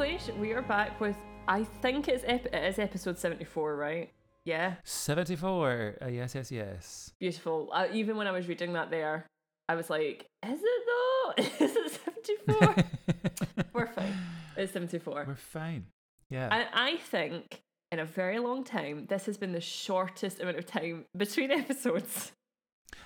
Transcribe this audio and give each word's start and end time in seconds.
We 0.00 0.52
are 0.52 0.62
back 0.62 0.98
with, 0.98 1.16
I 1.46 1.64
think 1.82 2.08
it's, 2.08 2.24
ep- 2.26 2.46
it 2.46 2.64
is 2.64 2.78
episode 2.78 3.18
74, 3.18 3.76
right? 3.76 4.10
Yeah, 4.46 4.76
74. 4.82 5.98
Uh, 6.00 6.06
yes, 6.06 6.34
yes, 6.34 6.50
yes. 6.50 7.12
beautiful. 7.20 7.68
Uh, 7.70 7.86
even 7.92 8.16
when 8.16 8.26
I 8.26 8.30
was 8.30 8.48
reading 8.48 8.72
that 8.72 8.90
there, 8.90 9.26
I 9.68 9.74
was 9.74 9.90
like, 9.90 10.24
is 10.42 10.58
it 10.58 10.82
though? 10.86 11.42
is 11.66 11.76
it 11.76 12.00
74? 12.48 12.76
We're 13.74 13.88
fine. 13.88 14.14
It's 14.56 14.72
74. 14.72 15.24
We're 15.28 15.34
fine. 15.34 15.84
Yeah. 16.30 16.48
And 16.50 16.66
I 16.72 16.96
think 16.96 17.60
in 17.92 17.98
a 17.98 18.06
very 18.06 18.38
long 18.38 18.64
time, 18.64 19.04
this 19.06 19.26
has 19.26 19.36
been 19.36 19.52
the 19.52 19.60
shortest 19.60 20.40
amount 20.40 20.56
of 20.56 20.64
time 20.64 21.04
between 21.14 21.50
episodes. 21.50 22.32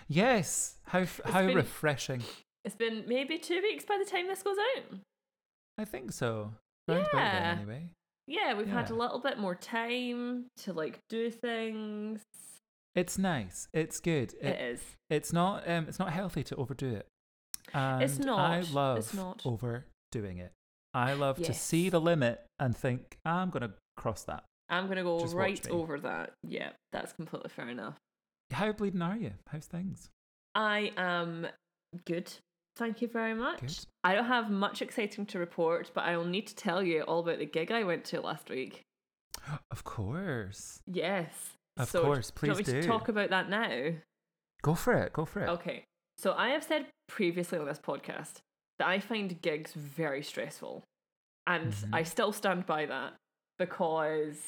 yes. 0.06 0.77
How 0.84 1.01
f- 1.01 1.20
how 1.25 1.45
been- 1.45 1.56
refreshing. 1.56 2.23
It's 2.65 2.77
been 2.77 3.03
maybe 3.09 3.37
two 3.39 3.61
weeks 3.62 3.84
by 3.84 3.98
the 3.98 4.09
time 4.09 4.29
this 4.29 4.45
goes 4.45 4.59
out. 4.77 4.98
I 5.77 5.84
think 5.84 6.12
so. 6.12 6.53
Round 6.88 7.01
about 7.01 7.12
then, 7.12 7.43
Yeah. 7.43 7.56
anyway. 7.61 7.88
Yeah, 8.27 8.55
we've 8.55 8.69
had 8.69 8.91
a 8.91 8.95
little 8.95 9.20
bit 9.20 9.38
more 9.38 9.55
time 9.55 10.47
to 10.59 10.73
like 10.73 10.98
do 11.09 11.30
things. 11.30 12.23
It's 12.95 13.19
nice. 13.19 13.69
It's 13.73 14.01
good. 14.01 14.34
It, 14.41 14.47
it 14.47 14.61
is. 14.61 14.83
It's 15.11 15.33
not 15.33 15.69
um 15.69 15.87
it's 15.89 15.98
not 15.98 16.12
healthy 16.12 16.42
to 16.45 16.56
overdo 16.56 16.95
it. 16.95 17.06
And 17.73 18.02
It's 18.02 18.19
not. 18.19 18.51
I 18.51 18.59
It's 18.59 18.73
love 18.73 19.15
not. 19.15 19.42
overdoing 19.45 20.39
it. 20.39 20.52
I 20.94 21.14
love 21.14 21.42
to 21.42 21.53
see 21.53 21.91
the 21.91 22.00
limit 22.00 22.41
and 22.59 22.77
think 22.77 23.19
I'm 23.25 23.50
gonna 23.50 23.75
cross 23.97 24.22
that. 24.25 24.44
I'm 24.69 24.87
gonna 24.89 25.03
go 25.03 25.20
Just 25.20 25.34
right 25.34 25.69
over 25.70 25.98
that. 26.00 26.33
Yeah, 26.42 26.70
that's 26.92 27.12
completely 27.12 27.50
fair 27.50 27.69
enough. 27.69 27.97
How 28.53 28.72
bleeding 28.72 29.03
are 29.03 29.16
you? 29.16 29.33
How's 29.50 29.66
things? 29.66 30.09
I 30.55 30.92
am 30.97 31.48
good. 32.06 32.33
Thank 32.77 33.00
you 33.03 33.08
very 33.08 33.34
much. 33.34 33.61
Good. 33.61 33.78
I 34.03 34.14
don't 34.14 34.25
have 34.27 34.50
much 34.50 34.83
exciting 34.83 35.27
to 35.27 35.39
report, 35.39 35.91
but 35.94 36.05
I 36.05 36.17
will 36.17 36.25
need 36.25 36.47
to 36.48 36.56
tell 36.56 36.83
you 36.83 37.03
all 37.03 37.20
about 37.20 37.39
the 37.39 37.47
gig 37.47 37.70
I 37.70 37.84
went 37.84 38.05
to 38.06 38.20
last 38.20 38.48
week. 38.50 38.83
Of 39.70 39.84
course. 39.84 40.81
Yes. 40.86 41.33
Of 41.77 41.91
So, 41.91 42.03
course, 42.03 42.31
do 42.31 42.47
you 42.47 42.53
want 42.53 42.64
please 42.64 42.75
me 42.75 42.81
to 42.83 42.86
talk 42.86 43.08
about 43.08 43.31
that 43.31 43.48
now? 43.50 43.91
Go 44.62 44.75
for 44.75 44.94
it. 44.94 45.12
Go 45.12 45.25
for 45.25 45.42
it. 45.44 45.48
Okay. 45.50 45.84
So 46.16 46.33
I 46.33 46.48
have 46.50 46.62
said 46.64 46.86
previously 47.08 47.58
on 47.58 47.66
this 47.66 47.78
podcast 47.78 48.39
that 48.78 48.88
I 48.88 48.98
find 49.00 49.41
gigs 49.42 49.72
very 49.75 50.22
stressful. 50.22 50.84
And 51.47 51.72
Mhm. 51.72 51.91
I 51.92 52.03
still 52.05 52.33
stand 52.33 52.64
by 52.66 52.86
that 52.86 53.14
because, 53.59 54.41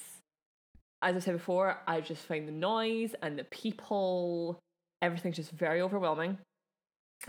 as 1.03 1.17
I 1.17 1.19
said 1.19 1.35
before, 1.35 1.83
I 1.87 2.01
just 2.01 2.25
find 2.25 2.49
the 2.49 2.53
noise 2.53 3.15
and 3.23 3.39
the 3.39 3.45
people, 3.45 4.59
everything's 5.03 5.37
just 5.37 5.51
very 5.51 5.81
overwhelming. 5.83 6.39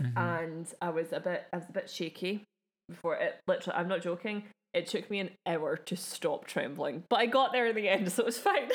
Mhm. 0.00 0.16
And 0.16 0.74
I 0.82 0.90
was 0.90 1.12
a 1.12 1.20
bit, 1.20 1.46
I 1.52 1.56
was 1.56 1.68
a 1.68 1.72
bit 1.72 1.88
shaky 1.90 2.44
before 2.88 3.16
it. 3.16 3.40
Literally, 3.46 3.78
I'm 3.78 3.88
not 3.88 4.02
joking. 4.02 4.44
It 4.74 4.86
took 4.86 5.10
me 5.10 5.18
an 5.20 5.30
hour 5.46 5.76
to 5.76 5.96
stop 5.96 6.46
trembling, 6.46 7.04
but 7.08 7.18
I 7.20 7.26
got 7.26 7.52
there 7.52 7.66
in 7.66 7.74
the 7.76 7.88
end, 7.88 8.12
so 8.12 8.22
it 8.22 8.26
was 8.26 8.38
fine. 8.38 8.70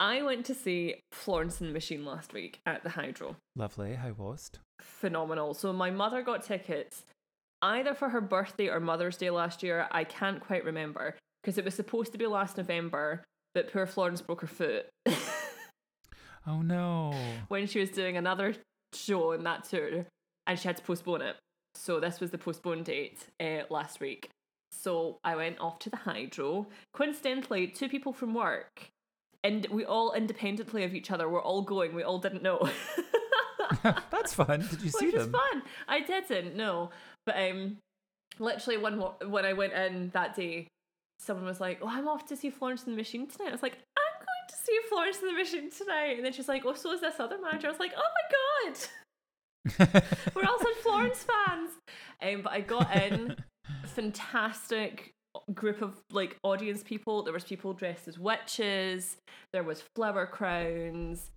I 0.00 0.22
went 0.22 0.46
to 0.46 0.54
see 0.54 1.00
Florence 1.12 1.60
and 1.60 1.70
the 1.70 1.72
Machine 1.74 2.04
last 2.04 2.32
week 2.32 2.60
at 2.64 2.84
the 2.84 2.90
Hydro 2.90 3.36
Lovely. 3.56 3.94
How 3.94 4.12
was 4.12 4.50
it? 4.54 4.60
phenomenal. 4.80 5.54
So 5.54 5.72
my 5.72 5.90
mother 5.90 6.22
got 6.22 6.44
tickets 6.44 7.04
either 7.62 7.94
for 7.94 8.08
her 8.10 8.20
birthday 8.20 8.68
or 8.68 8.78
Mother's 8.78 9.16
Day 9.16 9.30
last 9.30 9.64
year. 9.64 9.88
I 9.90 10.04
can't 10.04 10.38
quite 10.40 10.64
remember 10.64 11.16
because 11.42 11.58
it 11.58 11.64
was 11.64 11.74
supposed 11.74 12.12
to 12.12 12.18
be 12.18 12.26
last 12.28 12.56
November, 12.56 13.24
but 13.54 13.72
poor 13.72 13.86
Florence 13.86 14.22
broke 14.22 14.42
her 14.42 14.46
foot 14.46 14.86
Oh 16.46 16.62
no. 16.62 17.12
when 17.48 17.66
she 17.66 17.80
was 17.80 17.90
doing 17.90 18.16
another 18.16 18.54
show 18.94 19.32
and 19.32 19.44
that 19.46 19.64
tour, 19.64 20.06
and 20.46 20.58
she 20.58 20.68
had 20.68 20.76
to 20.76 20.82
postpone 20.82 21.22
it. 21.22 21.36
So 21.74 22.00
this 22.00 22.20
was 22.20 22.30
the 22.30 22.38
postponed 22.38 22.86
date 22.86 23.26
uh, 23.40 23.62
last 23.70 24.00
week. 24.00 24.30
So 24.72 25.18
I 25.24 25.36
went 25.36 25.58
off 25.60 25.78
to 25.80 25.90
the 25.90 25.96
Hydro. 25.96 26.66
Coincidentally, 26.92 27.68
two 27.68 27.88
people 27.88 28.12
from 28.12 28.34
work, 28.34 28.88
and 29.44 29.66
we 29.70 29.84
all 29.84 30.12
independently 30.12 30.84
of 30.84 30.94
each 30.94 31.10
other 31.10 31.28
were 31.28 31.42
all 31.42 31.62
going. 31.62 31.94
We 31.94 32.02
all 32.02 32.18
didn't 32.18 32.42
know. 32.42 32.68
That's 33.82 34.34
fun. 34.34 34.66
Did 34.70 34.82
you 34.82 34.90
see 34.90 35.06
which 35.06 35.14
them? 35.14 35.32
was 35.32 35.40
fun. 35.40 35.62
I 35.86 36.00
didn't, 36.00 36.56
no, 36.56 36.90
but 37.26 37.36
um, 37.36 37.78
literally 38.38 38.78
when 38.78 39.00
when 39.30 39.44
I 39.44 39.52
went 39.52 39.72
in 39.72 40.10
that 40.14 40.34
day, 40.34 40.68
someone 41.18 41.46
was 41.46 41.60
like, 41.60 41.78
"Oh, 41.82 41.88
I'm 41.88 42.08
off 42.08 42.26
to 42.26 42.36
see 42.36 42.50
Florence 42.50 42.84
and 42.84 42.92
the 42.92 42.96
Machine 42.96 43.26
tonight." 43.26 43.48
I 43.48 43.52
was 43.52 43.62
like, 43.62 43.74
"I'm 43.74 43.78
going 43.78 43.84
to 43.84 43.87
see 44.68 44.78
Florence 44.88 45.18
in 45.20 45.26
the 45.28 45.32
Machine 45.34 45.70
tonight," 45.70 46.16
and 46.16 46.24
then 46.24 46.32
she's 46.32 46.48
like, 46.48 46.62
"Oh, 46.64 46.74
so 46.74 46.92
is 46.92 47.00
this 47.00 47.18
other 47.18 47.38
manager?" 47.40 47.68
I 47.68 47.70
was 47.70 47.80
like, 47.80 47.92
"Oh 47.96 48.10
my 48.18 49.84
god, 49.88 50.04
we're 50.34 50.44
all 50.44 50.58
such 50.58 50.76
Florence 50.82 51.24
fans." 51.24 51.70
Um, 52.22 52.42
but 52.42 52.52
I 52.52 52.60
got 52.60 52.94
in, 52.96 53.36
fantastic 53.84 55.12
group 55.54 55.82
of 55.82 56.00
like 56.10 56.36
audience 56.42 56.82
people. 56.82 57.22
There 57.22 57.32
was 57.32 57.44
people 57.44 57.72
dressed 57.72 58.08
as 58.08 58.18
witches. 58.18 59.16
There 59.52 59.62
was 59.62 59.82
flower 59.94 60.26
crowns, 60.26 61.30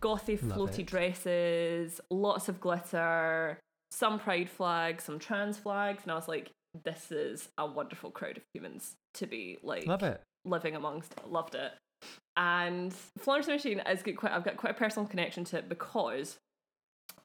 gothy 0.00 0.40
Love 0.42 0.58
floaty 0.70 0.80
it. 0.80 0.86
dresses, 0.86 2.00
lots 2.10 2.48
of 2.48 2.60
glitter, 2.60 3.58
some 3.90 4.18
pride 4.18 4.48
flags, 4.50 5.04
some 5.04 5.18
trans 5.18 5.58
flags, 5.58 6.02
and 6.02 6.12
I 6.12 6.14
was 6.14 6.28
like, 6.28 6.50
"This 6.84 7.10
is 7.10 7.48
a 7.58 7.66
wonderful 7.66 8.10
crowd 8.10 8.36
of 8.36 8.42
humans 8.54 8.94
to 9.14 9.26
be 9.26 9.58
like 9.62 9.86
Love 9.86 10.02
it. 10.02 10.20
living 10.44 10.76
amongst. 10.76 11.14
Loved 11.26 11.54
it. 11.54 11.72
And 12.38 12.94
Florence 13.18 13.46
and 13.48 13.52
the 13.52 13.56
Machine 13.56 13.82
is 13.92 14.02
good, 14.02 14.16
quite. 14.16 14.32
I've 14.32 14.44
got 14.44 14.56
quite 14.56 14.70
a 14.70 14.74
personal 14.78 15.06
connection 15.08 15.44
to 15.46 15.58
it 15.58 15.68
because 15.68 16.38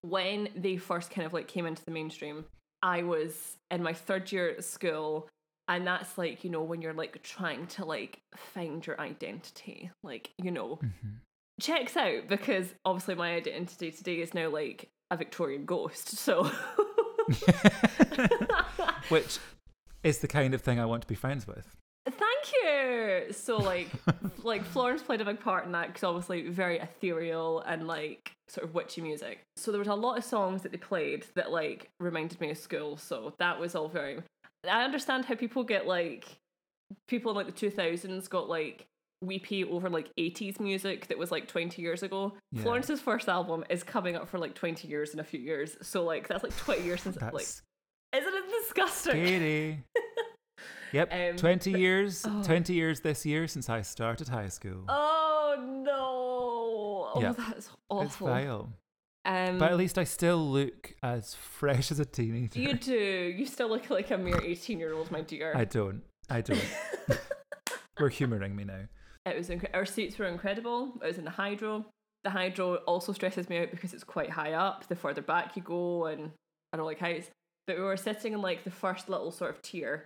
when 0.02 0.50
they 0.56 0.76
first 0.78 1.12
kind 1.12 1.26
of 1.26 1.34
like 1.34 1.48
came 1.48 1.66
into 1.68 1.86
the 1.86 1.92
mainstream, 1.92 2.46
I 2.82 3.04
was 3.04 3.56
in 3.72 3.84
my 3.84 3.94
third 3.94 4.32
year 4.32 4.50
at 4.50 4.64
school, 4.64 5.30
and 5.68 5.86
that's 5.86 6.18
like 6.18 6.44
you 6.44 6.50
know 6.50 6.64
when 6.64 6.82
you're 6.82 6.94
like 6.94 7.22
trying 7.22 7.68
to 7.68 7.86
like 7.86 8.22
find 8.36 8.86
your 8.86 9.00
identity, 9.00 9.92
like 10.04 10.32
you 10.42 10.50
know 10.50 10.80
Mhm. 10.84 11.20
checks 11.62 11.96
out 11.96 12.28
because 12.28 12.74
obviously 12.84 13.14
my 13.16 13.36
identity 13.36 13.92
today 13.92 14.20
is 14.20 14.34
now 14.34 14.50
like 14.50 14.90
a 15.12 15.16
Victorian 15.18 15.66
ghost. 15.66 16.10
So. 16.18 16.50
Which 19.10 19.38
is 20.04 20.20
the 20.20 20.28
kind 20.28 20.54
of 20.54 20.62
thing 20.62 20.80
I 20.80 20.86
want 20.86 21.04
to 21.04 21.08
be 21.08 21.16
friends 21.16 21.48
with. 21.48 21.76
Thank 22.44 23.28
you. 23.28 23.34
So 23.34 23.58
like 23.58 23.90
like 24.44 24.64
Florence 24.64 25.02
played 25.02 25.22
a 25.22 25.26
big 25.26 25.40
part 25.40 25.66
in 25.66 25.72
that 25.74 25.88
because 25.88 26.04
obviously 26.04 26.50
very 26.50 26.80
ethereal 26.80 27.62
and 27.62 27.88
like 27.88 28.32
sort 28.48 28.68
of 28.68 28.74
witchy 28.74 29.02
music. 29.02 29.42
So 29.56 29.72
there 29.72 29.80
was 29.80 29.88
a 29.88 29.94
lot 29.94 30.18
of 30.18 30.24
songs 30.24 30.62
that 30.64 30.72
they 30.72 30.78
played 30.78 31.26
that 31.36 31.52
like 31.52 31.90
reminded 32.00 32.40
me 32.42 32.52
of 32.52 32.58
school. 32.58 32.98
So 32.98 33.34
that 33.40 33.60
was 33.60 33.76
all 33.76 33.88
very. 33.88 34.22
I 34.70 34.84
understand 34.84 35.26
how 35.26 35.36
people 35.36 35.64
get 35.64 35.88
like 35.88 36.26
people 37.08 37.32
in 37.32 37.38
like 37.38 37.48
the 37.48 37.52
two 37.52 37.70
thousands 37.70 38.28
got 38.28 38.50
like 38.50 38.86
weepy 39.22 39.64
over 39.64 39.90
like 39.90 40.10
80s 40.20 40.60
music 40.60 41.08
that 41.08 41.18
was 41.18 41.32
like 41.32 41.48
20 41.48 41.82
years 41.82 42.04
ago. 42.04 42.34
Yeah. 42.52 42.64
Florence's 42.64 43.00
first 43.00 43.30
album 43.30 43.64
is 43.70 43.84
coming 43.84 44.16
up 44.16 44.28
for 44.28 44.38
like 44.38 44.54
20 44.54 44.88
years 44.88 45.14
in 45.14 45.20
a 45.20 45.24
few 45.24 45.40
years. 45.40 45.78
So 45.82 46.04
like 46.04 46.28
that's 46.28 46.44
like 46.44 46.56
20 46.58 46.84
years 46.84 47.02
since 47.02 47.18
like 47.22 47.48
isn't 48.14 48.34
it 48.34 48.44
disgusting? 48.62 49.84
Yep. 50.94 51.10
Um, 51.12 51.36
20 51.38 51.72
but- 51.72 51.80
years. 51.82 52.26
oh. 52.28 52.44
20 52.44 52.74
years 52.74 53.00
this 53.02 53.26
year 53.26 53.48
since 53.48 53.70
I 53.70 53.82
started 53.82 54.28
high 54.30 54.50
school. 54.50 54.86
Oh 54.88 55.56
no! 55.86 57.12
Oh, 57.16 57.22
Yeah. 57.22 57.34
that's 57.34 57.58
it's 57.68 57.70
awful. 57.90 58.28
vile. 58.28 58.70
Um, 59.26 59.58
But 59.58 59.72
at 59.72 59.78
least 59.78 59.98
I 59.98 60.04
still 60.04 60.38
look 60.50 60.94
as 61.02 61.34
fresh 61.36 61.92
as 61.92 62.00
a 62.00 62.06
teenager. 62.06 62.60
you 62.60 62.74
do. 62.74 62.94
You 63.38 63.46
still 63.46 63.70
look 63.70 63.90
like 63.90 64.12
a 64.12 64.18
mere 64.18 64.42
eighteen-year-old, 64.44 65.12
my 65.12 65.22
dear. 65.22 65.54
I 65.56 65.66
don't. 65.66 66.02
I 66.30 66.42
don't. 66.42 66.62
We're 68.00 68.10
humouring 68.10 68.56
me 68.56 68.64
now. 68.66 68.82
It 69.26 69.38
was 69.38 69.50
incre- 69.50 69.74
our 69.74 69.86
seats 69.86 70.18
were 70.18 70.26
incredible. 70.26 70.94
It 71.02 71.08
was 71.08 71.18
in 71.18 71.24
the 71.26 71.30
hydro. 71.32 71.86
The 72.24 72.32
hydro 72.32 72.76
also 72.88 73.14
stresses 73.14 73.50
me 73.50 73.60
out 73.60 73.72
because 73.72 73.94
it's 73.94 74.04
quite 74.04 74.30
high 74.32 74.54
up. 74.54 74.88
The 74.88 74.96
further 74.96 75.22
back 75.22 75.56
you 75.56 75.62
go, 75.62 76.06
and 76.06 76.32
I 76.74 76.78
don't 76.78 76.86
like 76.86 77.00
heights. 77.00 77.30
But 77.68 77.78
we 77.78 77.84
were 77.84 77.96
sitting 77.98 78.34
in 78.34 78.42
like 78.42 78.64
the 78.66 78.72
first 78.72 79.08
little 79.10 79.32
sort 79.32 79.52
of 79.52 79.62
tier, 79.62 80.06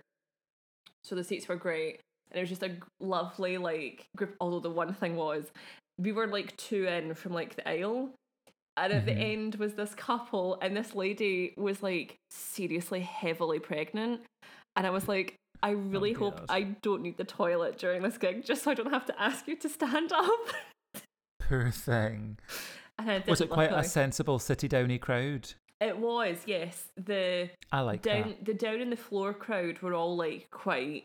so 1.08 1.14
the 1.14 1.24
seats 1.24 1.48
were 1.48 1.56
great, 1.56 2.00
and 2.30 2.38
it 2.38 2.40
was 2.40 2.50
just 2.50 2.62
a 2.62 2.76
lovely 3.00 3.58
like 3.58 4.04
group. 4.16 4.36
Although 4.40 4.60
the 4.60 4.70
one 4.70 4.92
thing 4.92 5.16
was, 5.16 5.50
we 5.98 6.12
were 6.12 6.26
like 6.26 6.56
two 6.56 6.86
in 6.86 7.14
from 7.14 7.32
like 7.32 7.56
the 7.56 7.68
aisle, 7.68 8.10
and 8.76 8.92
at 8.92 9.06
the 9.06 9.12
Mhm. 9.12 9.32
end 9.32 9.54
was 9.56 9.74
this 9.74 9.94
couple, 9.94 10.58
and 10.60 10.76
this 10.76 10.94
lady 10.94 11.54
was 11.56 11.82
like 11.82 12.16
seriously 12.30 13.00
heavily 13.00 13.58
pregnant, 13.58 14.20
and 14.76 14.86
I 14.86 14.90
was 14.90 15.08
like. 15.08 15.34
I 15.60 15.70
really 15.70 16.12
hope 16.12 16.36
God. 16.36 16.46
I 16.50 16.62
don't 16.82 17.02
need 17.02 17.16
the 17.16 17.24
toilet 17.24 17.78
during 17.78 18.00
this 18.02 18.16
gig, 18.16 18.44
just 18.44 18.62
so 18.62 18.70
I 18.70 18.74
don't 18.74 18.92
have 18.92 19.06
to 19.06 19.20
ask 19.20 19.48
you 19.48 19.56
to 19.56 19.68
stand 19.68 20.12
up. 20.12 20.30
Poor 21.40 21.72
thing. 21.72 22.38
Was 23.26 23.40
it 23.40 23.50
quite 23.50 23.72
a 23.72 23.82
sensible 23.82 24.38
city 24.38 24.68
downy 24.68 24.98
crowd? 24.98 25.54
It 25.80 25.96
was, 25.98 26.38
yes. 26.46 26.88
The 26.96 27.50
I 27.70 27.80
like 27.80 28.02
down 28.02 28.28
that. 28.30 28.44
the 28.44 28.54
down 28.54 28.80
in 28.80 28.90
the 28.90 28.96
floor 28.96 29.32
crowd 29.32 29.80
were 29.80 29.94
all 29.94 30.16
like 30.16 30.48
quite 30.50 31.04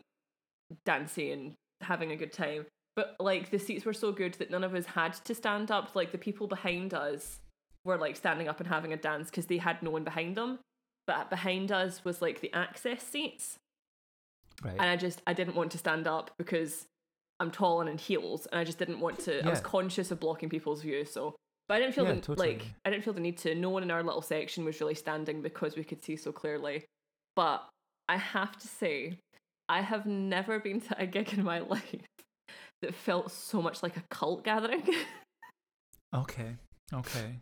dancey 0.84 1.30
and 1.30 1.52
having 1.80 2.10
a 2.10 2.16
good 2.16 2.32
time. 2.32 2.66
But 2.96 3.16
like 3.20 3.50
the 3.50 3.58
seats 3.58 3.84
were 3.84 3.92
so 3.92 4.12
good 4.12 4.34
that 4.34 4.50
none 4.50 4.64
of 4.64 4.74
us 4.74 4.86
had 4.86 5.14
to 5.24 5.34
stand 5.34 5.70
up. 5.70 5.94
Like 5.94 6.12
the 6.12 6.18
people 6.18 6.46
behind 6.46 6.92
us 6.94 7.38
were 7.84 7.96
like 7.98 8.16
standing 8.16 8.48
up 8.48 8.58
and 8.60 8.68
having 8.68 8.92
a 8.92 8.96
dance 8.96 9.30
because 9.30 9.46
they 9.46 9.58
had 9.58 9.82
no 9.82 9.90
one 9.90 10.04
behind 10.04 10.36
them. 10.36 10.58
but 11.06 11.28
behind 11.30 11.70
us 11.70 12.04
was 12.04 12.22
like 12.22 12.40
the 12.40 12.52
access 12.52 13.02
seats. 13.02 13.56
Right. 14.62 14.72
And 14.72 14.82
I 14.88 14.96
just 14.96 15.22
I 15.26 15.32
didn't 15.34 15.54
want 15.54 15.70
to 15.72 15.78
stand 15.78 16.06
up 16.06 16.30
because 16.38 16.86
I'm 17.40 17.50
tall 17.50 17.80
and 17.80 17.90
in 17.90 17.98
heels, 17.98 18.46
and 18.46 18.58
I 18.60 18.64
just 18.64 18.78
didn't 18.78 19.00
want 19.00 19.18
to. 19.20 19.44
I 19.44 19.50
was 19.50 19.60
conscious 19.60 20.10
of 20.10 20.20
blocking 20.20 20.48
people's 20.48 20.82
view, 20.82 21.04
so. 21.04 21.34
But 21.68 21.76
I 21.76 21.78
didn't 21.80 21.94
feel 21.94 22.04
Yeah, 22.04 22.12
the, 22.14 22.20
totally. 22.20 22.48
like 22.54 22.62
I 22.84 22.90
didn't 22.90 23.04
feel 23.04 23.14
the 23.14 23.20
need 23.20 23.38
to. 23.38 23.54
No 23.54 23.70
one 23.70 23.82
in 23.82 23.90
our 23.90 24.02
little 24.02 24.22
section 24.22 24.64
was 24.64 24.80
really 24.80 24.94
standing 24.94 25.40
because 25.42 25.76
we 25.76 25.84
could 25.84 26.02
see 26.04 26.16
so 26.16 26.30
clearly. 26.32 26.84
But 27.36 27.66
I 28.08 28.16
have 28.16 28.56
to 28.58 28.68
say, 28.68 29.18
I 29.68 29.80
have 29.80 30.04
never 30.06 30.58
been 30.58 30.80
to 30.82 31.00
a 31.00 31.06
gig 31.06 31.32
in 31.32 31.42
my 31.42 31.58
life 31.76 32.02
that 32.82 32.94
felt 32.94 33.30
so 33.32 33.62
much 33.62 33.82
like 33.82 33.96
a 33.96 34.02
cult 34.10 34.44
gathering. 34.44 34.86
okay. 36.14 36.56
Okay. 36.92 37.38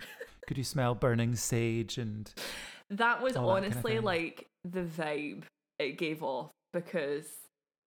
Could 0.47 0.57
you 0.59 0.65
smell 0.65 0.95
burning 0.95 1.35
sage 1.35 1.99
and 1.99 2.33
that 2.91 3.23
was 3.23 3.37
All 3.37 3.49
that 3.55 3.63
kinda 3.63 3.77
honestly 3.77 3.99
like 3.99 4.47
the 4.65 4.83
vibe 4.83 5.43
it 5.79 5.99
gave 5.99 6.23
off 6.23 6.51
because 6.73 7.27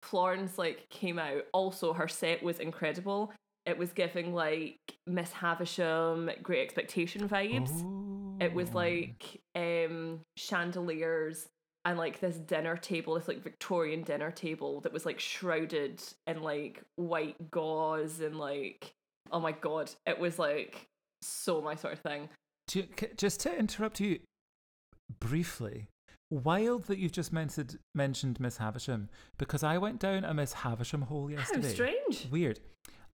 Florence 0.04 0.58
like 0.58 0.88
came 0.90 1.18
out. 1.18 1.44
Also, 1.54 1.94
her 1.94 2.08
set 2.08 2.44
was 2.44 2.60
incredible. 2.60 3.34
It 3.69 3.77
was 3.77 3.94
giving 3.94 4.33
like 4.33 4.80
Miss 5.06 5.31
Havisham, 5.31 6.31
Great 6.42 6.63
Expectation 6.63 7.30
vibes. 7.30 8.42
It 8.42 8.51
was 8.51 8.74
like 8.74 9.42
um 9.56 10.21
chandeliers 10.38 11.48
and 11.86 11.98
like 11.98 12.19
this 12.19 12.38
dinner 12.38 12.75
table, 12.77 13.13
this 13.13 13.27
like 13.27 13.44
Victorian 13.44 14.01
dinner 14.01 14.31
table 14.31 14.81
that 14.81 14.92
was 14.92 15.06
like 15.06 15.19
shrouded 15.19 16.01
in 16.25 16.42
like 16.42 16.83
white 16.95 17.51
gauze 17.51 18.21
and 18.21 18.39
like 18.39 18.95
oh 19.31 19.39
my 19.39 19.51
god, 19.51 19.92
it 20.07 20.18
was 20.18 20.39
like 20.39 20.88
so 21.21 21.62
my 21.62 21.75
sort 21.75 21.94
of 21.94 22.00
thing. 22.00 22.27
Do 22.68 22.80
you, 22.80 22.88
just 23.18 23.39
to 23.42 23.56
interrupt 23.56 24.00
you 24.00 24.19
briefly, 25.19 25.89
wild 26.31 26.86
that 26.86 26.98
you've 26.98 27.12
just 27.12 27.31
mentioned 27.31 27.77
mentioned 27.94 28.39
Miss 28.39 28.57
Havisham 28.57 29.10
because 29.38 29.63
I 29.63 29.77
went 29.77 30.00
down 30.00 30.24
a 30.24 30.33
Miss 30.33 30.54
Havisham 30.54 31.04
hole 31.04 31.30
yesterday. 31.30 31.68
How 31.68 31.74
strange. 31.74 32.27
Weird. 32.31 32.60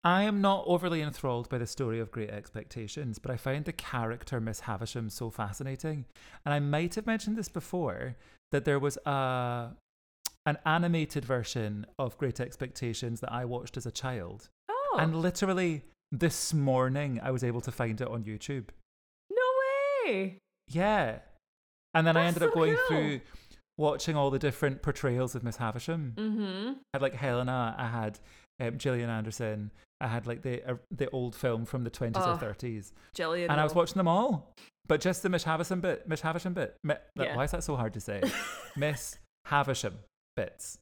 I 0.04 0.25
am 0.25 0.40
not 0.40 0.64
overly 0.66 1.00
enthralled 1.00 1.49
by 1.49 1.58
the 1.58 1.66
story 1.66 2.00
of 2.00 2.10
Great 2.10 2.31
Expectations, 2.31 3.19
but 3.20 3.31
I 3.31 3.37
find 3.37 3.64
the 3.64 3.72
character 3.72 4.40
Miss 4.40 4.60
Havisham 4.60 5.08
so 5.10 5.31
fascinating. 5.31 6.06
And 6.44 6.52
I 6.52 6.58
might 6.58 6.96
have 6.96 7.06
mentioned 7.06 7.37
this 7.37 7.49
before 7.49 8.16
that 8.50 8.64
there 8.64 8.78
was 8.81 8.96
a 9.06 9.76
an 10.44 10.58
animated 10.66 11.25
version 11.25 11.87
of 12.00 12.19
Great 12.19 12.40
Expectations 12.40 13.20
that 13.20 13.31
I 13.32 13.44
watched 13.44 13.76
as 13.76 13.87
a 13.87 13.93
child. 13.93 14.49
Oh, 14.69 14.96
And 14.99 15.14
literally 15.22 15.82
this 16.10 16.52
morning 16.52 17.20
I 17.22 17.31
was 17.31 17.44
able 17.44 17.60
to 17.60 17.70
find 17.70 18.00
it 18.00 18.08
on 18.08 18.25
YouTube. 18.25 18.64
no 19.31 19.43
way. 20.04 20.38
Yeah. 20.69 21.20
And 21.94 22.04
then 22.06 22.16
I 22.16 22.25
That's 22.25 22.37
ended 22.37 22.49
up 22.49 22.54
going 22.54 22.75
cool. 22.75 22.87
through 22.88 23.20
watching 23.78 24.16
all 24.16 24.31
the 24.31 24.38
different 24.40 24.82
portrayals 24.82 25.37
of 25.37 25.44
Miss 25.44 25.58
Havisham. 25.58 26.14
Mm-hmm. 26.16 26.69
I 26.72 26.75
had 26.94 27.02
like 27.02 27.14
Helena, 27.14 27.76
I 27.78 27.87
had 27.87 28.19
um, 28.60 28.78
Gillian 28.78 29.10
Anderson, 29.10 29.70
I 30.02 30.08
had 30.08 30.26
like 30.26 30.43
the 30.43 30.62
uh, 30.72 30.76
the 30.90 31.08
old 31.10 31.34
film 31.34 31.64
from 31.64 31.84
the 31.84 31.90
20s 31.90 32.12
Oh, 32.16 32.32
or 32.32 32.37
30s. 32.54 32.93
Jillian. 33.16 33.49
And 33.50 33.60
I 33.60 33.64
was 33.64 33.75
watching 33.75 33.96
them 33.99 34.08
all. 34.08 34.52
But 34.88 35.00
just 35.00 35.22
the 35.22 35.28
Miss 35.28 35.44
Havisham 35.44 35.81
bit, 35.81 36.08
Miss 36.08 36.20
Havisham 36.22 36.54
bit. 36.54 36.76
Mi- 36.82 36.94
Yeah. 37.16 37.37
Why 37.37 37.44
is 37.44 37.52
that 37.52 37.62
so 37.64 37.76
hard 37.76 37.94
to 37.94 38.00
say? 38.00 38.20
Miss 38.76 39.19
Havisham 39.46 39.94
bits. 40.37 40.78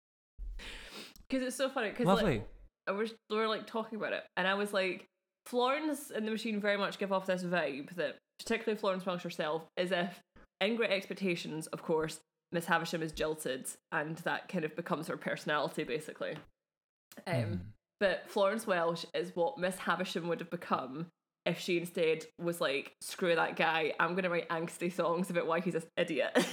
because 1.29 1.47
it's 1.47 1.57
so 1.57 1.69
funny. 1.69 1.91
Because 1.91 2.07
Lovely. 2.07 2.39
like, 2.39 2.49
I 2.89 2.93
was 2.93 3.15
we 3.29 3.37
were 3.37 3.47
like 3.49 3.67
talking 3.67 3.99
about 3.99 4.13
it, 4.15 4.25
and 4.37 4.49
I 4.49 4.55
was 4.55 4.73
like, 4.73 5.07
Florence 5.47 6.11
and 6.11 6.27
the 6.27 6.31
Machine 6.31 6.61
very 6.61 6.77
much 6.77 6.99
give 6.99 7.13
off 7.13 7.27
this 7.27 7.43
vibe 7.43 7.95
that, 7.97 8.17
particularly 8.39 8.79
Florence 8.79 9.05
Welch 9.07 9.23
herself, 9.23 9.63
is 9.77 9.93
if 9.93 10.19
in 10.61 10.77
Great 10.77 10.91
Expectations, 10.91 11.67
of 11.69 11.83
course, 11.83 12.21
Miss 12.53 12.65
Havisham 12.67 13.03
is 13.03 13.13
jilted, 13.13 13.67
and 13.93 14.17
that 14.19 14.49
kind 14.49 14.65
of 14.65 14.75
becomes 14.77 15.07
her 15.09 15.17
personality, 15.17 15.85
basically. 15.85 16.37
Um, 17.27 17.35
Mhm. 17.35 17.61
But 18.01 18.25
Florence 18.29 18.67
Welch 18.67 19.05
is 19.15 19.37
what 19.37 19.59
Miss 19.59 19.77
Havisham 19.77 20.27
would 20.29 20.41
have 20.41 20.51
become 20.51 21.07
if 21.47 21.59
she 21.61 21.79
instead 21.79 22.25
was 22.39 22.61
like, 22.61 22.93
screw 23.01 23.35
that 23.35 23.57
guy, 23.57 23.93
I'm 24.01 24.11
going 24.13 24.25
to 24.25 24.31
write 24.31 24.49
angsty 24.49 24.93
songs 24.93 25.31
about 25.31 25.47
why 25.47 25.61
he's 25.61 25.75
an 25.75 25.83
idiot. 25.97 26.37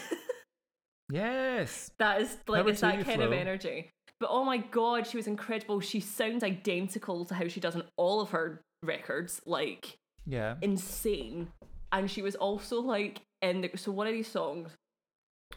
Yes. 1.10 1.90
that 2.00 2.22
is 2.22 2.38
like, 2.48 2.68
it's 2.68 2.82
that 2.82 3.06
kind 3.06 3.22
of 3.22 3.32
energy. 3.32 3.90
But 4.20 4.30
oh 4.30 4.44
my 4.44 4.58
god, 4.58 5.08
she 5.08 5.16
was 5.18 5.28
incredible. 5.28 5.80
She 5.80 6.00
sounds 6.00 6.44
identical 6.44 7.24
to 7.26 7.34
how 7.34 7.48
she 7.48 7.60
does 7.60 7.76
on 7.76 7.84
all 7.96 8.20
of 8.20 8.32
her 8.32 8.62
records, 8.84 9.42
like 9.46 9.96
Yeah. 10.26 10.56
insane. 10.62 11.48
And 11.94 12.12
she 12.12 12.22
was 12.22 12.36
also 12.36 12.82
like 12.82 13.22
in 13.42 13.62
the 13.62 13.72
so 13.76 13.92
one 13.92 14.08
of 14.08 14.14
these 14.14 14.28
songs 14.28 14.72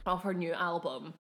off 0.07 0.23
her 0.23 0.35
new 0.35 0.53
album, 0.53 1.15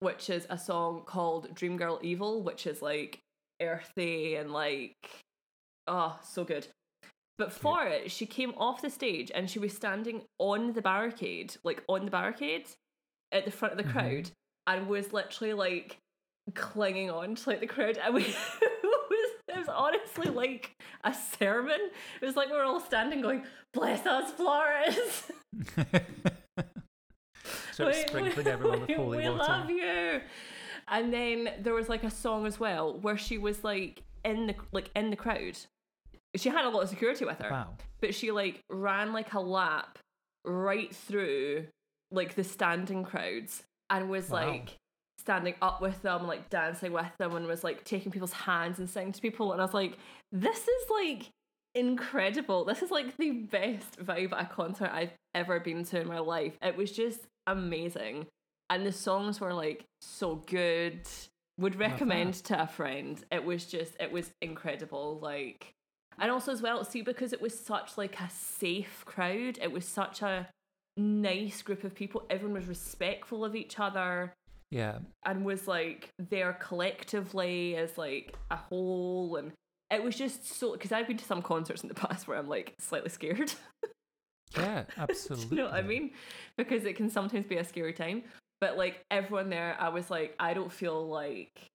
which 0.00 0.30
is 0.30 0.46
a 0.48 0.56
song 0.56 1.02
called 1.04 1.54
Dream 1.54 1.76
Girl 1.76 1.98
Evil, 2.02 2.42
which 2.42 2.66
is 2.66 2.80
like 2.80 3.20
earthy 3.66 4.36
and 4.36 4.52
like 4.52 4.96
oh 5.86 6.18
so 6.22 6.44
good. 6.44 6.66
But 7.36 7.52
for 7.52 7.84
it, 7.84 8.10
she 8.12 8.26
came 8.26 8.54
off 8.56 8.80
the 8.82 8.90
stage 8.90 9.32
and 9.34 9.50
she 9.50 9.58
was 9.58 9.72
standing 9.72 10.22
on 10.38 10.72
the 10.72 10.80
barricade, 10.82 11.56
like 11.64 11.82
on 11.88 12.04
the 12.04 12.10
barricade 12.10 12.68
at 13.32 13.44
the 13.44 13.50
front 13.50 13.72
of 13.72 13.78
the 13.78 13.84
Mhm. 13.84 13.92
crowd, 13.92 14.30
and 14.68 14.86
was 14.88 15.12
literally 15.12 15.52
like 15.52 15.98
clinging 16.54 17.10
on 17.10 17.34
to 17.34 17.50
like 17.50 17.58
the 17.60 17.66
crowd. 17.66 17.98
And 17.98 18.14
we, 18.14 18.22
it, 18.62 18.82
was, 19.10 19.30
it 19.48 19.58
was 19.58 19.68
honestly 19.68 20.30
like 20.30 20.70
a 21.02 21.12
sermon. 21.12 21.80
It 22.20 22.24
was 22.24 22.36
like 22.36 22.50
we 22.50 22.56
were 22.56 22.62
all 22.64 22.78
standing 22.80 23.20
going, 23.20 23.44
Bless 23.72 24.06
us, 24.06 24.30
Flores! 24.30 25.32
so 27.72 27.86
We- 27.86 27.92
sprinkling 27.94 28.46
everyone 28.46 28.80
with 28.82 28.90
holy 28.90 29.18
we 29.18 29.28
water. 29.28 29.38
love 29.42 29.70
you. 29.70 30.20
And 30.88 31.12
then 31.12 31.48
there 31.60 31.74
was 31.74 31.88
like 31.88 32.04
a 32.04 32.10
song 32.10 32.46
as 32.46 32.60
well 32.60 32.98
where 32.98 33.16
she 33.16 33.38
was 33.38 33.64
like 33.64 34.02
in 34.24 34.46
the 34.46 34.54
like 34.72 34.90
in 34.94 35.10
the 35.10 35.16
crowd. 35.16 35.56
She 36.36 36.48
had 36.48 36.64
a 36.64 36.68
lot 36.68 36.82
of 36.82 36.88
security 36.88 37.24
with 37.24 37.38
her, 37.40 37.50
Wow. 37.50 37.68
but 38.00 38.14
she 38.14 38.30
like 38.32 38.60
ran 38.70 39.12
like 39.12 39.32
a 39.34 39.40
lap 39.40 39.98
right 40.44 40.94
through 40.94 41.66
like 42.10 42.34
the 42.34 42.44
standing 42.44 43.04
crowds 43.04 43.62
and 43.90 44.10
was 44.10 44.28
Wow. 44.30 44.46
like 44.48 44.76
standing 45.18 45.54
up 45.62 45.80
with 45.80 46.02
them, 46.02 46.26
like 46.26 46.50
dancing 46.50 46.92
with 46.92 47.06
them, 47.18 47.34
and 47.36 47.46
was 47.46 47.64
like 47.64 47.84
taking 47.84 48.10
people's 48.12 48.32
hands 48.32 48.78
and 48.78 48.90
singing 48.90 49.12
to 49.12 49.20
people. 49.22 49.52
And 49.52 49.60
I 49.60 49.64
was 49.64 49.72
like, 49.74 49.96
this 50.32 50.58
is 50.68 50.90
like 50.90 51.30
incredible. 51.74 52.64
This 52.64 52.82
is 52.82 52.90
like 52.90 53.16
the 53.16 53.30
best 53.30 53.98
vibe 54.00 54.32
at 54.32 54.42
a 54.42 54.46
concert 54.46 54.90
I've 54.92 55.12
ever 55.34 55.60
been 55.60 55.84
to 55.86 56.00
in 56.00 56.08
my 56.08 56.18
life. 56.18 56.54
It 56.62 56.76
was 56.76 56.92
just 56.92 57.20
amazing. 57.46 58.26
And 58.70 58.84
the 58.86 58.92
songs 58.92 59.40
were 59.40 59.52
like 59.54 59.84
so 60.00 60.36
good. 60.46 61.00
Would 61.60 61.76
recommend 61.78 62.34
to 62.44 62.62
a 62.62 62.66
friend. 62.66 63.22
It 63.30 63.44
was 63.44 63.66
just 63.66 63.94
it 64.00 64.10
was 64.10 64.30
incredible. 64.42 65.18
Like 65.22 65.72
and 66.18 66.30
also 66.30 66.52
as 66.52 66.62
well, 66.62 66.84
see, 66.84 67.02
because 67.02 67.32
it 67.32 67.40
was 67.42 67.58
such 67.58 67.96
like 67.98 68.20
a 68.20 68.28
safe 68.30 69.02
crowd, 69.04 69.58
it 69.62 69.70
was 69.72 69.84
such 69.84 70.22
a 70.22 70.48
nice 70.96 71.62
group 71.62 71.84
of 71.84 71.94
people. 71.94 72.24
Everyone 72.30 72.56
was 72.58 72.66
respectful 72.68 73.44
of 73.44 73.54
each 73.56 73.78
other 73.80 74.32
Yeah. 74.70 74.98
and 75.24 75.44
was 75.44 75.66
like 75.68 76.10
there 76.18 76.52
collectively 76.54 77.76
as 77.76 77.98
like 77.98 78.34
a 78.50 78.56
whole 78.56 79.36
and 79.36 79.52
it 79.90 80.02
was 80.02 80.16
just 80.16 80.46
so 80.46 80.72
because 80.72 80.90
I've 80.92 81.06
been 81.06 81.16
to 81.18 81.24
some 81.24 81.42
concerts 81.42 81.82
in 81.82 81.88
the 81.88 81.94
past 82.06 82.26
where 82.26 82.38
I'm 82.38 82.48
like 82.48 82.74
slightly 82.80 83.10
scared. 83.10 83.52
Yeah, 84.56 84.82
Do 84.82 84.92
absolutely. 85.02 85.48
you 85.56 85.56
know 85.56 85.64
what 85.64 85.74
I 85.74 85.82
mean? 85.82 86.12
Because 86.56 86.84
it 86.84 86.94
can 86.94 87.10
sometimes 87.10 87.44
be 87.44 87.56
a 87.56 87.64
scary 87.64 87.92
time. 87.92 88.22
But 88.60 88.76
like 88.76 89.04
everyone 89.10 89.50
there, 89.50 89.76
I 89.78 89.88
was 89.88 90.10
like, 90.10 90.34
I 90.38 90.54
don't 90.54 90.72
feel 90.72 91.06
like 91.08 91.70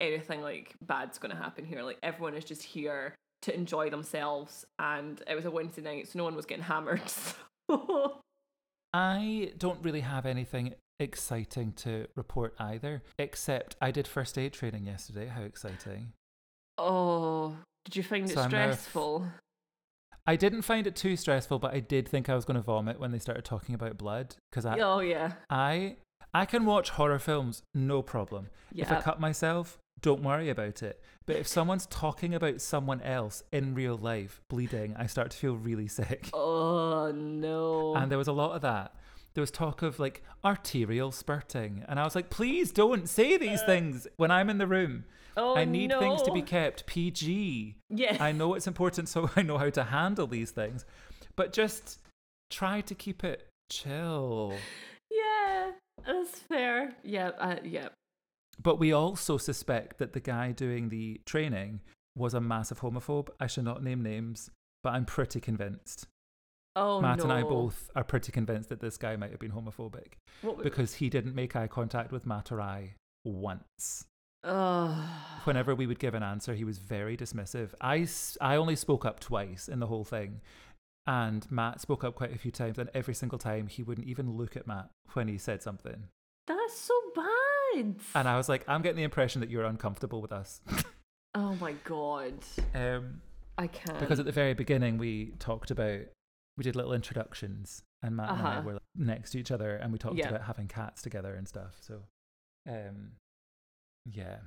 anything 0.00 0.42
like 0.42 0.74
bad's 0.82 1.18
gonna 1.18 1.36
happen 1.36 1.64
here. 1.64 1.82
Like 1.82 1.98
everyone 2.02 2.34
is 2.34 2.44
just 2.44 2.62
here 2.62 3.14
to 3.42 3.54
enjoy 3.54 3.90
themselves 3.90 4.64
and 4.78 5.22
it 5.28 5.34
was 5.34 5.44
a 5.44 5.50
Wednesday 5.50 5.82
night, 5.82 6.08
so 6.08 6.18
no 6.18 6.24
one 6.24 6.36
was 6.36 6.46
getting 6.46 6.64
hammered. 6.64 7.02
So 7.70 8.18
I 8.92 9.52
don't 9.56 9.82
really 9.82 10.00
have 10.00 10.26
anything 10.26 10.74
exciting 10.98 11.72
to 11.74 12.08
report 12.16 12.54
either, 12.58 13.02
except 13.18 13.76
I 13.80 13.90
did 13.90 14.06
first 14.06 14.36
aid 14.36 14.52
training 14.52 14.84
yesterday. 14.84 15.28
How 15.28 15.42
exciting! 15.42 16.12
Oh, 16.76 17.56
did 17.84 17.96
you 17.96 18.02
find 18.02 18.28
it 18.28 18.34
So 18.34 18.46
stressful? 18.46 19.26
I 20.26 20.36
didn't 20.36 20.62
find 20.62 20.86
it 20.86 20.94
too 20.94 21.16
stressful, 21.16 21.58
but 21.58 21.74
I 21.74 21.80
did 21.80 22.08
think 22.08 22.28
I 22.28 22.34
was 22.34 22.44
going 22.44 22.56
to 22.56 22.62
vomit 22.62 23.00
when 23.00 23.10
they 23.10 23.18
started 23.18 23.44
talking 23.44 23.74
about 23.74 23.98
blood 23.98 24.36
because 24.50 24.64
I, 24.64 24.78
Oh 24.78 25.00
yeah. 25.00 25.32
I, 25.50 25.96
I 26.32 26.44
can 26.44 26.64
watch 26.64 26.90
horror 26.90 27.18
films 27.18 27.62
no 27.74 28.02
problem. 28.02 28.48
If 28.74 28.90
I 28.90 29.00
cut 29.00 29.20
myself, 29.20 29.78
don't 30.00 30.22
worry 30.22 30.48
about 30.48 30.82
it. 30.82 31.02
But 31.26 31.36
if 31.36 31.46
someone's 31.46 31.86
talking 31.86 32.34
about 32.34 32.60
someone 32.60 33.00
else 33.02 33.42
in 33.52 33.74
real 33.74 33.96
life 33.96 34.40
bleeding, 34.48 34.94
I 34.98 35.06
start 35.06 35.30
to 35.32 35.36
feel 35.36 35.56
really 35.56 35.88
sick. 35.88 36.30
Oh 36.32 37.12
no. 37.12 37.94
And 37.94 38.10
there 38.10 38.18
was 38.18 38.28
a 38.28 38.32
lot 38.32 38.54
of 38.54 38.62
that. 38.62 38.94
There 39.34 39.42
was 39.42 39.50
talk 39.50 39.82
of 39.82 39.98
like 39.98 40.22
arterial 40.44 41.12
spurting. 41.12 41.84
And 41.88 41.98
I 41.98 42.04
was 42.04 42.14
like, 42.14 42.30
please 42.30 42.70
don't 42.70 43.08
say 43.08 43.36
these 43.36 43.62
things 43.62 44.06
when 44.16 44.30
I'm 44.30 44.50
in 44.50 44.58
the 44.58 44.66
room. 44.66 45.04
oh, 45.36 45.56
I 45.56 45.64
need 45.64 45.90
things 45.98 46.22
to 46.22 46.32
be 46.32 46.42
kept 46.42 46.86
PG. 46.86 47.76
Yeah. 47.88 48.16
I 48.20 48.32
know 48.32 48.54
it's 48.54 48.66
important 48.66 49.08
so 49.08 49.30
I 49.36 49.42
know 49.42 49.58
how 49.58 49.70
to 49.70 49.84
handle 49.84 50.26
these 50.26 50.50
things. 50.50 50.84
But 51.36 51.52
just 51.52 51.98
try 52.50 52.82
to 52.82 52.94
keep 52.94 53.24
it 53.24 53.48
chill. 53.70 54.54
Yeah, 55.10 55.70
that's 56.06 56.38
fair. 56.40 56.94
Yeah, 57.02 57.30
uh, 57.38 57.56
yeah. 57.64 57.88
But 58.62 58.78
we 58.78 58.92
also 58.92 59.38
suspect 59.38 59.98
that 59.98 60.12
the 60.12 60.20
guy 60.20 60.52
doing 60.52 60.90
the 60.90 61.20
training 61.24 61.80
was 62.16 62.34
a 62.34 62.40
massive 62.40 62.80
homophobe. 62.80 63.28
I 63.40 63.46
shall 63.46 63.64
not 63.64 63.82
name 63.82 64.02
names, 64.02 64.50
but 64.82 64.90
I'm 64.90 65.06
pretty 65.06 65.40
convinced. 65.40 66.06
Oh 66.74 67.00
Matt 67.00 67.18
no. 67.18 67.24
and 67.24 67.32
I 67.32 67.42
both 67.42 67.90
are 67.94 68.04
pretty 68.04 68.32
convinced 68.32 68.68
that 68.70 68.80
this 68.80 68.96
guy 68.96 69.16
might 69.16 69.30
have 69.30 69.40
been 69.40 69.52
homophobic 69.52 70.14
What 70.40 70.62
because 70.62 70.94
he 70.94 71.10
didn't 71.10 71.34
make 71.34 71.54
eye 71.54 71.66
contact 71.66 72.12
with 72.12 72.24
Matt 72.24 72.50
or 72.50 72.60
I 72.60 72.94
once. 73.24 74.06
Ugh. 74.44 75.04
Whenever 75.44 75.74
we 75.74 75.86
would 75.86 75.98
give 75.98 76.14
an 76.14 76.22
answer, 76.22 76.54
he 76.54 76.64
was 76.64 76.78
very 76.78 77.16
dismissive. 77.16 77.70
I, 77.80 78.06
I 78.40 78.56
only 78.56 78.74
spoke 78.76 79.04
up 79.04 79.20
twice 79.20 79.68
in 79.68 79.78
the 79.80 79.86
whole 79.86 80.04
thing. 80.04 80.40
And 81.06 81.50
Matt 81.50 81.80
spoke 81.80 82.04
up 82.04 82.14
quite 82.14 82.32
a 82.34 82.38
few 82.38 82.50
times, 82.52 82.78
and 82.78 82.88
every 82.94 83.14
single 83.14 83.38
time 83.38 83.66
he 83.66 83.82
wouldn't 83.82 84.06
even 84.06 84.36
look 84.36 84.56
at 84.56 84.66
Matt 84.66 84.88
when 85.14 85.28
he 85.28 85.36
said 85.36 85.62
something. 85.62 86.04
That's 86.46 86.78
so 86.78 86.94
bad. 87.14 87.96
And 88.14 88.28
I 88.28 88.36
was 88.36 88.48
like, 88.48 88.64
I'm 88.68 88.82
getting 88.82 88.96
the 88.96 89.02
impression 89.02 89.40
that 89.40 89.50
you're 89.50 89.64
uncomfortable 89.64 90.20
with 90.22 90.32
us. 90.32 90.60
oh 91.34 91.54
my 91.60 91.72
god. 91.84 92.34
um, 92.74 93.20
I 93.58 93.66
can't. 93.66 93.98
because 93.98 94.20
at 94.20 94.26
the 94.26 94.32
very 94.32 94.54
beginning, 94.54 94.98
we 94.98 95.32
talked 95.38 95.70
about, 95.70 96.00
we 96.56 96.64
did 96.64 96.76
little 96.76 96.92
introductions, 96.92 97.82
and 98.02 98.16
Matt 98.16 98.30
and 98.30 98.42
I 98.42 98.56
Uh-huh. 98.58 98.62
were 98.62 98.78
next 98.94 99.30
to 99.30 99.38
each 99.38 99.50
other, 99.50 99.76
and 99.76 99.92
we 99.92 99.98
talked 99.98 100.16
Yeah. 100.16 100.28
about 100.28 100.42
having 100.42 100.68
cats 100.68 101.02
together 101.02 101.34
and 101.34 101.48
stuff. 101.48 101.78
So, 101.80 102.04
um, 102.68 103.12
yeah. 104.04 104.40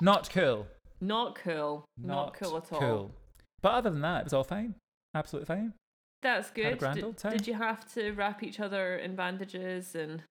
Not 0.00 0.28
cool. 0.30 0.66
not 1.00 1.34
cool. 1.36 1.84
Not, 1.98 2.34
cool 2.34 2.56
at 2.56 2.72
all. 2.72 2.80
Cool. 2.80 3.14
But 3.62 3.74
other 3.74 3.90
than 3.90 4.00
that, 4.00 4.20
it 4.20 4.24
was 4.24 4.32
all 4.32 4.44
fine. 4.44 4.74
Absolutely 5.14 5.46
fine. 5.46 5.74
That's 6.22 6.50
good. 6.50 6.78
grand 6.78 7.00
Did, 7.00 7.16
did 7.16 7.46
you 7.46 7.54
have 7.54 7.86
to 7.94 8.12
wrap 8.12 8.42
each 8.42 8.58
other 8.60 8.96
in 8.96 9.14
bandages 9.14 9.94
and 9.94 10.22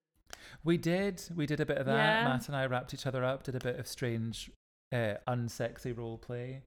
We 0.64 0.78
did. 0.78 1.24
We 1.36 1.46
did 1.46 1.60
a 1.60 1.66
bit 1.66 1.78
of 1.78 1.86
that. 1.86 1.96
Yeah. 1.96 2.24
Matt 2.28 2.48
and 2.48 2.56
I 2.56 2.66
wrapped 2.66 2.94
each 2.94 3.06
other 3.06 3.24
up, 3.24 3.44
did 3.44 3.56
a 3.56 3.60
bit 3.60 3.80
of 3.80 3.88
strange, 3.88 4.52
uh, 4.92 5.16
unsexy 5.28 5.96
role 5.96 6.18
play. 6.18 6.64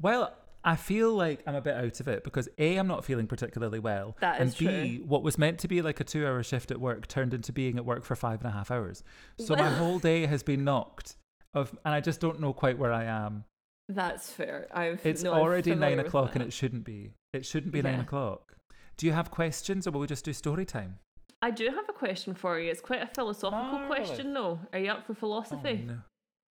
Well, 0.00 0.34
I 0.66 0.76
feel 0.76 1.12
like 1.14 1.42
I'm 1.46 1.54
a 1.54 1.60
bit 1.60 1.74
out 1.76 2.00
of 2.00 2.08
it 2.08 2.24
because 2.24 2.48
A, 2.58 2.76
I'm 2.76 2.86
not 2.86 3.04
feeling 3.04 3.26
particularly 3.26 3.78
well. 3.78 4.16
That 4.20 4.40
and 4.40 4.48
is 4.48 4.54
B, 4.54 5.02
what 5.06 5.22
was 5.22 5.36
meant 5.36 5.58
to 5.60 5.68
be 5.68 5.82
like 5.82 6.00
a 6.00 6.04
two 6.04 6.26
hour 6.26 6.42
shift 6.42 6.70
at 6.70 6.80
work 6.80 7.06
turned 7.06 7.34
into 7.34 7.52
being 7.52 7.76
at 7.76 7.84
work 7.84 8.04
for 8.04 8.16
five 8.16 8.40
and 8.40 8.48
a 8.48 8.52
half 8.52 8.70
hours. 8.70 9.04
So 9.38 9.54
my 9.56 9.68
whole 9.68 9.98
day 9.98 10.24
has 10.26 10.42
been 10.42 10.64
knocked 10.64 11.16
of, 11.52 11.76
and 11.84 11.94
I 11.94 12.00
just 12.00 12.18
don't 12.20 12.40
know 12.40 12.52
quite 12.54 12.78
where 12.78 12.92
I 12.92 13.04
am. 13.04 13.44
that's 13.90 14.30
fair. 14.32 14.66
I've 14.72 15.04
It's 15.04 15.22
no, 15.22 15.34
I'm 15.34 15.40
already 15.42 15.74
nine 15.74 15.98
with 15.98 16.06
o'clock 16.06 16.32
and 16.34 16.40
that. 16.42 16.48
it 16.48 16.52
shouldn't 16.54 16.84
be. 16.84 17.12
It 17.34 17.44
shouldn't 17.44 17.72
be 17.72 17.82
nine 17.82 17.96
Yeah. 17.96 18.02
o'clock. 18.02 18.56
Do 18.96 19.06
you 19.06 19.12
have 19.12 19.30
questions 19.30 19.86
or 19.86 19.90
will 19.90 20.00
we 20.00 20.06
just 20.06 20.24
do 20.24 20.32
story 20.32 20.64
time? 20.64 20.98
I 21.42 21.50
do 21.50 21.66
have 21.68 21.86
a 21.90 21.92
question 21.92 22.32
for 22.32 22.58
you. 22.58 22.70
It's 22.70 22.80
quite 22.80 23.02
a 23.02 23.06
philosophical 23.08 23.80
Marvellous. 23.80 24.08
question 24.08 24.32
though. 24.32 24.60
Are 24.72 24.78
you 24.78 24.90
up 24.90 25.04
for 25.04 25.12
Oh, 25.12 25.16
philosophy? 25.16 25.84
no. 25.86 25.98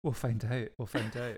We'll 0.03 0.13
find 0.13 0.45
out. 0.45 0.67
We'll 0.77 0.85
find 0.85 1.17
out. 1.17 1.37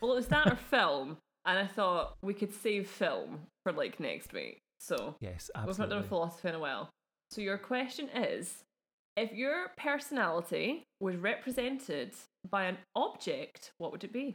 Well, 0.00 0.12
it 0.12 0.16
was 0.16 0.26
that 0.28 0.46
or 0.46 0.56
film, 0.56 1.16
and 1.44 1.58
I 1.58 1.66
thought 1.66 2.16
we 2.22 2.34
could 2.34 2.52
save 2.52 2.88
film 2.88 3.40
for 3.62 3.72
like 3.72 3.98
next 4.00 4.32
week. 4.32 4.60
So 4.80 5.16
Yes, 5.20 5.50
absolutely. 5.54 5.70
we've 5.70 5.78
not 5.78 5.88
done 6.00 6.08
philosophy 6.08 6.48
in 6.48 6.54
a 6.54 6.58
while. 6.60 6.90
So 7.30 7.40
your 7.40 7.58
question 7.58 8.08
is: 8.14 8.64
If 9.16 9.32
your 9.32 9.68
personality 9.76 10.84
was 11.00 11.16
represented 11.16 12.12
by 12.50 12.64
an 12.64 12.78
object, 12.94 13.72
what 13.78 13.92
would 13.92 14.04
it 14.04 14.12
be? 14.12 14.34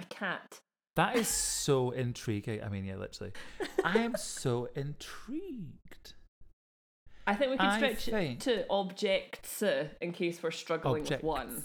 A 0.00 0.04
cat. 0.06 0.58
That 0.96 1.16
is 1.16 1.28
so 1.28 1.90
intriguing. 1.90 2.62
I 2.62 2.68
mean, 2.70 2.84
yeah, 2.86 2.96
literally. 2.96 3.32
I 3.84 3.98
am 3.98 4.14
so 4.18 4.68
intrigued. 4.74 6.14
I 7.26 7.34
think 7.34 7.50
we 7.50 7.56
could 7.58 7.66
I 7.66 7.76
stretch 7.76 8.04
think- 8.06 8.40
it 8.40 8.40
to 8.44 8.66
objects 8.70 9.62
uh, 9.62 9.88
in 10.00 10.12
case 10.12 10.42
we're 10.42 10.50
struggling 10.52 11.02
with 11.04 11.22
one. 11.22 11.64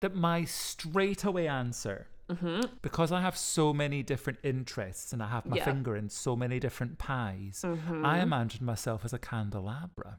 That 0.00 0.14
my 0.14 0.44
straightaway 0.44 1.46
answer, 1.46 2.06
hmm 2.30 2.60
because 2.82 3.10
I 3.10 3.20
have 3.20 3.36
so 3.36 3.72
many 3.72 4.02
different 4.02 4.38
interests 4.42 5.12
and 5.12 5.22
I 5.22 5.28
have 5.28 5.44
my 5.46 5.56
Yeah. 5.56 5.64
finger 5.64 5.96
in 5.96 6.08
so 6.08 6.36
many 6.36 6.60
different 6.60 6.98
pies, 6.98 7.62
hmm 7.64 8.04
I 8.04 8.20
imagine 8.20 8.64
myself 8.64 9.04
as 9.04 9.12
a 9.12 9.18
candelabra. 9.18 10.18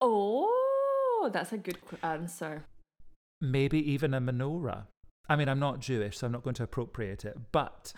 Oh, 0.00 1.28
that's 1.32 1.52
a 1.52 1.58
good 1.58 1.78
answer. 2.02 2.64
Maybe 3.40 3.78
even 3.90 4.14
a 4.14 4.20
menorah. 4.20 4.86
I 5.28 5.36
mean, 5.36 5.48
I'm 5.48 5.60
not 5.60 5.80
Jewish, 5.80 6.18
so 6.18 6.26
I'm 6.26 6.32
not 6.32 6.42
going 6.42 6.54
to 6.54 6.62
appropriate 6.64 7.24
it, 7.24 7.36
but 7.52 7.92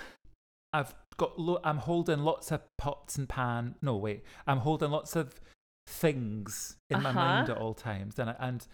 I've 0.72 0.94
got, 1.16 1.38
lo- 1.38 1.60
I'm 1.64 1.78
holding 1.78 2.20
lots 2.20 2.50
of 2.50 2.60
pots 2.78 3.16
and 3.16 3.28
pan. 3.28 3.76
No, 3.80 3.96
wait, 3.96 4.24
I'm 4.46 4.58
holding 4.58 4.90
lots 4.90 5.16
of 5.16 5.40
things 5.86 6.76
in 6.90 7.02
my 7.02 7.12
mind 7.12 7.48
Uh-huh. 7.50 7.56
at 7.56 7.62
all 7.62 7.74
times. 7.74 8.18
And, 8.18 8.30
I- 8.30 8.36
and 8.38 8.66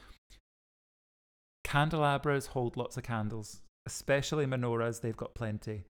candelabras 1.68 2.46
hold 2.46 2.76
lots 2.76 2.96
of 2.96 3.02
candles, 3.02 3.60
especially 3.86 4.46
menorahs, 4.46 5.00
they've 5.02 5.16
got 5.16 5.34
plenty. 5.34 5.84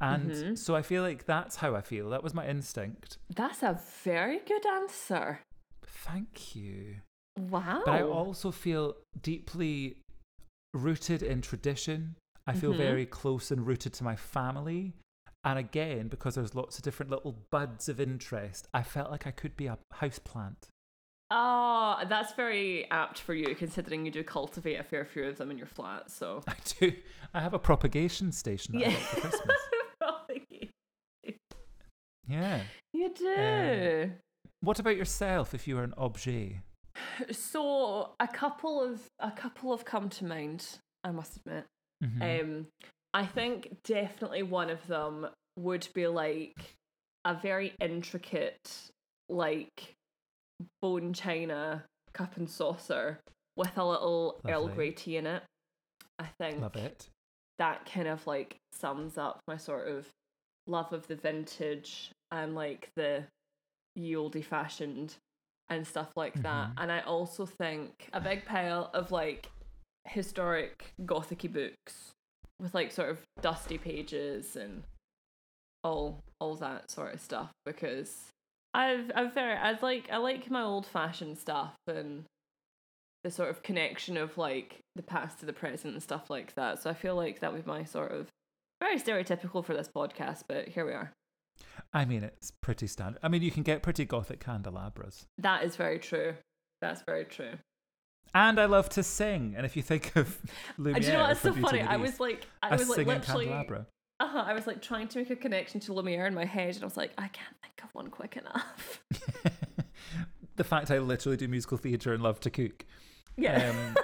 And 0.00 0.30
Mhm. 0.30 0.58
so 0.58 0.74
I 0.74 0.82
feel 0.82 1.02
like 1.02 1.24
that's 1.26 1.56
how 1.56 1.74
I 1.74 1.80
feel. 1.80 2.10
That 2.10 2.22
was 2.22 2.34
my 2.34 2.46
instinct. 2.46 3.18
That's 3.30 3.62
a 3.62 3.80
very 4.02 4.40
good 4.40 4.66
answer. 4.66 5.40
Thank 5.84 6.54
you. 6.56 6.96
Wow. 7.38 7.82
But 7.84 7.92
I 7.92 8.02
also 8.02 8.50
feel 8.50 8.96
deeply 9.20 10.02
rooted 10.74 11.22
in 11.22 11.40
tradition. 11.40 12.16
I 12.46 12.54
feel 12.54 12.74
Mhm. 12.74 12.78
very 12.78 13.06
close 13.06 13.50
and 13.50 13.66
rooted 13.66 13.92
to 13.94 14.04
my 14.04 14.16
family. 14.16 14.94
And 15.44 15.58
again, 15.58 16.08
because 16.08 16.34
there's 16.34 16.54
lots 16.54 16.76
of 16.78 16.84
different 16.84 17.10
little 17.10 17.36
buds 17.50 17.88
of 17.88 18.00
interest, 18.00 18.68
I 18.74 18.82
felt 18.82 19.10
like 19.10 19.26
I 19.26 19.30
could 19.30 19.56
be 19.56 19.66
a 19.66 19.78
houseplant. 19.94 20.68
Oh, 21.34 21.96
that's 22.08 22.34
very 22.34 22.90
apt 22.90 23.20
for 23.20 23.32
you, 23.32 23.54
considering 23.54 24.04
you 24.04 24.12
do 24.12 24.22
cultivate 24.22 24.76
a 24.76 24.82
fair 24.82 25.06
few 25.06 25.24
of 25.24 25.38
them 25.38 25.50
in 25.50 25.56
your 25.56 25.66
flat. 25.66 26.10
So 26.10 26.42
I 26.48 26.54
do. 26.78 26.92
I 27.32 27.40
have 27.40 27.54
a 27.54 27.58
propagation 27.58 28.32
station 28.32 28.78
yeah, 28.78 28.90
for 28.90 29.20
Christmas. 29.20 29.56
Yeah. 32.28 32.62
you 32.92 33.12
do. 33.14 34.12
What 34.60 34.78
about 34.78 34.96
yourself 34.96 35.54
if 35.54 35.68
you 35.68 35.76
were 35.76 35.84
an 35.84 35.94
objet? 35.98 36.52
so 37.30 38.12
a 38.20 38.28
couple 38.28 38.82
of 38.82 39.00
a 39.18 39.30
couple 39.30 39.76
have 39.76 39.84
come 39.84 40.08
to 40.08 40.24
mind. 40.24 40.66
I 41.04 41.10
must 41.10 41.36
admit. 41.36 41.64
Mhm. 42.02 42.40
Um, 42.40 42.66
I 43.12 43.26
think 43.26 43.76
definitely 43.84 44.42
one 44.42 44.70
of 44.70 44.86
them 44.86 45.28
would 45.58 45.88
be 45.94 46.06
like 46.06 46.56
a 47.24 47.34
very 47.34 47.74
intricate, 47.80 48.90
like 49.28 49.94
bone 50.80 51.12
china 51.12 51.84
cup 52.12 52.36
and 52.36 52.48
saucer 52.48 53.20
with 53.56 53.76
a 53.76 53.84
little 53.84 54.40
Earl 54.46 54.68
Grey 54.68 54.90
tea 54.92 55.16
in 55.18 55.26
it. 55.26 55.42
I 56.18 56.26
think 56.38 56.60
Love 56.60 56.76
it. 56.76 57.08
that 57.58 57.84
kind 57.90 58.08
of 58.08 58.26
like 58.26 58.56
sums 58.72 59.18
up 59.18 59.40
my 59.46 59.56
sort 59.56 59.88
of 59.88 60.08
love 60.66 60.92
of 60.92 61.06
the 61.08 61.16
vintage 61.16 62.10
and 62.30 62.54
like 62.54 62.88
the 62.96 63.24
ye 63.94 64.14
olde 64.16 64.44
fashioned 64.44 65.16
and 65.68 65.86
stuff 65.86 66.10
like 66.16 66.34
that. 66.42 66.68
Mhm. 66.70 66.74
And 66.78 66.92
I 66.92 67.00
also 67.00 67.46
think 67.46 68.08
a 68.12 68.20
big 68.20 68.44
pile 68.44 68.90
of 68.94 69.10
like 69.10 69.50
historic 70.06 70.92
gothicy 71.02 71.52
books 71.52 72.12
with 72.60 72.74
like 72.74 72.90
sort 72.92 73.10
of 73.10 73.20
dusty 73.40 73.78
pages 73.78 74.56
and 74.56 74.82
all 75.84 76.22
all 76.40 76.54
that 76.56 76.90
sort 76.90 77.14
of 77.14 77.20
stuff 77.20 77.50
because 77.64 78.30
I've 78.74 79.10
I've 79.14 79.34
very 79.34 79.54
I 79.54 79.78
like 79.80 80.08
I 80.10 80.16
like 80.16 80.50
my 80.50 80.62
old 80.62 80.86
fashioned 80.86 81.38
stuff 81.38 81.74
and 81.86 82.24
the 83.24 83.30
sort 83.30 83.50
of 83.50 83.62
connection 83.62 84.16
of 84.16 84.36
like 84.36 84.80
the 84.96 85.02
past 85.02 85.40
to 85.40 85.46
the 85.46 85.52
present 85.52 85.94
and 85.94 86.02
stuff 86.02 86.30
like 86.30 86.54
that. 86.54 86.82
So 86.82 86.90
I 86.90 86.94
feel 86.94 87.14
like 87.14 87.40
that 87.40 87.52
would 87.52 87.64
be 87.64 87.70
my 87.70 87.84
sort 87.84 88.12
of 88.12 88.28
very 88.80 88.98
stereotypical 88.98 89.64
for 89.64 89.74
this 89.74 89.88
podcast, 89.94 90.42
but 90.48 90.68
here 90.68 90.84
we 90.84 90.92
are. 90.92 91.12
I 91.92 92.04
mean, 92.04 92.24
it's 92.24 92.50
pretty 92.62 92.86
standard. 92.86 93.20
I 93.22 93.28
mean, 93.28 93.42
you 93.42 93.50
can 93.50 93.62
get 93.62 93.82
pretty 93.82 94.04
gothic 94.04 94.40
candelabras. 94.40 95.26
That 95.38 95.62
is 95.62 95.76
very 95.76 95.98
true. 95.98 96.34
That's 96.80 97.02
very 97.02 97.24
true. 97.24 97.52
And 98.34 98.58
I 98.58 98.64
love 98.64 98.88
to 98.90 99.02
sing. 99.02 99.54
And 99.56 99.66
if 99.66 99.76
you 99.76 99.82
think 99.82 100.16
of 100.16 100.38
Lumiere, 100.78 100.96
And 100.96 101.04
do 101.04 101.10
you 101.10 101.16
know 101.16 101.24
what's 101.24 101.40
so 101.40 101.52
funny? 101.52 101.82
I 101.82 101.96
was 101.96 102.18
like, 102.18 102.46
I 102.62 102.74
was 102.74 102.88
like 102.88 103.06
literally, 103.06 103.46
candelabra. 103.46 103.86
Uh-huh, 104.22 104.44
I 104.46 104.52
was 104.52 104.66
like 104.66 104.80
trying 104.80 105.08
to 105.08 105.18
make 105.18 105.30
a 105.30 105.36
connection 105.36 105.80
to 105.80 105.92
Lumiere 105.92 106.26
in 106.26 106.34
my 106.34 106.44
head, 106.44 106.74
and 106.74 106.84
I 106.84 106.86
was 106.86 106.96
like, 106.96 107.12
I 107.18 107.28
can't 107.28 107.56
think 107.60 107.74
of 107.82 107.90
one 107.94 108.08
quick 108.08 108.36
enough. 108.36 109.02
the 110.56 110.64
fact 110.64 110.90
I 110.90 110.98
literally 110.98 111.36
do 111.36 111.48
musical 111.48 111.76
theatre 111.78 112.12
and 112.12 112.22
love 112.22 112.40
to 112.40 112.50
cook. 112.50 112.84
Yeah. 113.36 113.94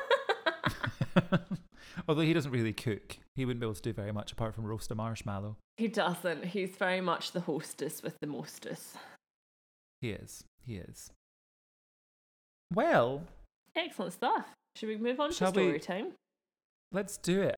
Um, 1.14 1.30
although 2.08 2.22
he 2.22 2.32
doesn't 2.32 2.50
really 2.50 2.72
cook, 2.72 3.18
he 3.36 3.44
wouldn't 3.44 3.60
be 3.60 3.66
able 3.66 3.74
to 3.74 3.82
do 3.82 3.92
very 3.92 4.12
much 4.12 4.32
apart 4.32 4.54
from 4.54 4.64
roast 4.64 4.90
a 4.90 4.94
marshmallow. 4.94 5.56
he 5.76 5.88
doesn't. 5.88 6.44
He's 6.46 6.70
very 6.76 7.00
much 7.00 7.32
the 7.32 7.40
hostess 7.40 8.02
with 8.02 8.16
the 8.20 8.26
mostess. 8.26 8.94
He 10.00 10.10
is. 10.10 10.44
He 10.64 10.76
is. 10.76 11.10
Well, 12.74 13.22
Excellent 13.76 14.12
stuff. 14.12 14.46
Should 14.76 14.88
we 14.88 14.96
move 14.96 15.20
on 15.20 15.30
to 15.32 15.44
we- 15.44 15.50
story 15.50 15.78
time? 15.80 16.12
let's 16.92 17.16
do 17.18 17.42
it. 17.42 17.56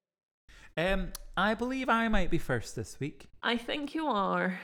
Um, 0.77 1.13
I 1.37 1.55
believe 1.55 1.89
I 1.89 2.09
might 2.09 2.31
be 2.31 2.39
first 2.39 2.77
this 2.77 2.99
week. 3.01 3.29
I 3.43 3.57
think 3.57 3.95
you 3.95 4.07
are. 4.07 4.61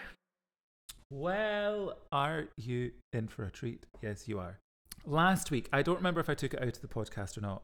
Well, 1.11 1.99
are 2.11 2.49
you 2.57 2.93
in 3.13 3.29
for 3.29 3.45
a 3.45 3.51
treat? 3.51 3.87
Yes, 4.03 4.27
you 4.29 4.39
are. 4.39 4.59
Last 5.05 5.51
week, 5.51 5.69
I 5.73 5.83
don't 5.83 5.97
remember 5.97 6.21
if 6.21 6.29
I 6.29 6.35
took 6.35 6.55
it 6.55 6.63
out 6.63 6.77
of 6.77 6.81
the 6.81 6.89
podcast 6.89 7.39
or 7.39 7.43
not, 7.43 7.63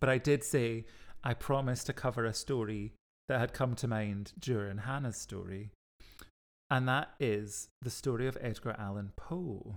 but 0.00 0.08
I 0.08 0.18
did 0.18 0.42
say 0.42 0.84
I 1.22 1.34
promised 1.34 1.86
to 1.86 1.92
cover 1.92 2.24
a 2.24 2.34
story 2.34 2.92
that 3.28 3.38
had 3.38 3.52
come 3.52 3.74
to 3.76 3.86
mind 3.86 4.32
during 4.38 4.78
Hannah's 4.78 5.16
story. 5.16 5.70
And 6.70 6.88
that 6.88 7.10
is 7.20 7.68
the 7.80 7.90
story 7.90 8.26
of 8.26 8.36
Edgar 8.40 8.74
Allan 8.78 9.12
Poe. 9.16 9.76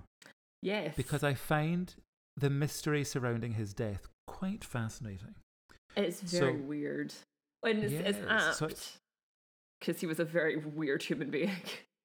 Yes. 0.61 0.95
Because 0.95 1.23
I 1.23 1.33
find 1.35 1.93
the 2.37 2.49
mystery 2.49 3.03
surrounding 3.03 3.53
his 3.53 3.73
death 3.73 4.07
quite 4.27 4.63
fascinating. 4.63 5.35
it's 5.95 6.21
very 6.21 6.53
so- 6.53 6.63
weird. 6.63 7.13
And 7.65 7.83
it's 7.83 7.93
Yes, 7.93 8.57
so 8.57 8.65
apt. 8.65 8.99
Because 9.79 9.99
he 9.99 10.07
was 10.07 10.19
a 10.19 10.25
very 10.25 10.55
weird 10.57 11.03
human 11.03 11.29
being. 11.29 11.51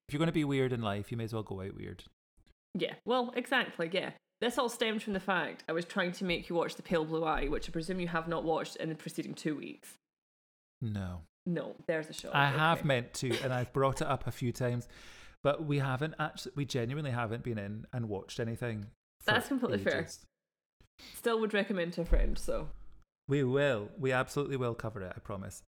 If 0.09 0.15
you're 0.15 0.19
going 0.19 0.27
to 0.27 0.33
be 0.33 0.43
weird 0.43 0.73
in 0.73 0.83
life, 0.83 1.13
you 1.13 1.17
may 1.17 1.23
as 1.23 1.33
well 1.33 1.45
go 1.45 1.61
out 1.61 1.77
weird. 1.77 2.03
yeah, 2.77 2.95
well, 3.05 3.33
exactly, 3.37 3.89
yeah. 3.93 4.11
This 4.41 4.59
all 4.59 4.69
stems 4.69 5.05
from 5.05 5.13
the 5.13 5.21
fact 5.21 5.63
I 5.69 5.73
was 5.73 5.85
trying 5.85 6.11
to 6.13 6.25
make 6.25 6.49
you 6.49 6.57
watch 6.57 6.75
The 6.75 6.83
Pale 6.83 7.05
Blue 7.05 7.25
Eye, 7.25 7.47
which 7.47 7.69
I 7.69 7.73
presume 7.73 8.01
you 8.01 8.09
have 8.09 8.27
not 8.27 8.43
watched 8.43 8.75
in 8.75 8.89
the 8.89 8.97
preceding 8.97 9.35
two 9.35 9.55
weeks. 9.55 9.91
No. 10.83 11.21
No, 11.47 11.77
there's 11.87 12.09
a 12.09 12.13
show. 12.13 12.31
I 12.33 12.47
have 12.47 12.85
meant 12.85 13.15
to, 13.15 13.39
and 13.45 13.53
I've 13.53 13.73
brought 13.73 14.01
it 14.01 14.09
up 14.09 14.27
a 14.27 14.33
few 14.33 14.51
times, 14.51 14.89
but 15.45 15.65
we 15.65 15.79
haven't 15.79 16.15
actually, 16.19 16.53
we 16.57 16.65
genuinely 16.65 17.13
haven't 17.13 17.45
been 17.45 17.59
in 17.59 17.87
and 17.93 18.09
watched 18.09 18.41
anything. 18.41 18.87
That's 19.27 19.47
completely 19.47 19.79
fair. 19.79 20.09
Still 21.15 21.39
would 21.39 21.55
recommend 21.55 21.93
to 21.93 22.01
a 22.01 22.05
friend, 22.05 22.37
so. 22.37 22.69
We 23.29 23.45
will. 23.45 23.91
We 23.99 24.13
absolutely 24.13 24.57
will 24.57 24.75
cover 24.75 25.03
it, 25.03 25.13
I 25.15 25.21
promise. 25.21 25.63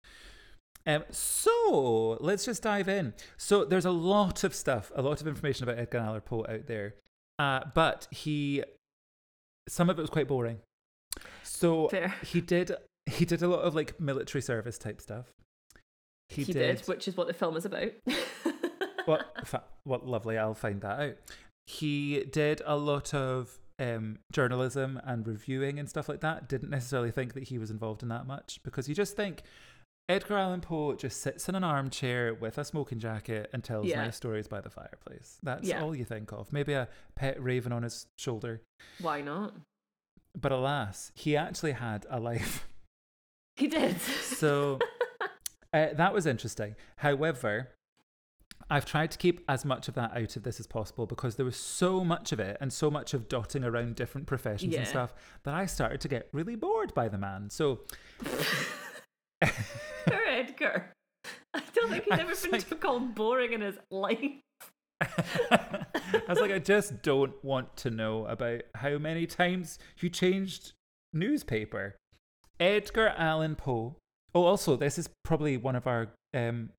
Um, 0.87 1.04
so 1.11 2.18
let's 2.21 2.44
just 2.44 2.62
dive 2.62 2.88
in. 2.88 3.14
So 3.37 3.64
there's 3.64 3.85
a 3.85 3.90
lot 3.90 4.44
of 4.44 4.54
stuff, 4.54 4.90
a 4.94 5.02
lot 5.02 5.21
of 5.21 5.28
information 5.28 5.64
about 5.64 5.78
Edgar 5.78 5.99
Allan 5.99 6.21
Poe 6.23 6.44
out 6.49 6.66
there, 6.66 6.94
uh, 7.38 7.61
but 7.75 8.09
he, 8.11 8.64
some 9.68 9.88
of 9.90 9.99
it 9.99 10.02
was 10.02 10.11
quite 10.11 10.26
boring. 10.26 10.59
So 11.44 11.88
Fair. 11.88 12.14
he 12.25 12.40
did, 12.40 12.73
he 13.06 13.25
did 13.25 13.42
a 13.42 13.49
lot 13.49 13.61
of 13.61 13.75
like 13.75 14.00
military 14.00 14.42
service 14.42 14.78
type 14.78 15.00
stuff. 15.00 15.26
He, 16.28 16.44
did. 16.44 16.80
which 16.87 17.06
is 17.06 17.16
what 17.16 17.26
the 17.26 17.35
film 17.35 17.56
is 17.56 17.66
about. 17.66 17.90
what, 19.04 19.32
fa- 19.47 19.64
what 19.85 20.06
lovely, 20.06 20.38
I'll 20.38 20.54
find 20.54 20.80
that 20.80 20.99
out. 20.99 21.16
He 21.66 22.25
did 22.25 22.62
a 22.64 22.76
lot 22.76 23.14
of 23.14 23.59
um, 23.82 24.18
journalism 24.30 25.00
and 25.04 25.26
reviewing 25.26 25.78
and 25.78 25.88
stuff 25.88 26.08
like 26.08 26.20
that. 26.20 26.48
Didn't 26.48 26.70
necessarily 26.70 27.10
think 27.10 27.34
that 27.34 27.44
he 27.44 27.58
was 27.58 27.70
involved 27.70 28.02
in 28.02 28.08
that 28.10 28.26
much 28.26 28.60
because 28.62 28.88
you 28.88 28.94
just 28.94 29.16
think 29.16 29.42
Edgar 30.08 30.36
Allan 30.38 30.60
Poe 30.60 30.94
just 30.94 31.20
sits 31.20 31.48
in 31.48 31.54
an 31.54 31.64
armchair 31.64 32.34
with 32.34 32.58
a 32.58 32.64
smoking 32.64 32.98
jacket 32.98 33.48
and 33.52 33.62
tells 33.64 33.86
Yeah. 33.86 34.02
nice 34.04 34.16
stories 34.16 34.46
by 34.48 34.60
the 34.60 34.70
fireplace. 34.70 35.38
That's 35.42 35.66
Yeah. 35.68 35.82
all 35.82 35.94
you 35.96 36.04
think 36.04 36.32
of. 36.32 36.52
Maybe 36.52 36.72
a 36.74 36.88
pet 37.16 37.42
raven 37.42 37.72
on 37.72 37.82
his 37.82 38.06
shoulder. 38.16 38.62
Why 39.00 39.20
not? 39.20 39.54
But 40.40 40.52
alas, 40.52 41.12
he 41.14 41.36
actually 41.36 41.72
had 41.72 42.06
a 42.10 42.18
life. 42.20 42.68
He 43.56 43.68
did. 43.68 44.00
So 44.00 44.78
uh, 45.72 45.88
that 45.94 46.14
was 46.14 46.26
interesting. 46.26 46.74
However, 46.96 47.68
I've 48.72 48.86
tried 48.86 49.10
to 49.10 49.18
keep 49.18 49.44
as 49.48 49.64
much 49.66 49.86
of 49.88 49.94
that 49.94 50.16
out 50.16 50.34
of 50.34 50.42
this 50.44 50.58
as 50.58 50.66
possible 50.66 51.04
because 51.06 51.36
there 51.36 51.44
was 51.44 51.56
so 51.56 52.02
much 52.02 52.32
of 52.32 52.40
it 52.40 52.56
and 52.60 52.72
so 52.72 52.90
much 52.90 53.12
of 53.12 53.28
dotting 53.28 53.64
around 53.64 53.96
different 53.96 54.26
professions 54.26 54.72
Yeah. 54.72 54.80
and 54.80 54.88
stuff 54.88 55.12
that 55.44 55.52
I 55.54 55.66
started 55.66 56.00
to 56.00 56.08
get 56.08 56.28
really 56.32 56.56
bored 56.56 56.94
by 56.94 57.08
the 57.08 57.18
man. 57.18 57.50
So 57.50 57.80
Poor 59.40 60.20
Edgar. 60.28 60.90
I 61.54 61.62
don't 61.74 61.90
think 61.90 62.04
he's 62.04 62.12
ever 62.18 62.35
been 62.35 62.50
like- 62.52 62.80
called 62.80 63.14
boring 63.14 63.52
in 63.52 63.61
his 63.61 63.76
life. 63.90 64.40
I 65.02 66.22
was 66.28 66.40
like, 66.40 66.52
I 66.52 66.58
just 66.58 67.02
don't 67.02 67.32
want 67.44 67.76
to 67.78 67.90
know 67.90 68.24
about 68.26 68.62
how 68.76 68.98
many 68.98 69.26
times 69.26 69.78
you 70.00 70.08
changed 70.08 70.72
newspaper. 71.12 71.96
Edgar 72.61 73.08
Allan 73.16 73.56
Poe. 73.56 73.96
Oh, 74.35 74.44
also, 74.44 74.76
this 74.76 74.96
is 74.98 75.11
probably 75.24 75.56
one 75.56 75.74
of 75.76 75.87
our 75.87 76.08
um, 76.32 76.70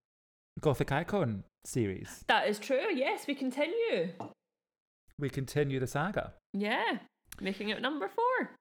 Gothic 0.60 0.92
Icon 0.92 1.44
series. 1.66 2.24
That 2.28 2.48
is 2.48 2.60
true. 2.60 2.94
Yes, 2.94 3.28
we 3.28 3.36
continue. 3.36 4.13
We 5.20 5.30
continue 5.30 5.80
the 5.80 5.88
saga. 5.88 6.34
Yeah, 6.54 7.00
making 7.42 7.70
it 7.70 7.82
number 7.82 8.08
four. 8.08 8.52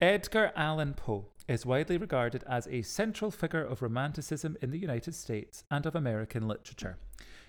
Edgar 0.00 0.52
Allan 0.56 0.94
Poe 0.94 1.26
is 1.46 1.66
widely 1.66 1.98
regarded 1.98 2.44
as 2.48 2.66
a 2.68 2.82
central 2.82 3.30
figure 3.30 3.64
of 3.64 3.82
Romanticism 3.82 4.56
in 4.62 4.70
the 4.70 4.78
United 4.78 5.14
States 5.14 5.64
and 5.70 5.84
of 5.84 5.94
American 5.94 6.48
literature. 6.48 6.96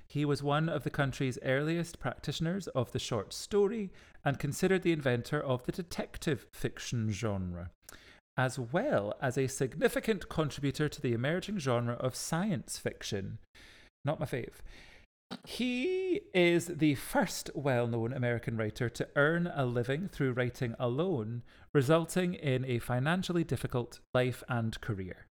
He 0.08 0.26
was 0.26 0.44
one 0.44 0.68
of 0.68 0.84
the 0.84 0.90
country's 0.90 1.40
earliest 1.44 2.00
practitioners 2.00 2.68
of 2.68 2.92
the 2.92 3.00
short 3.00 3.32
story 3.32 3.94
and 4.26 4.38
considered 4.38 4.82
the 4.82 4.92
inventor 4.92 5.42
of 5.42 5.64
the 5.64 5.72
detective 5.72 6.48
fiction 6.52 7.10
genre, 7.12 7.72
as 8.36 8.60
well 8.60 9.14
as 9.22 9.38
a 9.38 9.48
significant 9.48 10.28
contributor 10.28 10.90
to 10.90 11.02
the 11.02 11.14
emerging 11.14 11.60
genre 11.60 11.94
of 11.94 12.16
science 12.16 12.78
fiction. 12.78 13.38
Not 14.04 14.20
my 14.20 14.26
fave. 14.26 14.62
He 15.46 16.22
is 16.34 16.66
the 16.66 16.96
first 16.96 17.50
well 17.56 17.88
known 17.88 18.14
American 18.14 18.58
writer 18.58 18.90
to 18.90 19.08
earn 19.16 19.52
a 19.54 19.66
living 19.66 20.10
through 20.10 20.34
writing 20.34 20.76
alone, 20.80 21.44
resulting 21.74 22.34
in 22.34 22.66
a 22.66 22.80
financially 22.80 23.44
difficult 23.44 24.00
life 24.14 24.44
and 24.50 24.80
career. 24.82 25.28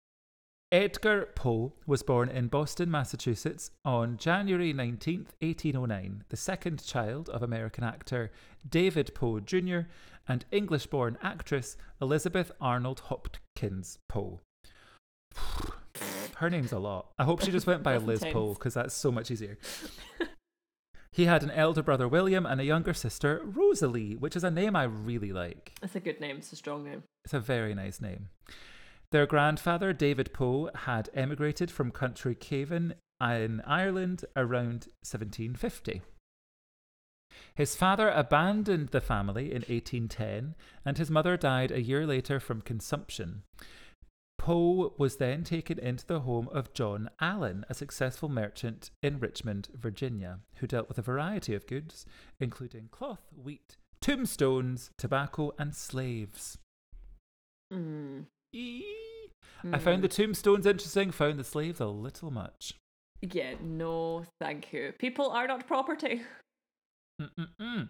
Edgar 0.72 1.30
Poe 1.34 1.74
was 1.86 2.04
born 2.04 2.28
in 2.28 2.50
Boston, 2.50 2.92
Massachusetts 2.92 3.72
on 3.86 4.18
January 4.18 4.74
19th, 4.74 5.32
1809, 5.40 6.26
the 6.28 6.36
second 6.36 6.84
child 6.86 7.30
of 7.30 7.42
American 7.42 7.86
actor 7.86 8.32
David 8.68 9.16
Poe 9.16 9.40
Jr. 9.40 9.80
and 10.28 10.44
English 10.52 10.88
born 10.88 11.18
actress 11.24 11.78
Elizabeth 12.02 12.52
Arnold 12.60 13.00
Hopkins 13.06 13.98
Poe. 14.10 14.42
Her 16.38 16.50
name's 16.52 16.72
a 16.72 16.78
lot. 16.80 17.08
I 17.18 17.24
hope 17.24 17.44
she 17.44 17.52
just 17.52 17.66
went 17.66 17.82
by 17.82 17.98
Liz. 17.98 18.24
Poe 18.32 18.54
because 18.54 18.76
that's 18.76 18.94
so 18.94 19.12
much 19.12 19.32
easier. 19.32 19.58
he 21.12 21.26
had 21.26 21.42
an 21.42 21.50
elder 21.52 21.82
brother, 21.82 22.08
William, 22.08 22.46
and 22.46 22.62
a 22.62 22.66
younger 22.66 22.94
sister, 22.94 23.42
Rosalie, 23.44 24.16
which 24.16 24.36
is 24.36 24.44
a 24.44 24.52
name 24.52 24.76
I 24.76 24.84
really 24.84 25.34
like. 25.34 25.74
That's 25.82 25.96
a 25.96 26.00
good 26.00 26.22
name. 26.22 26.38
It's 26.38 26.54
a 26.54 26.56
strong 26.56 26.84
name. 26.84 27.04
It's 27.26 27.34
a 27.34 27.40
very 27.40 27.74
nice 27.74 28.00
name. 28.00 28.30
Their 29.12 29.26
grandfather, 29.26 29.94
David 29.94 30.32
Poe, 30.32 30.70
had 30.76 31.10
emigrated 31.16 31.72
from 31.72 31.92
County 31.92 32.36
Cavan 32.36 32.94
in 33.20 33.62
Ireland 33.66 34.26
around 34.36 34.90
1750. 35.02 36.02
His 37.56 37.76
father 37.76 38.10
abandoned 38.10 38.90
the 38.90 39.02
family 39.02 39.48
in 39.48 39.64
1810, 39.64 40.56
and 40.86 40.98
his 40.98 41.10
mother 41.10 41.36
died 41.36 41.72
a 41.72 41.82
year 41.82 42.06
later 42.06 42.40
from 42.40 42.62
consumption. 42.62 43.44
Poe 44.48 44.94
was 44.98 45.18
then 45.18 45.44
taken 45.44 45.78
into 45.78 46.06
the 46.06 46.22
home 46.22 46.48
of 46.54 46.74
John 46.74 47.10
Allan, 47.20 47.66
a 47.70 47.74
successful 47.74 48.30
merchant 48.30 48.92
in 49.04 49.20
Richmond, 49.20 49.68
Virginia, 49.74 50.40
who 50.60 50.68
dealt 50.68 50.88
with 50.88 50.98
a 50.98 51.02
variety 51.02 51.54
of 51.54 51.68
goods, 51.68 52.06
including 52.40 52.88
cloth, 52.90 53.28
wheat, 53.36 53.76
tombstones, 54.00 54.90
tobacco, 54.98 55.52
and 55.60 55.76
slaves. 55.76 56.58
Mm. 57.74 58.28
Eee. 58.56 58.86
I 59.74 59.80
found 59.80 60.02
the 60.02 60.08
Mm. 60.08 60.16
tombstones 60.16 60.66
interesting, 60.66 61.12
found 61.12 61.38
the 61.40 61.44
slaves 61.44 61.82
a 61.82 61.88
little 61.88 62.32
much. 62.32 62.74
Yeah, 63.22 63.56
no, 63.62 64.24
thank 64.40 64.72
you. 64.72 64.94
People 64.98 65.30
are 65.30 65.48
not 65.48 65.68
property. 65.68 66.22
Mm-mm-mm. 67.22 67.90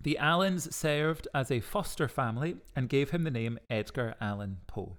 The 0.00 0.16
Allans 0.18 0.72
served 0.72 1.28
as 1.34 1.50
a 1.50 1.60
foster 1.60 2.08
family 2.08 2.56
and 2.74 2.88
gave 2.88 3.10
him 3.10 3.24
the 3.24 3.30
name 3.30 3.58
Edgar 3.68 4.14
Allan 4.22 4.60
Poe, 4.66 4.96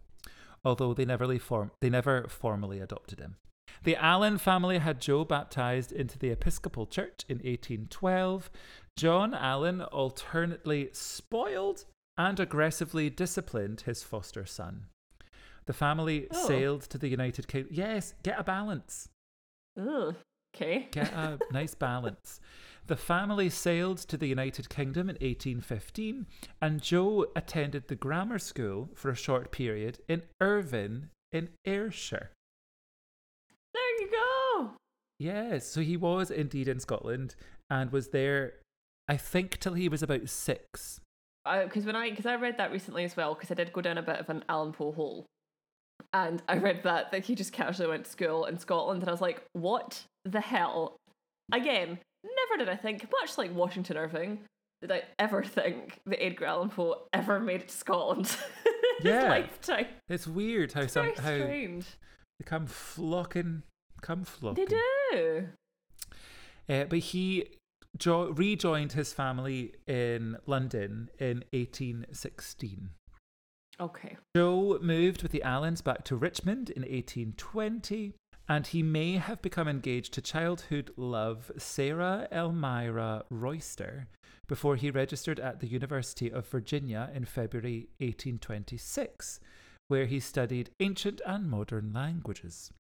although 0.64 0.94
they 0.94 1.06
never, 1.06 1.38
form- 1.40 1.72
they 1.82 1.90
never 1.90 2.28
formally 2.28 2.80
adopted 2.80 3.20
him. 3.20 3.38
The 3.84 3.96
Allan 3.96 4.38
family 4.40 4.80
had 4.80 5.06
Poe 5.06 5.24
baptized 5.24 5.92
into 5.92 6.18
the 6.20 6.30
Episcopal 6.32 6.86
Church 6.88 7.24
in 7.30 7.38
1812. 7.38 8.50
John 8.98 9.34
Allan 9.34 9.82
alternately 9.82 10.90
spoiled 10.92 11.86
and 12.18 12.40
aggressively 12.40 13.10
disciplined 13.10 13.82
his 13.82 14.04
foster 14.04 14.46
son. 14.46 14.88
The 15.66 15.74
family 15.74 16.28
Oh. 16.32 16.48
sailed 16.48 16.82
to 16.90 16.98
the 16.98 17.08
United 17.08 17.48
Kingdom. 17.48 17.70
Yes, 17.74 18.16
get 18.24 18.40
a 18.40 18.44
balance. 18.44 19.08
Ugh. 19.80 20.16
Okay. 20.56 20.88
Get 20.92 21.12
a 21.14 21.40
nice 21.52 21.76
balance. 21.76 22.40
The 22.88 22.96
family 22.96 23.50
sailed 23.50 24.00
to 24.00 24.18
the 24.18 24.26
United 24.26 24.68
Kingdom 24.70 25.10
in 25.10 25.16
1815, 25.16 26.26
and 26.60 26.82
Poe 26.82 27.28
attended 27.36 27.88
the 27.88 27.96
grammar 27.96 28.40
school 28.40 28.90
for 28.96 29.12
a 29.12 29.16
short 29.16 29.52
period 29.52 30.00
in 30.08 30.24
Irvine, 30.42 31.10
in 31.32 31.50
Ayrshire. 31.66 32.32
There 33.74 34.02
you 34.02 34.10
go. 34.12 34.72
Yes, 35.20 35.68
so 35.68 35.82
he 35.82 35.98
was 35.98 36.32
indeed 36.32 36.68
in 36.68 36.80
Scotland 36.80 37.36
and 37.70 37.92
was 37.92 38.08
there, 38.08 38.54
I 39.08 39.18
think, 39.18 39.60
till 39.60 39.74
he 39.74 39.88
was 39.88 40.02
about 40.02 40.28
six. 40.28 41.00
Because 41.46 41.86
when 41.86 41.96
I 41.96 42.10
because 42.10 42.26
I 42.26 42.36
read 42.36 42.58
that 42.58 42.72
recently 42.72 43.04
as 43.04 43.16
well 43.16 43.34
because 43.34 43.52
I 43.52 43.54
did 43.54 43.72
go 43.72 43.82
down 43.82 43.98
a 43.98 44.02
bit 44.04 44.20
of 44.20 44.30
an 44.30 44.44
Allan 44.50 44.72
Poe 44.72 44.92
hole, 44.92 45.26
and 46.14 46.42
I 46.48 46.58
read 46.58 46.84
that 46.84 47.12
that 47.12 47.26
he 47.26 47.36
just 47.36 47.54
casually 47.54 47.90
went 47.90 48.06
to 48.06 48.12
school 48.12 48.46
in 48.46 48.58
Scotland 48.58 49.02
and 49.02 49.10
I 49.10 49.12
was 49.12 49.22
like, 49.22 49.44
what 49.54 50.04
the 50.32 50.42
hell? 50.42 50.98
Again, 51.52 52.00
never 52.24 52.58
did 52.58 52.70
I 52.70 52.76
think, 52.76 53.08
much 53.22 53.38
like 53.38 53.54
Washington 53.54 53.98
Irving, 53.98 54.40
did 54.82 54.92
I 54.92 55.04
ever 55.18 55.44
think 55.44 56.00
that 56.06 56.24
Edgar 56.24 56.46
Allan 56.46 56.70
Poe 56.70 57.04
ever 57.14 57.40
made 57.40 57.62
it 57.62 57.68
to 57.70 57.76
Scotland 57.76 58.36
in 58.66 58.72
his 59.04 59.06
Yeah. 59.06 59.30
lifetime. 59.30 59.88
It's 60.08 60.28
weird 60.28 60.74
how 60.74 60.82
It's 60.82 60.94
some 60.94 61.08
how 61.08 61.14
strange. 61.36 61.86
they 62.40 62.46
come 62.46 62.66
flocking, 62.66 63.64
come 64.02 64.24
flocking. 64.24 64.66
They 64.66 64.76
do. 65.12 65.48
Uh, 66.70 66.84
but 66.86 67.00
he 67.00 67.48
jo- 67.98 68.30
rejoined 68.32 68.94
his 68.94 69.12
family 69.12 69.74
in 69.88 70.38
London 70.46 71.10
in 71.20 71.44
1816. 71.52 72.92
Okay. 73.82 74.18
Poe 74.36 74.78
moved 74.82 75.24
with 75.24 75.32
the 75.32 75.42
Allans 75.46 75.82
back 75.84 76.04
to 76.06 76.16
Richmond 76.16 76.70
in 76.70 76.82
1820, 76.84 78.14
and 78.50 78.66
he 78.66 78.82
may 78.82 79.14
have 79.14 79.42
become 79.44 79.68
engaged 79.68 80.12
to 80.14 80.22
childhood 80.22 80.92
love 80.98 81.52
Sarah 81.58 82.28
Elmira 82.32 83.24
Royster 83.30 84.08
before 84.48 84.76
he 84.76 84.90
registered 84.90 85.40
at 85.40 85.60
the 85.60 85.68
University 85.68 86.32
of 86.32 86.48
Virginia 86.48 87.12
in 87.14 87.26
February 87.26 87.90
1826, 88.00 89.40
where 89.88 90.08
he 90.08 90.20
studied 90.20 90.72
ancient 90.80 91.22
and 91.28 91.48
modern 91.48 91.94
languages. 91.94 92.74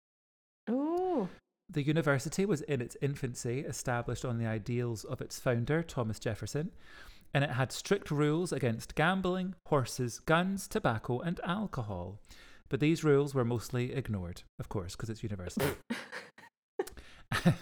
Oh. 0.66 1.28
The 1.68 1.83
university 1.83 2.46
was 2.46 2.62
in 2.62 2.81
its 2.81 2.96
infancy, 3.02 3.61
established 3.61 4.24
on 4.24 4.38
the 4.38 4.46
ideals 4.46 5.04
of 5.04 5.20
its 5.20 5.38
founder, 5.38 5.83
Thomas 5.83 6.18
Jefferson, 6.18 6.70
and 7.35 7.44
it 7.44 7.50
had 7.50 7.72
strict 7.72 8.11
rules 8.11 8.54
against 8.54 8.94
gambling, 8.94 9.54
horses, 9.66 10.18
guns, 10.20 10.66
tobacco, 10.66 11.20
and 11.20 11.38
alcohol. 11.44 12.20
But 12.68 12.81
these 12.81 13.04
rules 13.04 13.35
were 13.35 13.44
mostly 13.44 13.92
ignored, 13.94 14.42
of 14.59 14.68
course, 14.68 14.94
because 14.94 15.11
it's 15.11 15.22
university. 15.22 15.66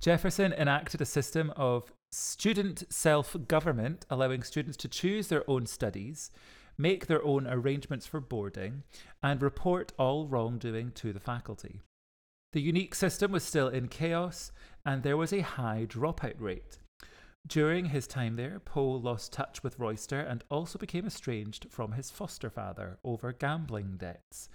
Jefferson 0.00 0.52
enacted 0.52 1.00
a 1.00 1.06
system 1.06 1.52
of 1.56 1.92
student 2.10 2.84
self 2.90 3.36
government, 3.48 4.06
allowing 4.10 4.42
students 4.42 4.76
to 4.78 4.88
choose 4.88 5.28
their 5.28 5.48
own 5.48 5.66
studies, 5.66 6.30
make 6.78 7.06
their 7.06 7.24
own 7.24 7.46
arrangements 7.46 8.06
for 8.06 8.20
boarding, 8.20 8.82
and 9.22 9.42
report 9.42 9.92
all 9.98 10.26
wrongdoing 10.26 10.92
to 10.92 11.12
the 11.12 11.20
faculty. 11.20 11.80
The 12.52 12.60
unique 12.60 12.94
system 12.94 13.32
was 13.32 13.44
still 13.44 13.68
in 13.68 13.88
chaos, 13.88 14.50
and 14.84 15.02
there 15.02 15.16
was 15.16 15.32
a 15.32 15.40
high 15.40 15.86
dropout 15.88 16.34
rate. 16.38 16.78
During 17.46 17.86
his 17.86 18.06
time 18.06 18.36
there, 18.36 18.60
Poe 18.60 18.90
lost 18.90 19.32
touch 19.32 19.62
with 19.62 19.78
Royster 19.78 20.20
and 20.20 20.44
also 20.50 20.78
became 20.78 21.06
estranged 21.06 21.66
from 21.70 21.92
his 21.92 22.10
foster 22.10 22.50
father 22.50 22.98
over 23.02 23.32
gambling 23.32 23.96
debts. 23.96 24.48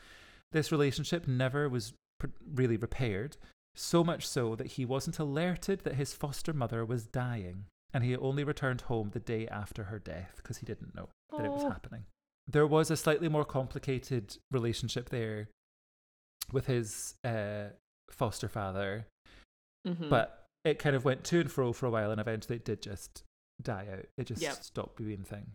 This 0.52 0.72
relationship 0.72 1.28
never 1.28 1.68
was 1.68 1.94
pr- 2.20 2.28
really 2.54 2.78
repaired, 2.78 3.38
so 3.76 4.04
much 4.04 4.26
so 4.28 4.56
that 4.56 4.68
he 4.74 4.86
wasn't 4.86 5.20
alerted 5.20 5.82
that 5.82 5.96
his 5.96 6.14
foster 6.14 6.54
mother 6.54 6.86
was 6.86 7.08
dying, 7.08 7.66
and 7.94 8.04
he 8.04 8.16
only 8.16 8.44
returned 8.44 8.82
home 8.82 9.10
the 9.10 9.20
day 9.20 9.48
after 9.48 9.86
her 9.86 10.00
death 10.00 10.34
because 10.38 10.58
he 10.60 10.66
didn't 10.66 10.96
know 10.96 11.10
that 11.36 11.46
it 11.46 11.52
was 11.52 11.64
Oh. 11.64 11.70
happening. 11.72 12.06
There 12.48 12.68
was 12.68 12.92
a 12.92 12.96
slightly 12.98 13.28
more 13.28 13.44
complicated 13.46 14.38
relationship 14.52 15.10
there 15.10 15.50
with 16.52 16.68
his 16.68 17.16
uh, 17.24 17.70
foster 18.12 18.48
father, 18.48 19.08
Mhm. 19.86 20.10
but 20.10 20.45
it 20.66 20.80
kind 20.80 20.96
of 20.96 21.06
went 21.06 21.24
to 21.26 21.40
and 21.40 21.52
fro 21.52 21.72
for 21.72 21.86
a 21.86 21.90
while 21.92 22.12
and 22.12 22.20
eventually 22.20 22.58
it 22.58 22.66
did 22.66 22.82
just 22.82 23.24
die 23.62 23.88
out. 23.92 24.06
It 24.18 24.26
just 24.28 24.42
Yep. 24.42 24.64
stopped 24.64 24.98
being 24.98 25.22
a 25.22 25.26
thing. 25.26 25.52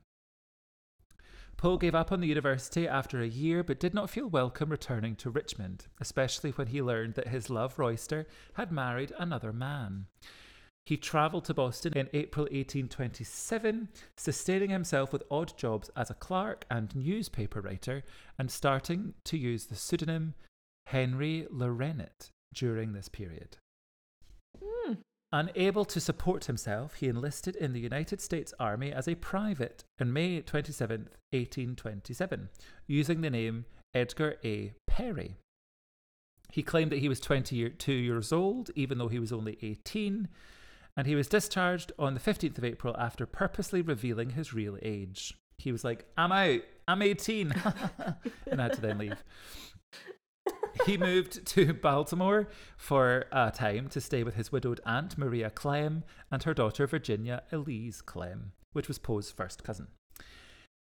Poe 1.57 1.77
gave 1.77 1.94
up 1.94 2.11
on 2.11 2.20
the 2.20 2.29
university 2.29 2.88
after 2.88 3.20
a 3.20 3.27
year 3.27 3.62
but 3.62 3.79
did 3.81 3.92
not 3.92 4.09
feel 4.09 4.27
welcome 4.29 4.70
returning 4.70 5.14
to 5.16 5.29
Richmond, 5.29 5.88
especially 6.01 6.53
when 6.53 6.68
he 6.68 6.81
learned 6.81 7.14
that 7.14 7.29
his 7.29 7.51
love 7.51 7.79
Royster 7.79 8.27
had 8.55 8.73
married 8.73 9.12
another 9.18 9.53
man. 9.53 10.07
He 10.87 10.96
travelled 10.96 11.44
to 11.44 11.55
Boston 11.55 11.92
in 11.92 12.09
April 12.14 12.44
1827, 12.51 13.88
sustaining 14.16 14.70
himself 14.70 15.12
with 15.12 15.23
odd 15.31 15.57
jobs 15.59 15.90
as 15.94 16.09
a 16.09 16.14
clerk 16.14 16.64
and 16.70 16.96
newspaper 16.96 17.61
writer, 17.61 18.03
and 18.38 18.51
starting 18.51 19.12
to 19.25 19.37
use 19.37 19.66
the 19.66 19.77
pseudonym 19.77 20.35
Henri 20.87 21.46
Le 21.51 21.70
Rennet 21.70 22.31
during 22.55 22.92
this 22.94 23.09
period. 23.09 23.59
Unable 25.32 25.84
to 25.84 26.00
support 26.00 26.46
himself, 26.46 26.94
he 26.94 27.06
enlisted 27.06 27.54
in 27.54 27.72
the 27.72 27.80
United 27.80 28.20
States 28.20 28.52
Army 28.58 28.92
as 28.92 29.06
a 29.06 29.14
private 29.14 29.84
on 30.00 30.12
May 30.12 30.42
27th, 30.42 31.06
1827, 31.30 32.48
using 32.88 33.20
the 33.20 33.30
name 33.30 33.64
Edgar 33.94 34.36
A. 34.44 34.72
Perry. 34.88 35.36
He 36.50 36.64
claimed 36.64 36.90
that 36.90 36.98
he 36.98 37.08
was 37.08 37.20
22 37.20 37.92
years 37.92 38.32
old, 38.32 38.70
even 38.74 38.98
though 38.98 39.06
he 39.06 39.20
was 39.20 39.32
only 39.32 39.56
18, 39.62 40.28
and 40.96 41.06
he 41.06 41.14
was 41.14 41.28
discharged 41.28 41.92
on 41.96 42.14
the 42.14 42.20
15th 42.20 42.58
of 42.58 42.64
April 42.64 42.96
after 42.98 43.24
purposely 43.24 43.82
revealing 43.82 44.30
his 44.30 44.52
real 44.52 44.78
age. 44.82 45.34
He 45.58 45.70
was 45.70 45.84
like, 45.84 46.06
I'm 46.18 46.32
out, 46.32 46.62
I'm 46.88 47.02
18, 47.02 47.54
and 48.50 48.60
had 48.60 48.72
to 48.72 48.80
then 48.80 48.98
leave 48.98 49.22
he 50.87 50.97
moved 50.97 51.47
to 51.49 51.73
Baltimore 51.73 52.49
for 52.77 53.27
a 53.33 53.51
time 53.51 53.88
to 53.88 54.01
stay 54.01 54.23
with 54.23 54.35
his 54.35 54.53
widowed 54.53 54.81
aunt 54.85 55.19
Maria 55.19 55.51
Clemm 55.51 56.05
and 56.31 56.43
her 56.43 56.55
daughter 56.55 56.87
Virginia 56.87 57.43
Elise 57.53 58.03
Clemm, 58.03 58.53
which 58.73 58.88
was 58.88 58.99
Poe's 58.99 59.31
first 59.31 59.64
cousin. 59.64 59.88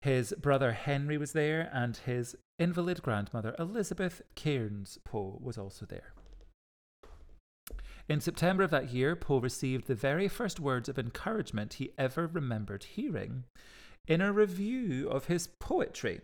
His 0.01 0.33
brother 0.41 0.71
Henry 0.71 1.17
was 1.17 1.33
there, 1.33 1.69
and 1.71 1.95
his 1.95 2.35
invalid 2.57 3.03
grandmother 3.03 3.55
Elizabeth 3.59 4.21
Cairnes 4.35 4.97
Poe 5.03 5.37
was 5.41 5.57
also 5.57 5.85
there. 5.85 6.13
In 8.09 8.19
September 8.19 8.63
of 8.63 8.71
that 8.71 8.91
year, 8.91 9.15
Poe 9.15 9.39
received 9.39 9.87
the 9.87 9.95
very 9.95 10.27
first 10.27 10.59
words 10.59 10.89
of 10.89 10.97
encouragement 10.97 11.75
he 11.75 11.91
ever 11.97 12.27
remembered 12.27 12.83
hearing 12.83 13.45
in 14.07 14.21
a 14.21 14.33
review 14.33 15.07
of 15.07 15.25
his 15.25 15.47
poetry 15.59 16.21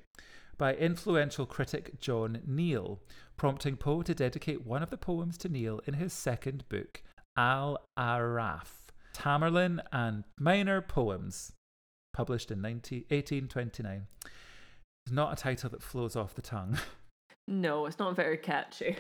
by 0.58 0.74
influential 0.74 1.46
critic 1.46 2.00
John 2.00 2.42
Neal, 2.46 3.00
prompting 3.38 3.78
Poe 3.78 4.02
to 4.02 4.15
dedicate 4.15 4.65
one 4.65 4.84
of 4.84 4.89
the 4.89 4.97
poems 4.97 5.38
to 5.39 5.50
Neal 5.50 5.80
in 5.86 5.93
his 5.95 6.12
second 6.12 6.67
book, 6.69 7.04
Al 7.38 7.80
Aaraaf, 7.97 8.88
Tamerlane 9.13 9.80
and 9.91 10.23
Minor 10.39 10.82
Poems, 10.82 11.54
published 12.13 12.52
in 12.52 12.62
19, 12.62 13.06
1829. 13.10 14.08
It's 15.06 15.13
not 15.13 15.34
a 15.34 15.41
title 15.41 15.69
that 15.69 15.84
flows 15.84 16.15
off 16.15 16.36
the 16.36 16.41
tongue. 16.41 16.78
No, 17.50 17.86
it's 17.86 17.97
not 17.97 18.13
very 18.13 18.36
catchy. 18.36 18.97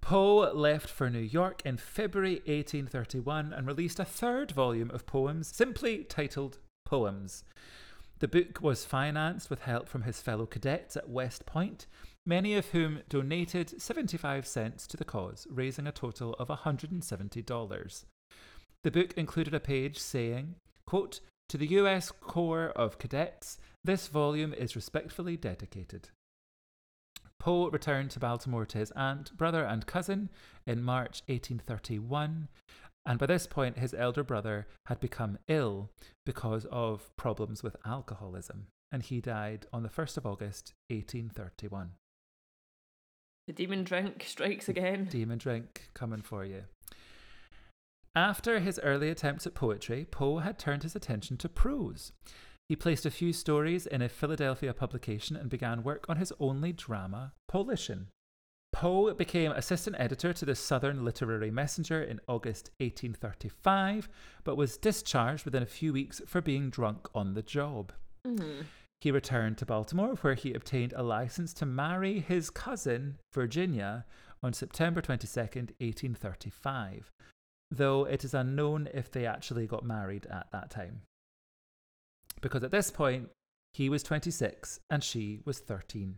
Poe 0.00 0.52
left 0.52 0.88
for 0.88 1.08
New 1.08 1.20
York 1.20 1.62
in 1.64 1.76
February 1.76 2.42
1831 2.46 3.52
and 3.52 3.64
released 3.64 4.00
a 4.00 4.04
third 4.04 4.50
volume 4.50 4.90
of 4.90 5.06
poems, 5.06 5.54
simply 5.54 6.02
titled 6.02 6.58
Poems. 6.84 7.44
The 8.18 8.28
book 8.28 8.60
was 8.60 8.84
financed 8.84 9.50
with 9.50 9.62
help 9.62 9.88
from 9.88 10.02
his 10.02 10.20
fellow 10.20 10.46
cadets 10.46 10.96
at 10.96 11.08
West 11.08 11.46
Point, 11.46 11.86
many 12.26 12.54
of 12.54 12.66
whom 12.66 13.00
donated 13.08 13.80
75 13.80 14.46
cents 14.46 14.86
to 14.88 14.96
the 14.96 15.04
cause, 15.04 15.46
raising 15.48 15.86
a 15.86 15.92
total 15.92 16.34
of 16.34 16.48
$170. 16.48 18.04
The 18.82 18.90
book 18.90 19.14
included 19.16 19.54
a 19.54 19.60
page 19.60 19.98
saying, 19.98 20.56
quote, 20.86 21.20
To 21.48 21.56
the 21.56 21.68
US 21.68 22.10
Corps 22.10 22.72
of 22.76 22.98
Cadets, 22.98 23.58
this 23.84 24.08
volume 24.08 24.52
is 24.52 24.76
respectfully 24.76 25.36
dedicated. 25.36 26.10
Poe 27.38 27.68
returned 27.70 28.10
to 28.10 28.20
Baltimore 28.20 28.66
to 28.66 28.78
his 28.78 28.90
aunt, 28.92 29.36
brother, 29.36 29.62
and 29.64 29.86
cousin 29.86 30.30
in 30.66 30.82
March 30.82 31.22
1831, 31.26 32.48
and 33.04 33.18
by 33.20 33.26
this 33.26 33.46
point 33.46 33.78
his 33.78 33.94
elder 33.94 34.24
brother 34.24 34.66
had 34.86 34.98
become 34.98 35.38
ill 35.46 35.90
because 36.24 36.64
of 36.72 37.14
problems 37.16 37.62
with 37.62 37.76
alcoholism, 37.86 38.66
and 38.90 39.02
he 39.04 39.20
died 39.20 39.66
on 39.72 39.84
the 39.84 39.88
1st 39.88 40.16
of 40.16 40.26
August 40.26 40.74
1831. 40.88 41.92
The 43.46 43.52
demon 43.52 43.84
drink 43.84 44.24
strikes 44.26 44.68
again. 44.68 45.06
Demon 45.10 45.38
drink 45.38 45.90
coming 45.94 46.22
for 46.22 46.44
you. 46.44 46.64
After 48.14 48.60
his 48.60 48.80
early 48.82 49.10
attempts 49.10 49.46
at 49.46 49.54
poetry, 49.54 50.06
Poe 50.10 50.38
had 50.38 50.58
turned 50.58 50.82
his 50.82 50.96
attention 50.96 51.36
to 51.36 51.48
prose. 51.48 52.12
He 52.68 52.74
placed 52.74 53.06
a 53.06 53.10
few 53.10 53.32
stories 53.32 53.86
in 53.86 54.02
a 54.02 54.08
Philadelphia 54.08 54.74
publication 54.74 55.36
and 55.36 55.48
began 55.48 55.84
work 55.84 56.06
on 56.08 56.16
his 56.16 56.32
only 56.40 56.72
drama, 56.72 57.34
Politian. 57.46 58.08
Poe 58.72 59.14
became 59.14 59.52
assistant 59.52 59.96
editor 59.98 60.32
to 60.32 60.44
the 60.44 60.54
Southern 60.54 61.04
Literary 61.04 61.50
Messenger 61.50 62.02
in 62.02 62.20
August 62.26 62.70
1835, 62.80 64.08
but 64.44 64.56
was 64.56 64.76
discharged 64.76 65.44
within 65.44 65.62
a 65.62 65.66
few 65.66 65.92
weeks 65.92 66.20
for 66.26 66.40
being 66.40 66.68
drunk 66.68 67.08
on 67.14 67.34
the 67.34 67.42
job. 67.42 67.92
Mhm. 68.26 68.64
He 69.00 69.10
returned 69.10 69.58
to 69.58 69.66
Baltimore, 69.66 70.14
where 70.22 70.34
he 70.34 70.54
obtained 70.54 70.92
a 70.96 71.02
license 71.02 71.52
to 71.54 71.66
marry 71.66 72.20
his 72.20 72.50
cousin, 72.50 73.18
Virginia, 73.34 74.04
on 74.42 74.52
September 74.52 75.00
22nd, 75.00 75.72
1835, 75.80 77.12
though 77.70 78.04
it 78.04 78.24
is 78.24 78.34
unknown 78.34 78.88
if 78.92 79.10
they 79.10 79.26
actually 79.26 79.66
got 79.66 79.84
married 79.84 80.26
at 80.30 80.46
that 80.52 80.70
time. 80.70 81.02
Because 82.40 82.62
at 82.62 82.70
this 82.70 82.90
point, 82.90 83.28
he 83.74 83.88
was 83.88 84.02
26 84.02 84.80
and 84.88 85.04
she 85.04 85.40
was 85.44 85.58
13. 85.58 86.16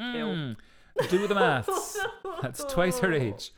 Mm. 0.00 0.56
Do 1.08 1.26
the 1.26 1.34
maths. 1.34 1.98
That's 2.42 2.64
twice 2.64 2.98
her 2.98 3.12
age. 3.14 3.52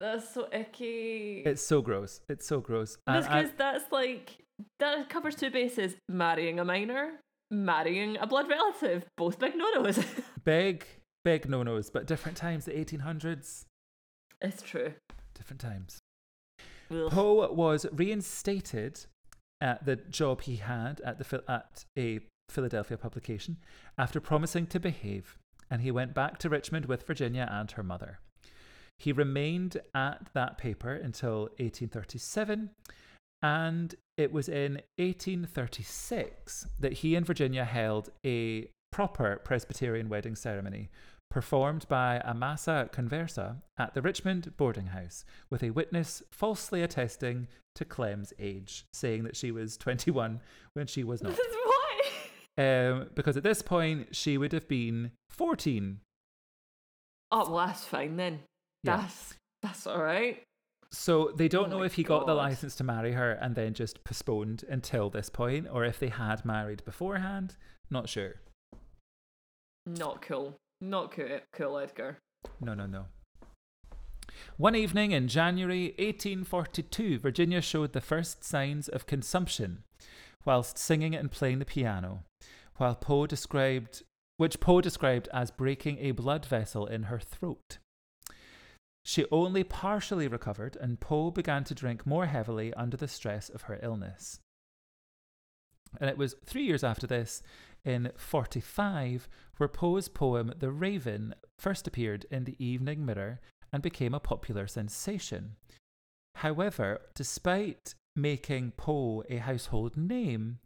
That's 0.00 0.34
so 0.34 0.48
icky. 0.52 1.42
It's 1.46 1.62
so 1.62 1.80
gross. 1.80 2.20
It's 2.28 2.46
so 2.46 2.60
gross. 2.60 2.98
That's 3.06 3.26
because 3.26 3.50
that's 3.56 3.90
like 3.90 4.38
that 4.78 5.08
covers 5.08 5.34
two 5.34 5.50
bases: 5.50 5.96
marrying 6.08 6.58
a 6.60 6.64
minor, 6.64 7.20
marrying 7.50 8.16
a 8.18 8.26
blood 8.26 8.48
relative. 8.48 9.04
Both 9.16 9.38
big 9.38 9.56
no-nos. 9.56 10.04
big, 10.44 10.84
big 11.24 11.48
no 11.48 11.62
nos, 11.62 11.90
but 11.90 12.06
different 12.06 12.36
times. 12.36 12.66
The 12.66 12.72
1800s, 12.72 13.64
it's 14.40 14.62
true. 14.62 14.94
different 15.34 15.60
times. 15.60 15.98
Ugh. 16.90 17.10
Poe 17.10 17.52
was 17.52 17.86
reinstated 17.92 19.06
at 19.60 19.84
the 19.86 19.96
job 19.96 20.42
he 20.42 20.56
had 20.56 21.00
at 21.00 21.18
the 21.18 21.42
at 21.48 21.84
a 21.98 22.20
Philadelphia 22.50 22.96
publication 22.96 23.56
after 23.98 24.20
promising 24.20 24.66
to 24.68 24.78
behave, 24.78 25.38
and 25.70 25.82
he 25.82 25.90
went 25.90 26.14
back 26.14 26.38
to 26.38 26.48
Richmond 26.48 26.86
with 26.86 27.06
Virginia 27.06 27.48
and 27.50 27.70
her 27.72 27.82
mother. 27.82 28.20
He 28.98 29.12
remained 29.12 29.78
at 29.94 30.28
that 30.34 30.58
paper 30.58 30.92
until 30.92 31.42
1837, 31.58 32.70
and 33.42 33.94
it 34.16 34.32
was 34.32 34.48
in 34.48 34.80
1836 34.96 36.66
that 36.78 36.94
he 36.94 37.14
and 37.14 37.26
Virginia 37.26 37.64
held 37.64 38.10
a 38.24 38.68
proper 38.90 39.40
Presbyterian 39.44 40.08
wedding 40.08 40.34
ceremony 40.34 40.88
performed 41.30 41.86
by 41.88 42.20
Amasa 42.24 42.88
Converse 42.92 43.38
at 43.38 43.94
the 43.94 44.00
Richmond 44.00 44.56
boarding 44.56 44.86
house, 44.86 45.24
with 45.50 45.62
a 45.62 45.70
witness 45.70 46.22
falsely 46.30 46.82
attesting 46.82 47.48
to 47.74 47.84
Clemm's 47.84 48.32
age, 48.38 48.86
saying 48.92 49.24
that 49.24 49.36
she 49.36 49.50
was 49.50 49.76
21 49.76 50.40
when 50.72 50.86
she 50.86 51.04
was 51.04 51.22
not. 51.22 51.38
Um, 52.58 53.10
because 53.14 53.36
at 53.36 53.42
this 53.42 53.60
point, 53.60 54.16
she 54.16 54.38
would 54.38 54.52
have 54.52 54.66
been 54.66 55.10
14. 55.28 56.00
Oh, 57.32 57.50
well, 57.50 57.66
that's 57.66 57.84
fine 57.84 58.16
then. 58.16 58.40
Yeah. 58.86 58.98
That's 58.98 59.34
that's 59.62 59.86
all 59.86 60.02
right. 60.02 60.42
So 60.92 61.32
they 61.36 61.48
don't 61.48 61.72
Oh 61.72 61.78
know 61.78 61.82
if 61.82 61.94
he 61.94 62.02
got 62.02 62.26
the 62.26 62.34
license 62.34 62.76
to 62.76 62.84
marry 62.84 63.12
her 63.12 63.32
and 63.32 63.54
then 63.54 63.74
just 63.74 64.04
postponed 64.04 64.64
until 64.68 65.10
this 65.10 65.28
point, 65.28 65.66
or 65.70 65.84
if 65.84 65.98
they 65.98 66.08
had 66.08 66.44
married 66.44 66.84
beforehand. 66.84 67.56
Not 67.90 68.08
sure. 68.08 68.36
Not 69.84 70.22
cool. 70.22 70.56
Not 70.80 71.10
cool, 71.10 71.40
cool 71.52 71.78
Edgar. 71.78 72.18
No, 72.60 72.74
no, 72.74 72.86
no. 72.86 73.06
One 74.56 74.74
evening 74.74 75.12
in 75.12 75.28
January 75.28 75.94
1842, 75.98 77.18
Virginia 77.18 77.60
showed 77.60 77.92
the 77.92 78.00
first 78.00 78.44
signs 78.44 78.88
of 78.88 79.06
consumption 79.06 79.82
whilst 80.44 80.78
singing 80.78 81.14
and 81.14 81.30
playing 81.30 81.58
the 81.58 81.64
piano, 81.64 82.22
while 82.76 82.94
Poe 82.94 83.26
described, 83.26 84.02
which 84.36 84.60
Poe 84.60 84.80
described 84.80 85.28
as 85.32 85.50
breaking 85.50 85.98
a 85.98 86.12
blood 86.12 86.46
vessel 86.46 86.86
in 86.86 87.04
her 87.04 87.18
throat. 87.18 87.78
She 89.06 89.24
only 89.30 89.62
partially 89.62 90.26
recovered, 90.26 90.76
and 90.80 90.98
Poe 90.98 91.30
began 91.30 91.62
to 91.64 91.76
drink 91.76 92.04
more 92.04 92.26
heavily 92.26 92.74
under 92.74 92.96
the 92.96 93.06
stress 93.06 93.48
of 93.48 93.62
her 93.62 93.78
illness. 93.80 94.40
And 96.00 96.10
it 96.10 96.18
was 96.18 96.34
three 96.44 96.64
years 96.64 96.82
after 96.82 97.06
this, 97.06 97.40
in 97.84 98.10
45, 98.16 99.28
where 99.58 99.68
Poe's 99.68 100.08
poem 100.08 100.52
The 100.58 100.72
Raven 100.72 101.36
first 101.56 101.86
appeared 101.86 102.26
in 102.32 102.42
the 102.42 102.56
Evening 102.58 103.06
Mirror 103.06 103.38
and 103.72 103.80
became 103.80 104.12
a 104.12 104.18
popular 104.18 104.66
sensation. 104.66 105.54
However, 106.34 107.02
despite 107.14 107.94
making 108.16 108.72
Poe 108.72 109.22
a 109.30 109.36
household 109.36 109.96
name, 109.96 110.58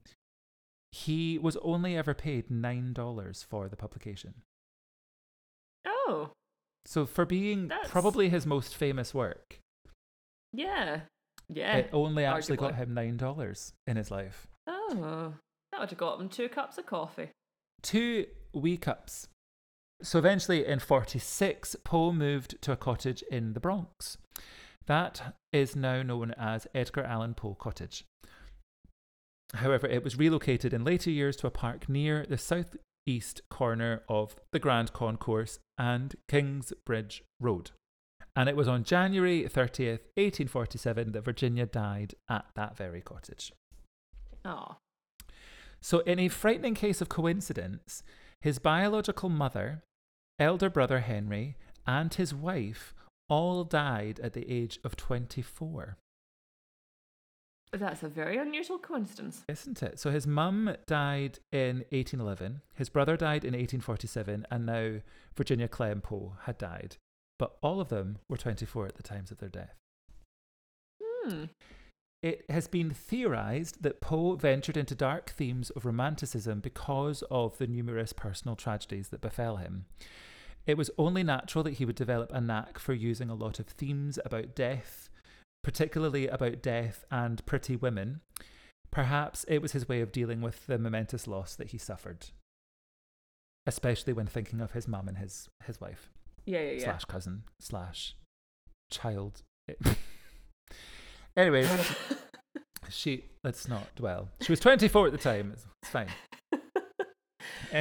he 0.92 1.36
was 1.36 1.58
only 1.58 1.94
ever 1.94 2.14
paid 2.14 2.48
$9 2.48 3.44
for 3.44 3.68
the 3.68 3.76
publication. 3.76 4.32
Oh, 5.84 6.32
So, 6.86 7.06
for 7.06 7.24
being 7.26 7.68
That's- 7.68 7.90
probably 7.90 8.28
his 8.28 8.46
most 8.46 8.74
famous 8.74 9.12
work, 9.14 9.58
yeah. 10.52 11.02
Yeah. 11.48 11.76
it 11.76 11.90
only 11.92 12.24
actually 12.24 12.56
got 12.56 12.74
him 12.76 12.94
$9 12.94 13.72
in 13.86 13.96
his 13.96 14.10
life. 14.10 14.46
oh, 14.66 15.34
that 15.72 15.80
would 15.80 15.90
have 15.90 15.98
got 15.98 16.20
him 16.20 16.28
two 16.28 16.48
cups 16.48 16.78
of 16.78 16.86
coffee. 16.86 17.30
two 17.82 18.26
wee 18.52 18.76
cups. 18.76 19.28
So 20.02 20.18
eventually, 20.18 20.64
in 20.66 20.78
46, 20.78 21.76
Poe 21.84 22.12
moved 22.12 22.60
to 22.62 22.72
a 22.72 22.76
cottage 22.76 23.22
in 23.30 23.52
the 23.52 23.60
Bronx. 23.60 24.16
That 24.86 25.36
is 25.52 25.76
now 25.76 26.02
known 26.02 26.32
as 26.38 26.66
Edgar 26.74 27.02
Allan 27.04 27.34
Poe 27.34 27.54
Cottage. 27.54 28.04
However, 29.54 29.86
it 29.86 30.02
was 30.02 30.16
relocated 30.16 30.72
in 30.72 30.84
later 30.84 31.10
years 31.10 31.36
to 31.36 31.46
a 31.46 31.50
park 31.50 31.88
near 31.88 32.24
the 32.26 32.38
southeast 33.00 33.42
corner 33.50 34.02
of 34.08 34.36
the 34.52 34.58
Grand 34.58 34.92
Concourse 34.92 35.58
and 35.78 36.14
Kingsbridge 36.28 37.22
Road. 37.40 37.70
And 38.36 38.48
it 38.48 38.56
was 38.56 38.68
on 38.68 38.84
January 38.84 39.42
30th, 39.44 40.06
1847, 40.16 41.12
that 41.12 41.24
Virginia 41.24 41.66
died 41.66 42.14
at 42.28 42.46
that 42.54 42.76
very 42.76 43.00
cottage. 43.00 43.52
Oh, 44.44 44.76
So, 45.82 46.00
in 46.00 46.18
a 46.18 46.28
frightening 46.28 46.74
case 46.74 47.00
of 47.00 47.08
coincidence, 47.08 48.02
his 48.40 48.58
biological 48.58 49.28
mother, 49.28 49.82
elder 50.38 50.70
brother 50.70 51.00
Henry, 51.00 51.56
and 51.86 52.12
his 52.12 52.34
wife 52.34 52.94
all 53.28 53.64
died 53.64 54.20
at 54.20 54.34
the 54.34 54.50
age 54.50 54.78
of 54.84 54.96
24. 54.96 55.96
That's 57.72 58.02
a 58.02 58.08
very 58.08 58.36
unusual 58.36 58.78
coincidence. 58.78 59.44
Isn't 59.48 59.82
it? 59.82 60.00
So, 60.00 60.10
his 60.10 60.26
mum 60.26 60.76
died 60.86 61.38
in 61.52 61.84
1811, 61.90 62.62
his 62.74 62.88
brother 62.88 63.16
died 63.16 63.44
in 63.44 63.52
1847, 63.52 64.46
and 64.50 64.66
now 64.66 65.00
Virginia 65.36 65.68
Clemm 65.68 66.00
Poe 66.00 66.34
had 66.42 66.58
died. 66.58 66.96
But 67.38 67.56
all 67.62 67.80
of 67.80 67.88
them 67.88 68.18
were 68.28 68.36
24 68.36 68.86
at 68.86 68.96
the 68.96 69.02
times 69.02 69.30
of 69.30 69.38
their 69.38 69.48
death. 69.48 69.76
Hmm. 71.00 71.44
It 72.22 72.44
has 72.50 72.66
been 72.66 72.90
theorized 72.90 73.82
that 73.82 74.00
Poe 74.00 74.34
ventured 74.34 74.76
into 74.76 74.94
dark 74.94 75.30
themes 75.30 75.70
of 75.70 75.86
romanticism 75.86 76.60
because 76.60 77.22
of 77.30 77.56
the 77.56 77.66
numerous 77.66 78.12
personal 78.12 78.56
tragedies 78.56 79.08
that 79.08 79.22
befell 79.22 79.56
him. 79.56 79.86
It 80.66 80.76
was 80.76 80.90
only 80.98 81.22
natural 81.22 81.64
that 81.64 81.74
he 81.74 81.84
would 81.84 81.96
develop 81.96 82.30
a 82.32 82.40
knack 82.40 82.78
for 82.78 82.92
using 82.92 83.30
a 83.30 83.34
lot 83.34 83.58
of 83.58 83.66
themes 83.66 84.18
about 84.24 84.54
death, 84.54 85.09
particularly 85.62 86.26
about 86.28 86.62
death 86.62 87.04
and 87.10 87.44
pretty 87.46 87.76
women. 87.76 88.20
Perhaps 88.90 89.44
it 89.48 89.58
was 89.62 89.72
his 89.72 89.88
way 89.88 90.00
of 90.00 90.12
dealing 90.12 90.40
with 90.40 90.66
the 90.66 90.78
momentous 90.78 91.26
loss 91.26 91.54
that 91.56 91.70
he 91.70 91.78
suffered, 91.78 92.26
especially 93.66 94.12
when 94.12 94.26
thinking 94.26 94.60
of 94.60 94.72
his 94.72 94.88
mum 94.88 95.06
and 95.06 95.18
his, 95.18 95.48
his 95.64 95.80
wife 95.80 96.10
Yeah, 96.44 96.60
yeah, 96.60 96.70
yeah. 96.72 96.84
slash 96.84 97.04
cousin 97.04 97.42
slash 97.60 98.14
child. 98.90 99.42
anyway, 101.36 101.68
she 102.88 103.24
let's 103.44 103.68
not 103.68 103.94
dwell. 103.94 104.28
She 104.40 104.50
was 104.50 104.58
24 104.60 105.06
at 105.06 105.12
the 105.12 105.18
time. 105.18 105.52
It's, 105.52 105.66
it's 105.82 105.92
fine. 105.92 106.08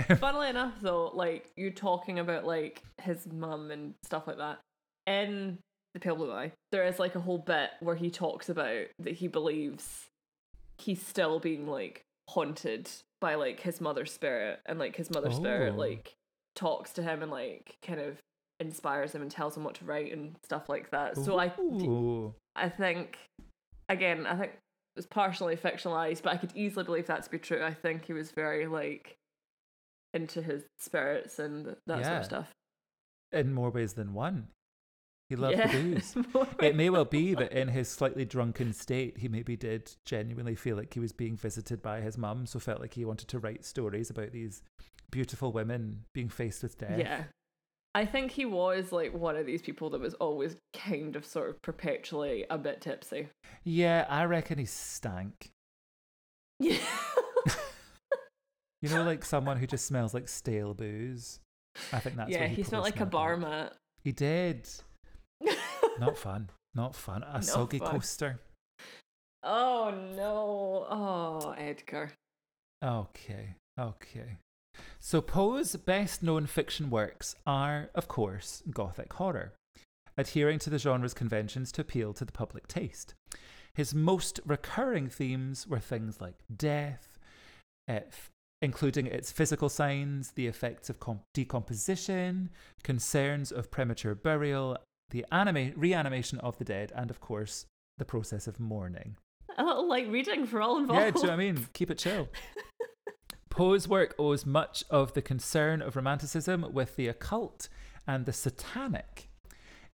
Funnily 0.20 0.50
enough, 0.50 0.74
though, 0.82 1.10
like 1.14 1.50
you're 1.56 1.72
talking 1.72 2.20
about 2.20 2.46
like 2.46 2.84
his 3.02 3.26
mum 3.26 3.72
and 3.72 3.96
stuff 4.04 4.28
like 4.28 4.38
that. 4.38 4.60
In 5.08 5.58
the 5.94 6.00
Pale 6.00 6.16
Blue 6.18 6.32
Eye, 6.32 6.52
there 6.72 6.86
is 6.86 7.00
like 7.00 7.16
a 7.16 7.20
whole 7.20 7.38
bit 7.40 7.72
where 7.80 7.96
he 7.96 8.10
talks 8.10 8.50
about 8.50 8.86
that 9.00 9.16
he 9.16 9.28
believes 9.28 10.06
he's 10.78 11.02
still 11.06 11.40
being 11.40 11.68
like 11.68 12.02
haunted 12.30 12.90
by 13.22 13.36
like 13.36 13.60
his 13.60 13.82
mother's 13.82 14.12
spirit, 14.14 14.60
and 14.66 14.80
like 14.80 14.96
his 14.96 15.10
mother's 15.12 15.36
spirit 15.36 15.74
Oh. 15.76 15.78
like 15.80 16.14
talks 16.56 16.92
to 16.94 17.04
him 17.04 17.22
and 17.22 17.32
like 17.32 17.76
kind 17.86 18.00
of 18.00 18.18
inspires 18.60 19.14
him 19.14 19.22
and 19.22 19.32
tells 19.32 19.56
him 19.58 19.64
what 19.64 19.76
to 19.76 19.86
write 19.86 20.12
and 20.12 20.36
stuff 20.44 20.68
like 20.70 20.92
that. 20.92 21.16
So 21.18 21.40
I 21.40 21.52
Ooh. 21.60 22.34
I 22.56 22.70
think, 22.70 23.18
again, 23.88 24.26
I 24.28 24.36
think 24.38 24.52
it's 24.96 25.08
partially 25.08 25.56
fictionalized, 25.56 26.24
but 26.24 26.34
I 26.34 26.38
could 26.38 26.52
easily 26.56 26.84
believe 26.84 27.08
that 27.08 27.24
to 27.24 27.30
be 27.30 27.40
true. 27.40 27.64
I 27.64 27.74
think 27.74 28.06
he 28.06 28.14
was 28.14 28.32
very 28.32 28.68
like 28.68 29.16
into 30.14 30.42
his 30.42 30.64
spirits 30.78 31.40
and 31.40 31.76
that 31.88 32.04
sort 32.06 32.18
of 32.18 32.26
stuff. 32.26 32.52
in 33.32 33.54
more 33.54 33.70
ways 33.70 33.94
than 33.94 34.14
one. 34.14 34.48
He 35.30 35.36
loved 35.36 35.58
yeah. 35.58 35.68
the 35.68 35.82
booze. 35.82 36.16
It 36.60 36.76
may 36.76 36.90
well 36.90 37.06
be 37.06 37.34
that 37.36 37.52
in 37.52 37.68
his 37.68 37.88
slightly 37.88 38.26
drunken 38.26 38.74
state, 38.74 39.20
he 39.20 39.28
maybe 39.28 39.56
did 39.56 39.92
genuinely 40.06 40.56
feel 40.56 40.76
like 40.76 40.94
he 40.94 41.00
was 41.00 41.12
being 41.12 41.38
visited 41.38 41.82
by 41.82 42.02
his 42.02 42.18
mum, 42.18 42.46
so 42.46 42.60
felt 42.60 42.82
like 42.82 42.96
he 42.96 43.06
wanted 43.06 43.28
to 43.30 43.40
write 43.40 43.64
stories 43.64 44.10
about 44.10 44.32
these 44.32 44.64
beautiful 45.12 45.52
women 45.52 46.06
being 46.14 46.30
faced 46.30 46.64
with 46.64 46.78
death. 46.78 47.00
yeah. 47.00 47.24
I 47.96 48.06
think 48.06 48.32
he 48.32 48.46
was 48.46 48.92
like 48.92 49.14
one 49.14 49.36
of 49.36 49.48
these 49.48 49.64
people 49.64 49.90
that 49.90 50.02
was 50.02 50.14
always 50.16 50.56
kind 50.76 51.16
of 51.16 51.26
sort 51.26 51.50
of 51.50 51.62
perpetually 51.64 52.46
a 52.50 52.58
bit 52.58 52.82
tipsy. 52.82 53.30
Yeah, 53.64 54.06
I 54.08 54.26
reckon 54.26 54.60
he 54.60 54.66
stank. 54.66 55.50
Yeah. 56.60 56.78
You 58.82 58.90
know, 58.90 59.04
like 59.04 59.26
someone 59.26 59.58
who 59.58 59.68
just 59.68 59.86
smells 59.88 60.14
like 60.14 60.28
stale 60.28 60.74
booze. 60.74 61.40
I 61.92 62.00
think 62.00 62.16
that's 62.16 62.32
yeah, 62.32 62.42
what 62.42 62.50
he, 62.50 62.56
he, 62.56 62.64
smelled 62.64 62.86
like 62.86 63.00
a 63.00 63.06
bar 63.06 63.38
mat. 63.38 63.74
He 64.04 64.12
did. 64.12 64.70
Not 66.00 66.18
fun. 66.18 66.50
Not 66.76 66.96
fun. 66.96 67.24
A 67.24 67.36
No 67.36 67.42
soggy 67.42 67.80
fun. 67.80 67.92
coaster. 67.92 68.40
oh 69.44 69.94
no. 70.16 70.86
Oh, 70.90 71.56
Edgar. 71.58 72.12
Okay. 72.84 73.56
Okay. 73.80 74.38
So 75.00 75.22
Poe's 75.22 75.76
best 75.76 76.24
known 76.24 76.46
fiction 76.46 76.90
works 76.90 77.36
are, 77.46 77.90
of 77.96 78.08
course, 78.08 78.64
Gothic 78.70 79.14
horror. 79.14 79.54
adhering 80.18 80.60
to 80.60 80.70
the 80.70 80.78
genre's 80.80 81.14
conventions 81.14 81.72
to 81.74 81.82
appeal 81.82 82.14
to 82.14 82.26
the 82.26 82.32
public 82.32 82.68
taste. 82.68 83.14
His 83.74 83.94
most 83.96 84.40
recurring 84.46 85.08
themes 85.10 85.66
were 85.68 85.80
things 85.80 86.20
like 86.20 86.36
death, 86.54 87.18
uh, 87.88 88.02
f- 88.08 88.30
including 88.62 89.06
its 89.08 89.32
physical 89.32 89.70
signs, 89.70 90.32
the 90.32 90.48
effects 90.48 90.90
of 90.90 91.00
com- 91.00 91.22
decomposition, 91.34 92.50
concerns 92.84 93.52
of 93.52 93.72
premature 93.72 94.16
burial, 94.16 94.78
the 95.12 95.26
anima- 95.32 95.72
reanimation 95.76 96.40
of 96.40 96.58
the 96.58 96.66
dead, 96.66 96.92
and 96.96 97.10
of 97.10 97.20
course, 97.20 97.66
the 97.98 98.06
process 98.06 98.48
of 98.48 98.60
mourning. 98.60 99.16
Oh, 99.58 99.64
a 99.64 99.66
little 99.66 99.90
light 99.90 100.10
reading 100.10 100.46
for 100.46 100.62
all 100.62 100.78
involved. 100.78 101.02
Yeah, 101.02 101.12
do 101.12 101.20
you 101.20 101.24
know 101.26 101.30
what 101.32 101.40
I 101.40 101.52
mean? 101.52 101.68
Keep 101.74 101.92
it 101.92 101.98
chill. 101.98 102.30
Poe's 103.50 103.88
work 103.88 104.16
owes 104.18 104.46
much 104.46 104.84
of 104.90 105.14
the 105.14 105.22
concern 105.22 105.82
of 105.82 105.96
Romanticism 105.96 106.68
with 106.72 106.96
the 106.96 107.08
occult 107.08 107.68
and 108.08 108.26
the 108.26 108.34
satanic. 108.34 109.30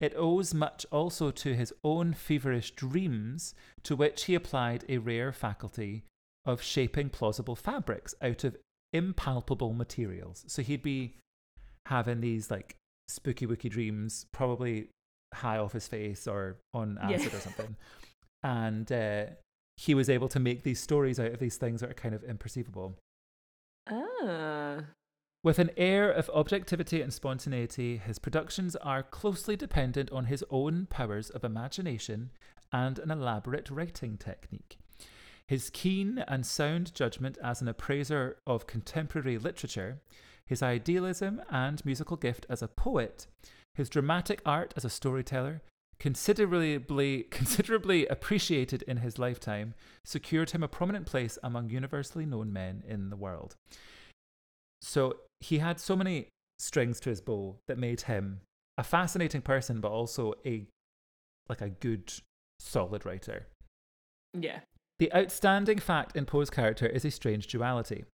It 0.02 0.14
owes 0.18 0.54
much 0.54 0.86
also 0.92 1.32
to 1.32 1.56
his 1.56 1.72
own 1.84 2.14
feverish 2.14 2.72
dreams, 2.72 3.56
to 3.84 3.96
which 3.96 4.26
he 4.26 4.36
applied 4.36 4.84
a 4.90 4.98
rare 4.98 5.32
faculty 5.32 6.04
of 6.46 6.62
shaping 6.62 7.10
plausible 7.10 7.56
fabrics 7.56 8.14
out 8.22 8.44
of 8.44 8.58
impalpable 8.92 9.74
materials. 9.74 10.44
So 10.48 10.62
he'd 10.62 10.84
be 10.84 11.16
having 11.86 12.20
these 12.20 12.52
like 12.52 12.76
spooky 13.08 13.46
wooky 13.46 13.70
dreams, 13.70 14.26
probably 14.34 14.90
high 15.34 15.58
off 15.58 15.74
his 15.74 15.88
face 15.88 16.28
or 16.28 16.58
on 16.74 16.98
Yeah. 17.10 17.16
acid 17.18 17.34
or 17.34 17.40
something. 17.40 17.76
And 18.44 18.92
uh, 18.92 19.26
he 19.78 19.94
was 19.94 20.10
able 20.10 20.28
to 20.30 20.40
make 20.40 20.64
these 20.64 20.80
stories 20.82 21.20
out 21.20 21.32
of 21.32 21.40
these 21.40 21.58
things 21.58 21.82
that 21.82 21.90
are 21.90 21.96
kind 21.96 22.14
of 22.14 22.24
imperceivable. 22.24 22.96
Ah. 23.90 24.84
With 25.44 25.60
an 25.60 25.72
air 25.76 26.10
of 26.10 26.30
objectivity 26.34 27.02
and 27.02 27.14
spontaneity, 27.14 27.98
his 27.98 28.18
productions 28.18 28.76
are 28.78 29.04
closely 29.04 29.56
dependent 29.58 30.10
on 30.12 30.26
his 30.26 30.44
own 30.50 30.86
powers 30.90 31.30
of 31.30 31.44
imagination 31.44 32.32
and 32.72 32.98
an 33.00 33.12
elaborate 33.12 33.70
writing 33.70 34.18
technique. 34.18 34.78
His 35.48 35.70
keen 35.70 36.24
and 36.30 36.46
sound 36.46 36.96
judgment 36.96 37.38
as 37.44 37.62
an 37.62 37.68
appraiser 37.68 38.38
of 38.48 38.68
contemporary 38.68 39.38
literature, 39.38 40.00
his 40.46 40.64
idealism 40.64 41.42
and 41.50 41.86
musical 41.86 42.16
gift 42.16 42.46
as 42.50 42.62
a 42.62 42.68
poet, 42.70 43.28
his 43.76 43.90
dramatic 43.90 44.42
art 44.46 44.74
as 44.76 44.86
a 44.86 44.90
storyteller, 44.90 45.62
considerably 46.00 47.24
considerably 47.32 48.06
appreciated 48.08 48.84
in 48.84 48.98
his 48.98 49.18
lifetime, 49.18 49.74
secured 50.06 50.52
him 50.52 50.64
a 50.64 50.68
prominent 50.68 51.06
place 51.06 51.38
among 51.44 51.70
universally 51.70 52.26
known 52.26 52.52
men 52.52 52.84
in 52.88 53.10
the 53.10 53.16
world. 53.16 53.56
So 54.82 55.18
he 55.40 55.60
had 55.60 55.80
so 55.80 55.96
many 55.96 56.28
strings 56.60 57.00
to 57.02 57.10
his 57.10 57.22
bow 57.22 57.58
that 57.68 57.78
made 57.78 58.02
him 58.02 58.42
a 58.78 58.84
fascinating 58.84 59.42
person, 59.42 59.82
but 59.82 59.92
also 59.92 60.34
a 60.46 60.66
like 61.50 61.62
a 61.62 61.70
good, 61.70 62.12
solid 62.60 63.06
writer. 63.06 63.48
Yeah. 64.34 64.60
The 65.04 65.14
outstanding 65.14 65.80
fact 65.80 66.16
in 66.16 66.26
Poe's 66.26 66.50
character 66.50 66.86
is 66.86 67.04
a 67.04 67.12
strange 67.12 67.48
duality. 67.48 68.06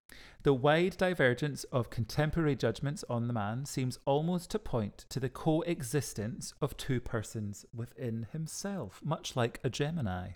The 0.41 0.56
wide 0.56 0.97
divergence 0.97 1.63
of 1.65 1.91
contemporary 1.91 2.56
judgments 2.56 3.06
on 3.08 3.28
the 3.28 3.34
man 3.34 3.65
seems 3.65 3.99
almost 4.06 4.49
to 4.49 4.58
point 4.58 5.06
to 5.10 5.19
the 5.19 5.30
coexistence 5.30 6.56
of 6.63 6.75
two 6.78 6.99
persons 6.99 7.63
within 7.71 8.25
himself, 8.32 9.02
much 9.04 9.36
like 9.36 9.60
a 9.63 9.69
Gemini. 9.69 10.30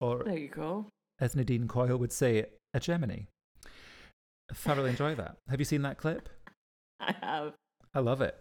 Or, 0.00 0.22
There 0.22 0.38
you 0.38 0.46
go. 0.46 0.90
as 1.18 1.34
Nadine 1.34 1.66
Coyle 1.66 1.96
would 1.98 2.12
say, 2.12 2.46
a 2.72 2.78
Gemini. 2.78 3.22
I 3.64 4.54
thoroughly 4.54 4.90
enjoy 4.90 5.16
that. 5.16 5.38
Have 5.50 5.58
you 5.58 5.64
seen 5.64 5.82
that 5.82 5.98
clip? 5.98 6.28
I 7.00 7.16
have. 7.20 7.54
I 7.92 7.98
love 7.98 8.20
it. 8.20 8.36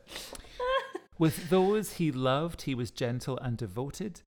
With 1.17 1.49
those 1.49 1.93
he 1.93 2.11
loved, 2.11 2.61
he 2.61 2.75
was 2.75 2.91
gentle 2.91 3.39
and 3.39 3.57
devoted, 3.57 4.21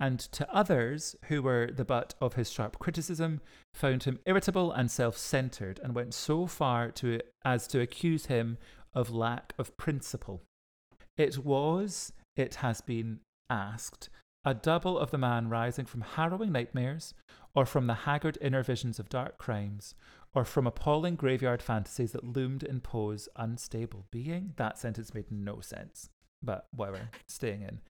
and 0.00 0.18
to 0.18 0.52
others 0.54 1.16
who 1.26 1.42
were 1.42 1.70
the 1.72 1.84
butt 1.84 2.14
of 2.20 2.34
his 2.34 2.50
sharp 2.50 2.78
criticism, 2.78 3.40
found 3.72 4.04
him 4.04 4.18
irritable 4.26 4.72
and 4.72 4.90
self 4.90 5.16
centered, 5.16 5.80
and 5.82 5.94
went 5.94 6.14
so 6.14 6.46
far 6.46 6.90
to 6.92 7.20
as 7.44 7.66
to 7.68 7.80
accuse 7.80 8.26
him 8.26 8.58
of 8.94 9.10
lack 9.10 9.52
of 9.58 9.76
principle. 9.76 10.42
It 11.16 11.38
was, 11.38 12.12
it 12.36 12.56
has 12.56 12.80
been 12.80 13.20
asked, 13.48 14.08
a 14.44 14.54
double 14.54 14.98
of 14.98 15.10
the 15.10 15.18
man 15.18 15.48
rising 15.48 15.86
from 15.86 16.02
harrowing 16.02 16.52
nightmares, 16.52 17.14
or 17.54 17.64
from 17.64 17.86
the 17.86 17.94
haggard 17.94 18.36
inner 18.40 18.62
visions 18.62 18.98
of 18.98 19.08
dark 19.08 19.38
crimes, 19.38 19.94
or 20.34 20.44
from 20.44 20.66
appalling 20.66 21.14
graveyard 21.14 21.62
fantasies 21.62 22.12
that 22.12 22.24
loomed 22.24 22.62
in 22.62 22.80
Poe's 22.80 23.28
unstable 23.36 24.06
being. 24.10 24.52
That 24.56 24.78
sentence 24.78 25.14
made 25.14 25.30
no 25.30 25.60
sense, 25.60 26.10
but 26.42 26.66
whatever, 26.72 27.10
staying 27.28 27.62
in. 27.62 27.80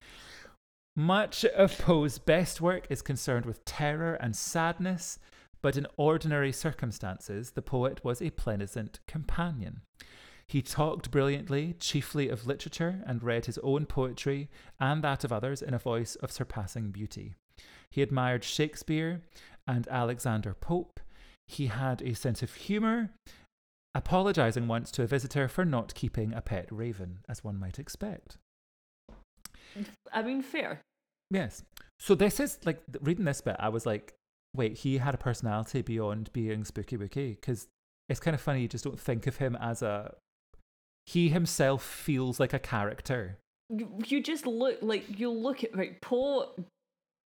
Much 0.97 1.45
of 1.45 1.77
Poe's 1.79 2.19
best 2.19 2.61
work 2.61 2.87
is 2.89 3.03
concerned 3.03 3.45
with 3.45 3.65
terror 3.65 4.15
and 4.15 4.37
sadness, 4.37 5.19
but 5.61 5.77
in 5.77 5.89
ordinary 5.97 6.53
circumstances, 6.53 7.51
the 7.53 7.63
poet 7.63 8.05
was 8.05 8.23
a 8.23 8.31
pleasant 8.31 9.01
companion. 9.09 9.81
He 10.47 10.63
talked 10.63 11.11
brilliantly, 11.11 11.75
chiefly 11.81 12.29
of 12.29 12.47
literature, 12.47 13.03
and 13.07 13.25
read 13.25 13.47
his 13.47 13.59
own 13.59 13.87
poetry 13.87 14.49
and 14.79 15.03
that 15.03 15.25
of 15.25 15.33
others 15.33 15.63
in 15.63 15.75
a 15.75 15.79
voice 15.79 16.15
of 16.17 16.31
surpassing 16.31 16.93
beauty. 16.93 17.35
He 17.91 18.01
admired 18.03 18.45
Shakespeare 18.45 19.23
and 19.67 19.89
Alexander 19.89 20.55
Pope. 20.55 21.01
He 21.49 21.67
had 21.69 22.03
a 22.03 22.15
sense 22.15 22.41
of 22.43 22.55
humour, 22.55 23.11
apologizing 23.97 24.69
once 24.69 24.93
to 24.93 25.03
a 25.03 25.09
visitor 25.09 25.49
for 25.49 25.65
not 25.65 25.95
keeping 25.95 26.33
a 26.33 26.41
pet 26.41 26.69
raven, 26.71 27.19
as 27.29 27.43
one 27.43 27.59
might 27.59 27.81
expect. 27.81 28.37
I 30.13 30.23
mean, 30.23 30.43
fair. 30.43 30.81
Yes. 31.31 31.63
So 31.99 32.15
this 32.15 32.41
is 32.41 32.59
like 32.65 32.83
reading 33.01 33.25
this 33.25 33.41
bit. 33.41 33.57
I 33.59 33.69
was 33.69 33.87
like, 33.87 34.15
wait, 34.55 34.79
he 34.79 34.99
had 34.99 35.15
a 35.15 35.19
personality 35.19 35.83
beyond 35.83 36.33
being 36.33 36.65
spooky 36.65 36.97
wooky 36.97 37.41
because 37.41 37.69
it's 38.09 38.21
kind 38.21 38.35
of 38.35 38.41
funny. 38.41 38.63
You 38.63 38.69
just 38.69 38.85
don't 38.85 38.99
think 38.99 39.27
of 39.27 39.37
him 39.37 39.57
as 39.61 39.83
a. 39.83 40.15
He 41.07 41.29
himself 41.29 41.83
feels 41.83 42.41
like 42.41 42.53
a 42.53 42.59
character. 42.59 43.39
You, 43.69 43.89
you 44.07 44.23
just 44.23 44.47
look 44.47 44.79
like 44.81 45.19
you 45.19 45.31
look 45.31 45.65
at 45.65 45.77
right 45.77 46.01
Poe. 46.01 46.55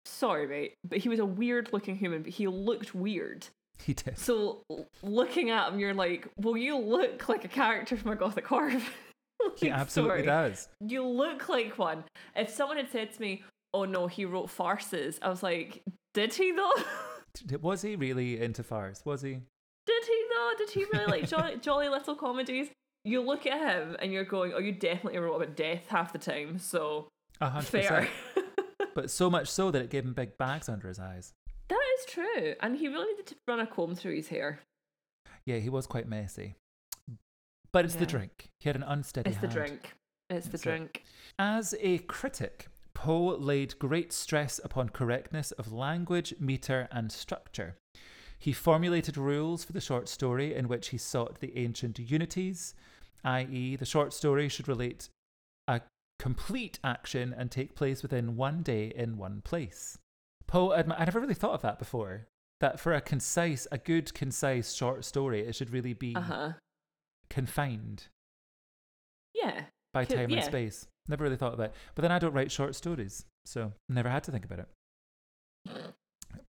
Sorry, 0.06 0.46
mate, 0.46 0.74
but 0.82 0.98
he 0.98 1.08
was 1.08 1.18
a 1.18 1.26
weird 1.26 1.72
looking 1.72 1.96
human, 1.96 2.22
but 2.22 2.32
he 2.32 2.48
looked 2.48 2.94
weird. 2.94 3.46
He 3.84 3.94
did. 3.94 4.18
So 4.18 4.62
looking 5.02 5.50
at 5.50 5.72
him, 5.72 5.78
you're 5.78 5.94
like, 5.94 6.28
well, 6.36 6.56
you 6.56 6.76
look 6.78 7.28
like 7.28 7.44
a 7.44 7.48
character 7.48 7.96
from 7.96 8.12
a 8.12 8.16
gothic 8.16 8.46
horror. 8.46 8.80
film." 9.40 9.52
He 9.60 9.70
absolutely 9.70 10.24
sorry. 10.24 10.48
does. 10.50 10.68
You 10.86 11.06
look 11.06 11.48
like 11.48 11.78
one. 11.78 12.04
If 12.36 12.50
someone 12.50 12.76
had 12.76 12.90
said 12.90 13.12
to 13.12 13.20
me, 13.20 13.42
"Oh 13.74 13.84
no, 13.84 14.06
he 14.06 14.24
wrote 14.24 14.50
farces," 14.50 15.18
I 15.22 15.28
was 15.28 15.42
like, 15.42 15.82
"Did 16.14 16.34
he 16.34 16.52
though? 16.52 16.72
Was 17.62 17.82
he 17.82 17.94
really 17.96 18.40
into 18.40 18.62
farce? 18.64 19.02
Was 19.04 19.22
he? 19.22 19.40
Did 19.86 20.04
he 20.04 20.24
though? 20.34 20.50
Did 20.58 20.70
he 20.70 20.84
really 20.92 21.06
like 21.06 21.28
jolly, 21.32 21.56
jolly 21.60 21.88
little 21.88 22.14
comedies?" 22.16 22.68
You 23.04 23.22
look 23.22 23.46
at 23.46 23.58
him 23.76 23.96
and 24.00 24.12
you're 24.12 24.24
going, 24.24 24.52
"Oh, 24.54 24.58
you 24.58 24.72
definitely 24.72 25.18
wrote 25.20 25.36
about 25.36 25.56
death 25.56 25.86
half 25.88 26.12
the 26.12 26.18
time." 26.18 26.58
So 26.58 27.08
A 27.40 27.48
hundred 27.48 27.66
fair. 27.68 28.08
But 28.94 29.10
so 29.10 29.30
much 29.30 29.48
so 29.48 29.70
that 29.70 29.80
it 29.82 29.90
gave 29.90 30.04
him 30.04 30.12
big 30.14 30.36
bags 30.36 30.68
under 30.68 30.88
his 30.88 30.98
eyes. 30.98 31.32
that 31.68 31.84
is 31.98 32.04
true, 32.06 32.54
and 32.60 32.76
he 32.76 32.88
really 32.88 33.06
needed 33.12 33.26
to 33.28 33.36
run 33.46 33.60
a 33.60 33.66
comb 33.66 33.94
through 33.94 34.16
his 34.16 34.28
hair. 34.28 34.60
Yeah, 35.46 35.58
he 35.58 35.70
was 35.70 35.86
quite 35.86 36.08
messy. 36.08 36.56
But 37.72 37.84
it's 37.84 37.94
the 37.94 38.06
drink. 38.06 38.48
He 38.60 38.68
had 38.68 38.76
an 38.76 38.82
unsteady 38.82 39.30
It's 39.30 39.38
the 39.40 39.46
drink. 39.48 39.94
It's 40.28 40.46
the 40.46 40.52
That's 40.52 40.62
it. 40.66 40.68
drink. 40.68 41.04
As 41.38 41.74
a 41.80 41.98
critic, 41.98 42.68
Poe 42.94 43.36
laid 43.36 43.78
great 43.78 44.12
stress 44.12 44.60
upon 44.62 44.88
correctness 44.90 45.52
of 45.52 45.72
language, 45.72 46.34
meter, 46.40 46.88
and 46.90 47.10
structure. 47.12 47.76
He 48.38 48.52
formulated 48.52 49.16
rules 49.16 49.64
for 49.64 49.72
the 49.72 49.80
short 49.80 50.08
story 50.08 50.54
in 50.54 50.66
which 50.68 50.88
he 50.88 50.98
sought 50.98 51.40
the 51.40 51.56
ancient 51.58 51.98
unities, 51.98 52.74
i.e., 53.24 53.76
the 53.76 53.84
short 53.84 54.12
story 54.14 54.48
should 54.48 54.66
relate 54.68 55.08
a 55.68 55.82
complete 56.18 56.78
action 56.82 57.34
and 57.36 57.50
take 57.50 57.74
place 57.74 58.02
within 58.02 58.36
one 58.36 58.62
day 58.62 58.92
in 58.96 59.16
one 59.18 59.42
place. 59.42 59.98
Poe, 60.46 60.70
admi- 60.70 60.98
I 60.98 61.04
never 61.04 61.20
really 61.20 61.34
thought 61.34 61.54
of 61.54 61.62
that 61.62 61.78
before. 61.78 62.26
That 62.60 62.80
for 62.80 62.92
a 62.92 63.00
concise, 63.00 63.66
a 63.70 63.78
good, 63.78 64.12
concise 64.14 64.72
short 64.72 65.04
story, 65.04 65.40
it 65.46 65.54
should 65.54 65.70
really 65.70 65.94
be 65.94 66.14
Uh 66.16 66.20
huh. 66.20 66.52
Confined 67.30 68.08
Yeah. 69.34 69.66
by 69.94 70.04
time 70.04 70.32
and 70.32 70.44
space. 70.44 70.86
Never 71.08 71.24
really 71.24 71.36
thought 71.36 71.54
of 71.54 71.60
it. 71.60 71.72
But 71.94 72.02
then 72.02 72.12
I 72.12 72.18
don't 72.18 72.32
write 72.34 72.52
short 72.52 72.74
stories, 72.74 73.24
so 73.46 73.72
never 73.88 74.08
had 74.10 74.22
to 74.24 74.30
think 74.32 74.44
about 74.44 74.60
it. 74.60 75.94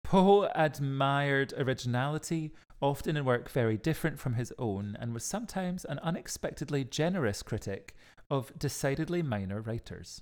Poe 0.03 0.49
admired 0.53 1.53
originality, 1.57 2.51
often 2.81 3.15
in 3.17 3.25
work 3.25 3.49
very 3.49 3.77
different 3.77 4.19
from 4.19 4.33
his 4.35 4.53
own, 4.59 4.97
and 4.99 5.13
was 5.13 5.23
sometimes 5.23 5.85
an 5.85 5.99
unexpectedly 5.99 6.83
generous 6.83 7.41
critic 7.41 7.95
of 8.29 8.57
decidedly 8.57 9.21
minor 9.21 9.61
writers. 9.61 10.21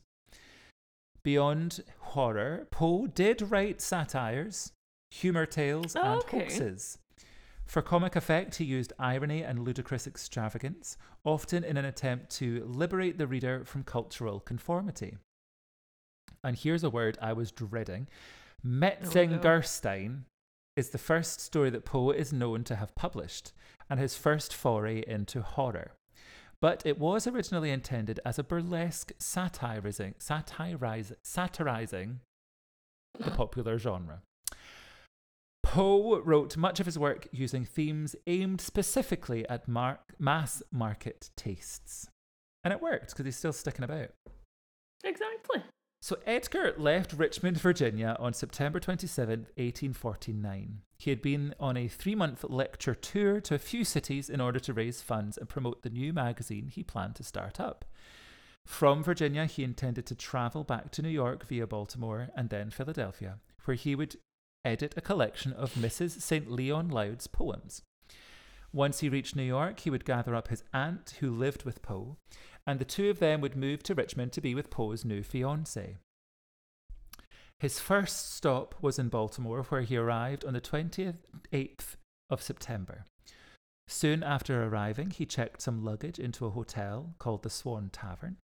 Beyond 1.24 1.84
horror, 2.00 2.68
Poe 2.72 3.08
did 3.08 3.42
write 3.52 3.82
satires, 3.82 4.72
humour 5.12 5.46
tales, 5.46 5.96
Oh, 5.96 6.02
and 6.02 6.22
okay. 6.22 6.40
hoaxes. 6.42 6.98
For 7.70 7.84
comic 7.84 8.16
effect, 8.16 8.56
he 8.56 8.66
used 8.66 8.94
irony 8.98 9.44
and 9.44 9.60
ludicrous 9.60 10.08
extravagance, 10.08 10.98
often 11.24 11.64
in 11.64 11.78
an 11.78 11.86
attempt 11.86 12.32
to 12.38 12.66
liberate 12.66 13.20
the 13.20 13.28
reader 13.28 13.64
from 13.64 13.84
cultural 13.84 14.40
conformity. 14.40 15.18
And 16.44 16.58
here's 16.58 16.84
a 16.84 16.90
word 16.90 17.20
I 17.22 17.34
was 17.34 17.52
dreading 17.52 18.08
Metzengerstein 18.66 20.24
is 20.76 20.90
the 20.90 20.98
first 20.98 21.42
story 21.42 21.70
that 21.70 21.86
Poe 21.86 22.10
is 22.10 22.34
known 22.34 22.64
to 22.64 22.76
have 22.76 22.96
published 22.96 23.52
and 23.88 24.00
his 24.00 24.18
first 24.18 24.52
foray 24.52 25.04
into 25.06 25.44
horror. 25.44 25.92
But 26.60 26.88
it 26.88 26.98
was 26.98 27.28
originally 27.28 27.70
intended 27.70 28.20
as 28.26 28.40
a 28.40 28.44
burlesque 28.44 29.12
satirizing, 29.20 30.16
satirize, 30.18 31.14
satirizing 31.22 32.22
the 33.20 33.30
popular 33.30 33.78
genre. 33.78 34.24
Poe 35.70 36.20
wrote 36.22 36.58
much 36.58 36.80
of 36.80 36.88
his 36.88 36.98
work 36.98 37.28
using 37.32 37.64
themes 37.64 38.16
aimed 38.26 38.60
specifically 38.60 39.48
at 39.48 39.68
mar- 39.68 40.00
mass 40.18 40.64
market 40.72 41.30
tastes. 41.36 42.10
And 42.64 42.74
it 42.74 42.82
worked 42.82 43.10
because 43.12 43.26
he's 43.26 43.38
still 43.38 43.54
sticking 43.54 43.84
about. 43.84 44.10
Exactly. 45.04 45.62
So 46.02 46.18
Edgar 46.26 46.74
left 46.76 47.14
Richmond, 47.14 47.60
Virginia 47.60 48.18
on 48.20 48.34
September 48.34 48.80
27, 48.80 49.42
1849. 49.58 50.82
He 50.98 51.12
had 51.12 51.22
been 51.22 51.54
on 51.60 51.78
a 51.78 51.88
three 51.88 52.16
month 52.16 52.44
lecture 52.50 52.96
tour 52.96 53.40
to 53.42 53.54
a 53.54 53.60
few 53.60 53.86
cities 53.86 54.28
in 54.28 54.42
order 54.42 54.60
to 54.60 54.74
raise 54.74 55.04
funds 55.04 55.38
and 55.38 55.48
promote 55.48 55.84
the 55.84 55.92
new 55.92 56.12
magazine 56.14 56.70
he 56.70 56.82
planned 56.82 57.14
to 57.18 57.24
start 57.24 57.60
up. 57.60 57.86
From 58.66 59.04
Virginia, 59.04 59.46
he 59.46 59.64
intended 59.64 60.08
to 60.08 60.16
travel 60.16 60.64
back 60.64 60.90
to 60.94 61.04
New 61.04 61.10
York 61.10 61.46
via 61.48 61.68
Baltimore 61.68 62.30
and 62.36 62.50
then 62.50 62.72
Philadelphia, 62.72 63.38
where 63.66 63.78
he 63.78 63.94
would 63.94 64.16
edit 64.66 64.94
a 64.98 65.02
collection 65.02 65.54
of 65.54 65.74
Mrs. 65.74 66.22
St. 66.22 66.50
Leon 66.50 66.90
Loud's 66.90 67.28
poems. 67.28 67.82
Once 68.72 69.00
he 69.00 69.10
reached 69.10 69.36
New 69.36 69.44
York, 69.44 69.80
he 69.80 69.90
would 69.90 70.06
gather 70.06 70.36
up 70.36 70.50
his 70.50 70.64
aunt, 70.74 71.16
who 71.20 71.32
lived 71.32 71.64
with 71.64 71.82
Poe, 71.82 72.18
and 72.68 72.80
the 72.80 72.86
two 72.86 73.10
of 73.10 73.20
them 73.20 73.42
would 73.42 73.56
move 73.56 73.82
to 73.84 73.96
Richmond 73.96 74.32
to 74.34 74.42
be 74.42 74.54
with 74.54 74.70
Poe's 74.70 75.04
new 75.04 75.22
fiancée. 75.24 75.98
His 77.60 77.80
first 77.80 78.34
stop 78.34 78.76
was 78.82 79.00
in 79.00 79.10
Baltimore, 79.10 79.64
where 79.64 79.82
he 79.82 79.98
arrived 79.98 80.46
on 80.46 80.54
the 80.54 80.62
28th 80.62 81.96
of 82.30 82.42
September. 82.42 83.06
Soon 83.88 84.22
after 84.22 84.64
arriving, 84.64 85.10
he 85.10 85.26
checked 85.26 85.64
some 85.64 85.84
luggage 85.84 86.20
into 86.20 86.46
a 86.46 86.52
hotel 86.52 87.16
called 87.18 87.42
the 87.42 87.50
Swan 87.50 87.90
Tavern. 87.92 88.38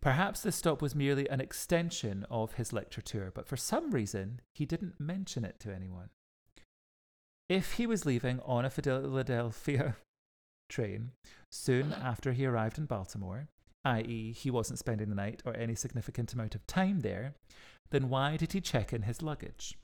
Perhaps 0.00 0.42
this 0.42 0.56
stop 0.56 0.80
was 0.80 0.94
merely 0.94 1.28
an 1.28 1.40
extension 1.40 2.24
of 2.30 2.54
his 2.54 2.72
lecture 2.72 3.00
tour, 3.00 3.32
but 3.34 3.48
for 3.48 3.56
some 3.56 3.90
reason, 3.90 4.40
he 4.54 4.64
didn't 4.64 5.00
mention 5.00 5.44
it 5.44 5.58
to 5.60 5.74
anyone. 5.74 6.10
If 7.48 7.72
he 7.72 7.86
was 7.86 8.06
leaving 8.06 8.40
on 8.44 8.64
a 8.64 8.70
Philadelphia 8.70 9.96
train 10.68 11.12
soon 11.50 11.92
after 11.92 12.32
he 12.32 12.46
arrived 12.46 12.78
in 12.78 12.84
Baltimore, 12.84 13.48
i.e., 13.84 14.32
he 14.32 14.50
wasn't 14.50 14.78
spending 14.78 15.08
the 15.08 15.16
night 15.16 15.42
or 15.44 15.56
any 15.56 15.74
significant 15.74 16.32
amount 16.32 16.54
of 16.54 16.66
time 16.66 17.00
there, 17.00 17.34
then 17.90 18.08
why 18.08 18.36
did 18.36 18.52
he 18.52 18.60
check 18.60 18.92
in 18.92 19.02
his 19.02 19.22
luggage? 19.22 19.78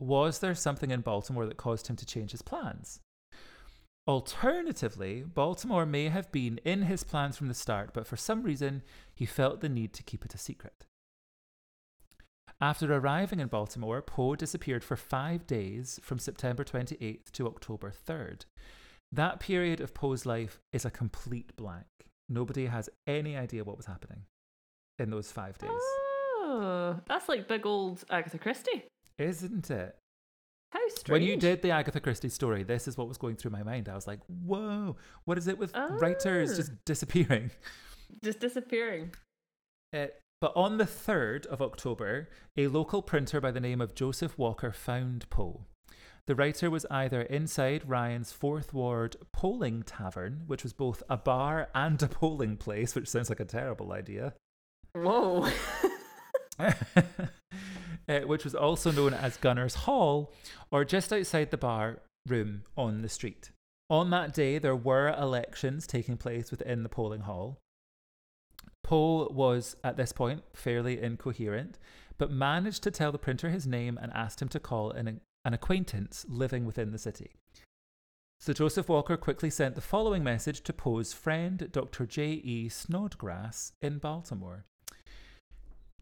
Was 0.00 0.38
there 0.38 0.54
something 0.54 0.90
in 0.90 1.00
Baltimore 1.00 1.46
that 1.46 1.56
caused 1.56 1.88
him 1.88 1.96
to 1.96 2.06
change 2.06 2.30
his 2.30 2.42
plans? 2.42 3.00
Alternatively, 4.06 5.22
Baltimore 5.22 5.86
may 5.86 6.08
have 6.08 6.30
been 6.30 6.58
in 6.64 6.82
his 6.82 7.04
plans 7.04 7.38
from 7.38 7.48
the 7.48 7.54
start, 7.54 7.94
but 7.94 8.06
for 8.06 8.16
some 8.16 8.42
reason 8.42 8.82
he 9.14 9.24
felt 9.24 9.60
the 9.60 9.68
need 9.68 9.94
to 9.94 10.02
keep 10.02 10.24
it 10.24 10.34
a 10.34 10.38
secret. 10.38 10.86
After 12.60 12.92
arriving 12.94 13.40
in 13.40 13.48
Baltimore, 13.48 14.02
Poe 14.02 14.36
disappeared 14.36 14.84
for 14.84 14.96
five 14.96 15.46
days 15.46 15.98
from 16.02 16.18
September 16.18 16.64
28th 16.64 17.30
to 17.32 17.46
October 17.46 17.90
3rd. 17.90 18.44
That 19.10 19.40
period 19.40 19.80
of 19.80 19.94
Poe's 19.94 20.26
life 20.26 20.60
is 20.72 20.84
a 20.84 20.90
complete 20.90 21.56
blank. 21.56 21.86
Nobody 22.28 22.66
has 22.66 22.90
any 23.06 23.36
idea 23.36 23.64
what 23.64 23.76
was 23.76 23.86
happening 23.86 24.24
in 24.98 25.10
those 25.10 25.32
five 25.32 25.56
days. 25.58 25.70
Oh, 25.72 27.00
that's 27.06 27.28
like 27.28 27.48
big 27.48 27.66
old 27.66 28.04
Agatha 28.10 28.38
Christie. 28.38 28.84
Isn't 29.18 29.70
it? 29.70 29.96
How 30.74 30.88
strange. 30.88 31.08
When 31.08 31.22
you 31.22 31.36
did 31.36 31.62
the 31.62 31.70
Agatha 31.70 32.00
Christie 32.00 32.28
story, 32.28 32.64
this 32.64 32.86
is 32.88 32.98
what 32.98 33.08
was 33.08 33.16
going 33.16 33.36
through 33.36 33.52
my 33.52 33.62
mind. 33.62 33.88
I 33.88 33.94
was 33.94 34.06
like, 34.06 34.20
whoa, 34.26 34.96
what 35.24 35.38
is 35.38 35.46
it 35.48 35.56
with 35.56 35.72
writers 35.74 36.52
Ah. 36.52 36.56
just 36.56 36.72
disappearing? 36.84 37.50
just 38.22 38.40
disappearing. 38.40 39.12
Uh, 39.92 40.06
but 40.40 40.52
on 40.56 40.76
the 40.78 40.84
3rd 40.84 41.46
of 41.46 41.62
October, 41.62 42.28
a 42.56 42.66
local 42.66 43.00
printer 43.02 43.40
by 43.40 43.50
the 43.52 43.60
name 43.60 43.80
of 43.80 43.94
Joseph 43.94 44.36
Walker 44.36 44.72
found 44.72 45.30
Poe. 45.30 45.64
The 46.26 46.34
writer 46.34 46.70
was 46.70 46.86
either 46.90 47.22
inside 47.22 47.88
Ryan's 47.88 48.32
Fourth 48.32 48.72
Ward 48.74 49.14
polling 49.32 49.82
tavern, 49.84 50.42
which 50.46 50.62
was 50.64 50.72
both 50.72 51.02
a 51.08 51.16
bar 51.16 51.68
and 51.74 52.02
a 52.02 52.08
polling 52.08 52.56
place, 52.56 52.94
which 52.94 53.08
sounds 53.08 53.28
like 53.28 53.40
a 53.40 53.44
terrible 53.44 53.92
idea, 53.92 54.34
Whoa. 54.94 55.48
uh, 58.08 58.20
which 58.20 58.44
was 58.44 58.54
also 58.54 58.90
known 58.90 59.14
as 59.14 59.36
Gunner's 59.36 59.74
Hall, 59.74 60.32
or 60.70 60.84
just 60.84 61.12
outside 61.12 61.50
the 61.50 61.56
bar 61.56 62.00
room 62.26 62.64
on 62.76 63.02
the 63.02 63.08
street. 63.08 63.50
On 63.90 64.10
that 64.10 64.32
day, 64.32 64.58
there 64.58 64.76
were 64.76 65.08
elections 65.08 65.86
taking 65.86 66.16
place 66.16 66.50
within 66.50 66.82
the 66.82 66.88
polling 66.88 67.22
hall. 67.22 67.60
Poe 68.82 69.28
was, 69.30 69.76
at 69.84 69.96
this 69.96 70.12
point, 70.12 70.42
fairly 70.54 71.00
incoherent, 71.00 71.78
but 72.18 72.30
managed 72.30 72.82
to 72.84 72.90
tell 72.90 73.12
the 73.12 73.18
printer 73.18 73.50
his 73.50 73.66
name 73.66 73.98
and 74.00 74.12
asked 74.12 74.40
him 74.40 74.48
to 74.48 74.60
call 74.60 74.90
an, 74.90 75.20
an 75.44 75.54
acquaintance 75.54 76.24
living 76.28 76.64
within 76.64 76.92
the 76.92 76.98
city. 76.98 77.32
So 78.40 78.52
Joseph 78.52 78.88
Walker 78.88 79.16
quickly 79.16 79.48
sent 79.48 79.74
the 79.74 79.80
following 79.80 80.22
message 80.22 80.62
to 80.64 80.72
Poe's 80.72 81.12
friend, 81.12 81.68
Dr. 81.72 82.04
J.E. 82.04 82.68
Snodgrass, 82.68 83.72
in 83.80 83.98
Baltimore. 83.98 84.66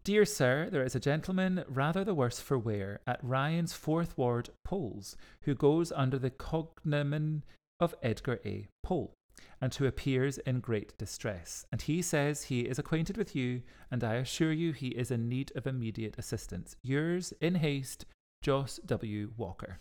Dear 0.04 0.24
sir, 0.24 0.68
there 0.68 0.82
is 0.82 0.96
a 0.96 1.00
gentleman 1.00 1.64
rather 1.68 2.02
the 2.02 2.14
worse 2.14 2.40
for 2.40 2.58
wear 2.58 2.98
at 3.06 3.22
Ryan's 3.22 3.72
Fourth 3.72 4.18
Ward 4.18 4.50
polls 4.64 5.16
who 5.42 5.54
goes 5.54 5.92
under 5.92 6.18
the 6.18 6.30
cognomen 6.30 7.44
of 7.78 7.94
Edgar 8.02 8.40
A. 8.44 8.66
Poe 8.82 9.12
and 9.60 9.72
who 9.72 9.86
appears 9.86 10.38
in 10.38 10.58
great 10.58 10.98
distress. 10.98 11.66
And 11.70 11.82
he 11.82 12.02
says 12.02 12.44
he 12.44 12.62
is 12.62 12.80
acquainted 12.80 13.16
with 13.16 13.36
you, 13.36 13.62
and 13.92 14.02
I 14.02 14.14
assure 14.14 14.50
you 14.50 14.72
he 14.72 14.88
is 14.88 15.12
in 15.12 15.28
need 15.28 15.52
of 15.54 15.68
immediate 15.68 16.16
assistance. 16.18 16.74
Yours, 16.82 17.32
in 17.40 17.54
haste, 17.54 18.04
Joss 18.42 18.80
W. 18.84 19.30
Walker. 19.36 19.78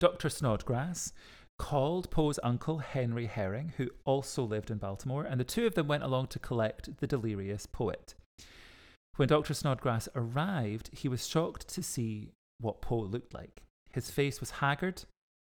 Dr. 0.00 0.30
Snodgrass 0.30 1.12
called 1.58 2.10
Poe's 2.10 2.38
uncle 2.42 2.78
Henry 2.78 3.26
Herring, 3.26 3.72
who 3.76 3.90
also 4.04 4.42
lived 4.42 4.70
in 4.70 4.78
Baltimore, 4.78 5.24
and 5.24 5.40
the 5.40 5.44
two 5.44 5.66
of 5.66 5.74
them 5.74 5.88
went 5.88 6.02
along 6.02 6.28
to 6.28 6.38
collect 6.38 6.98
the 6.98 7.06
delirious 7.06 7.66
poet. 7.66 8.14
When 9.16 9.28
Dr. 9.28 9.52
Snodgrass 9.52 10.08
arrived, 10.14 10.90
he 10.92 11.08
was 11.08 11.26
shocked 11.26 11.68
to 11.68 11.82
see 11.82 12.30
what 12.60 12.80
Poe 12.80 13.00
looked 13.00 13.34
like. 13.34 13.62
His 13.90 14.10
face 14.10 14.40
was 14.40 14.52
haggard, 14.52 15.04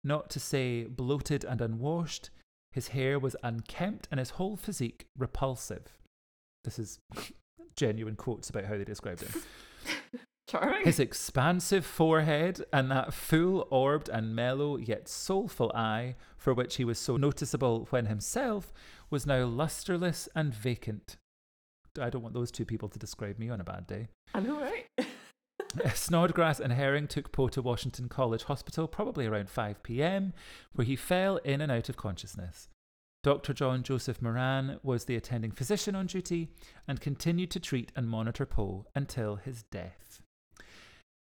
not 0.05 0.31
to 0.31 0.41
say 0.41 0.85
bloated 0.85 1.45
and 1.45 1.61
unwashed. 1.61 2.31
His 2.71 2.89
hair 2.89 3.19
was 3.19 3.35
unkempt, 3.43 4.07
and 4.11 4.21
his 4.21 4.31
whole 4.31 4.57
physique 4.57 5.07
repulsive. 5.19 5.99
This 6.63 6.79
is 6.79 7.01
genuine 7.77 8.17
quotes 8.17 8.49
about 8.49 8.67
how 8.67 8.79
they 8.79 8.85
described 8.85 9.23
him. 9.23 9.43
Charming. 10.49 10.85
His 10.85 10.99
expansive 10.99 11.85
forehead 11.85 12.65
and 12.73 12.91
that 12.91 13.13
full 13.13 13.69
orbed 13.71 14.09
and 14.09 14.35
mellow 14.35 14.79
yet 14.79 15.07
soulful 15.07 15.71
eye, 15.75 16.17
for 16.39 16.55
which 16.55 16.77
he 16.77 16.85
was 16.85 16.99
so 16.99 17.17
noticeable 17.19 17.87
when 17.91 18.07
himself, 18.07 18.73
was 19.11 19.27
now 19.27 19.45
lustreless 19.45 20.29
and 20.35 20.55
vacant. 20.55 21.17
I 22.01 22.09
don't 22.11 22.23
want 22.23 22.35
those 22.35 22.51
two 22.51 22.65
people 22.65 22.89
to 22.89 22.99
describe 22.99 23.39
me 23.39 23.51
on 23.51 23.61
a 23.61 23.65
bad 23.65 23.87
day. 23.87 24.09
I 24.35 24.41
know, 24.41 24.59
right? 24.61 24.87
Snodgrass 25.95 26.61
and 26.61 26.73
Herring 26.73 27.09
took 27.09 27.31
Poe 27.31 27.49
to 27.49 27.61
Washington 27.61 28.09
College 28.09 28.45
Hospital 28.45 28.89
probably 28.89 29.27
around 29.27 29.51
5 29.51 29.83
pm, 29.83 30.33
where 30.73 30.87
he 30.87 30.97
fell 30.97 31.37
in 31.39 31.61
and 31.61 31.71
out 31.71 31.89
of 31.89 31.97
consciousness. 31.97 32.69
Dr. 33.23 33.53
John 33.53 33.83
Joseph 33.83 34.23
Moran 34.23 34.79
was 34.83 35.05
the 35.05 35.17
attending 35.17 35.51
physician 35.51 35.95
on 35.95 36.07
duty 36.07 36.49
and 36.87 37.01
continued 37.01 37.51
to 37.51 37.61
treat 37.61 37.93
and 37.95 38.09
monitor 38.09 38.47
Poe 38.47 38.87
until 38.95 39.37
his 39.37 39.65
death. 39.65 40.23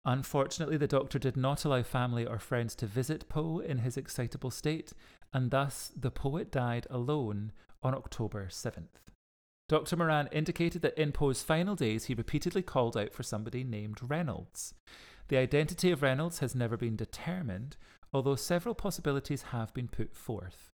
Unfortunately, 0.08 0.78
the 0.78 0.86
doctor 0.86 1.18
did 1.18 1.36
not 1.36 1.66
allow 1.66 1.82
family 1.82 2.24
or 2.24 2.38
friends 2.38 2.74
to 2.74 2.86
visit 2.86 3.28
Poe 3.28 3.58
in 3.58 3.76
his 3.76 3.98
excitable 3.98 4.50
state, 4.50 4.94
and 5.34 5.50
thus 5.50 5.92
the 5.94 6.10
poet 6.10 6.50
died 6.50 6.86
alone 6.88 7.52
on 7.82 7.94
October 7.94 8.46
7th. 8.46 9.02
Dr. 9.68 9.96
Moran 9.96 10.30
indicated 10.32 10.80
that 10.80 10.98
in 10.98 11.12
Poe's 11.12 11.42
final 11.42 11.74
days 11.74 12.06
he 12.06 12.14
repeatedly 12.14 12.62
called 12.62 12.96
out 12.96 13.12
for 13.12 13.22
somebody 13.22 13.62
named 13.62 13.98
Reynolds. 14.00 14.72
The 15.28 15.36
identity 15.36 15.90
of 15.90 16.00
Reynolds 16.00 16.38
has 16.38 16.54
never 16.54 16.78
been 16.78 16.96
determined, 16.96 17.76
although 18.10 18.34
several 18.34 18.74
possibilities 18.74 19.42
have 19.52 19.74
been 19.74 19.88
put 19.88 20.16
forth. 20.16 20.70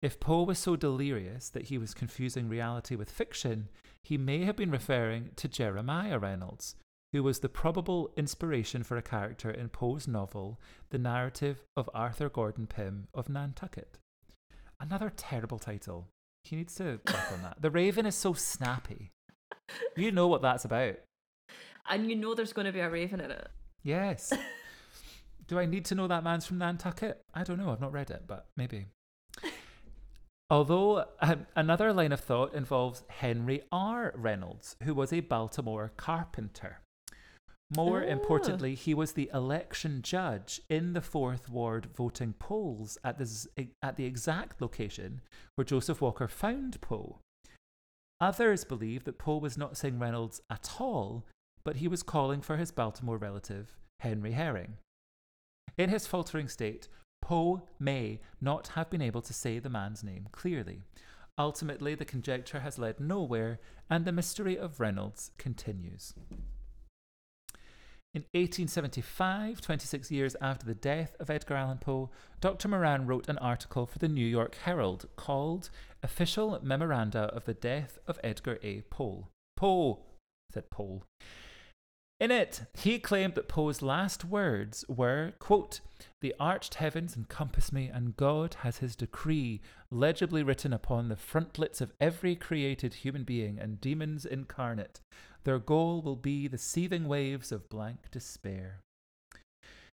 If 0.00 0.18
Poe 0.20 0.44
was 0.44 0.58
so 0.58 0.74
delirious 0.74 1.50
that 1.50 1.64
he 1.64 1.76
was 1.76 1.92
confusing 1.92 2.48
reality 2.48 2.96
with 2.96 3.10
fiction, 3.10 3.68
he 4.02 4.16
may 4.16 4.44
have 4.46 4.56
been 4.56 4.70
referring 4.70 5.32
to 5.36 5.48
Jeremiah 5.48 6.18
Reynolds, 6.18 6.76
who 7.12 7.22
was 7.22 7.40
the 7.40 7.48
probable 7.48 8.12
inspiration 8.16 8.82
for 8.82 8.96
a 8.96 9.02
character 9.02 9.50
in 9.50 9.68
Poe's 9.68 10.06
novel, 10.06 10.60
The 10.90 10.98
Narrative 10.98 11.64
of 11.76 11.90
Arthur 11.92 12.28
Gordon 12.28 12.66
Pym 12.66 13.08
of 13.12 13.28
Nantucket. 13.28 13.98
Another 14.78 15.12
terrible 15.14 15.58
title. 15.58 16.08
He 16.44 16.56
needs 16.56 16.74
to 16.76 17.00
work 17.06 17.32
on 17.32 17.42
that. 17.42 17.60
The 17.60 17.70
Raven 17.70 18.06
is 18.06 18.14
so 18.14 18.32
snappy. 18.32 19.10
You 19.96 20.10
know 20.12 20.26
what 20.26 20.42
that's 20.42 20.64
about. 20.64 20.96
And 21.88 22.08
you 22.08 22.16
know 22.16 22.34
there's 22.34 22.52
going 22.52 22.66
to 22.66 22.72
be 22.72 22.80
a 22.80 22.90
raven 22.90 23.20
in 23.20 23.30
it. 23.30 23.48
Yes. 23.82 24.32
Do 25.48 25.58
I 25.58 25.66
need 25.66 25.84
to 25.86 25.94
know 25.94 26.06
that 26.06 26.24
man's 26.24 26.46
from 26.46 26.58
Nantucket? 26.58 27.20
I 27.34 27.42
don't 27.42 27.58
know. 27.58 27.70
I've 27.70 27.80
not 27.80 27.92
read 27.92 28.10
it, 28.10 28.22
but 28.26 28.46
maybe. 28.56 28.86
Although 30.48 31.06
um, 31.20 31.46
another 31.56 31.92
line 31.92 32.12
of 32.12 32.20
thought 32.20 32.54
involves 32.54 33.02
Henry 33.08 33.62
R. 33.70 34.12
Reynolds, 34.16 34.76
who 34.82 34.94
was 34.94 35.12
a 35.12 35.20
Baltimore 35.20 35.92
carpenter. 35.96 36.80
More 37.76 38.02
Ah. 38.02 38.06
importantly, 38.06 38.74
he 38.74 38.94
was 38.94 39.12
the 39.12 39.30
election 39.32 40.02
judge 40.02 40.60
in 40.68 40.92
the 40.92 41.00
Fourth 41.00 41.48
Ward 41.48 41.86
voting 41.86 42.32
polls 42.32 42.98
at 43.04 43.18
the, 43.18 43.70
at 43.80 43.96
the 43.96 44.04
exact 44.04 44.60
location 44.60 45.20
where 45.54 45.64
Joseph 45.64 46.00
Walker 46.00 46.26
found 46.26 46.80
Poe. 46.80 47.20
Others 48.20 48.64
believe 48.64 49.04
that 49.04 49.18
Poe 49.18 49.38
was 49.38 49.56
not 49.56 49.76
saying 49.76 49.98
Reynolds 49.98 50.42
at 50.50 50.76
all, 50.80 51.26
but 51.64 51.76
he 51.76 51.88
was 51.88 52.02
calling 52.02 52.40
for 52.40 52.56
his 52.56 52.72
Baltimore 52.72 53.16
relative, 53.16 53.76
Henry 54.00 54.32
Herring. 54.32 54.78
In 55.78 55.90
his 55.90 56.06
faltering 56.06 56.48
state, 56.48 56.88
Poe 57.22 57.62
may 57.78 58.20
not 58.40 58.68
have 58.68 58.90
been 58.90 59.00
able 59.00 59.22
to 59.22 59.32
say 59.32 59.58
the 59.58 59.70
man's 59.70 60.02
name 60.02 60.26
clearly. 60.32 60.82
Ultimately, 61.38 61.94
the 61.94 62.04
conjecture 62.04 62.60
has 62.60 62.78
led 62.78 62.98
nowhere, 63.00 63.60
and 63.88 64.04
the 64.04 64.12
mystery 64.12 64.58
of 64.58 64.80
Reynolds 64.80 65.30
continues. 65.38 66.12
In 68.12 68.22
1875, 68.32 69.60
26 69.60 70.10
years 70.10 70.34
after 70.40 70.66
the 70.66 70.74
death 70.74 71.14
of 71.20 71.30
Edgar 71.30 71.54
Allan 71.54 71.78
Poe, 71.78 72.10
Dr. 72.40 72.66
Moran 72.66 73.06
wrote 73.06 73.28
an 73.28 73.38
article 73.38 73.86
for 73.86 74.00
the 74.00 74.08
New 74.08 74.26
York 74.26 74.56
Herald 74.64 75.08
called 75.14 75.70
Official 76.02 76.58
Memoranda 76.60 77.32
of 77.32 77.44
the 77.44 77.54
Death 77.54 78.00
of 78.08 78.18
Edgar 78.24 78.58
A. 78.64 78.80
Poe. 78.90 79.28
Poe, 79.56 80.00
said 80.52 80.70
Poe. 80.70 81.04
In 82.18 82.32
it, 82.32 82.62
he 82.74 82.98
claimed 82.98 83.36
that 83.36 83.48
Poe's 83.48 83.80
last 83.80 84.24
words 84.24 84.84
were, 84.88 85.34
quote, 85.38 85.80
The 86.20 86.34
arched 86.40 86.74
heavens 86.74 87.16
encompass 87.16 87.72
me, 87.72 87.86
and 87.86 88.16
God 88.16 88.56
has 88.62 88.78
his 88.78 88.96
decree 88.96 89.60
legibly 89.88 90.42
written 90.42 90.72
upon 90.72 91.08
the 91.08 91.16
frontlets 91.16 91.80
of 91.80 91.92
every 92.00 92.34
created 92.34 92.92
human 92.94 93.22
being 93.22 93.60
and 93.60 93.80
demons 93.80 94.26
incarnate. 94.26 95.00
Their 95.44 95.58
goal 95.58 96.02
will 96.02 96.16
be 96.16 96.48
the 96.48 96.58
seething 96.58 97.08
waves 97.08 97.50
of 97.52 97.68
blank 97.68 98.10
despair. 98.10 98.80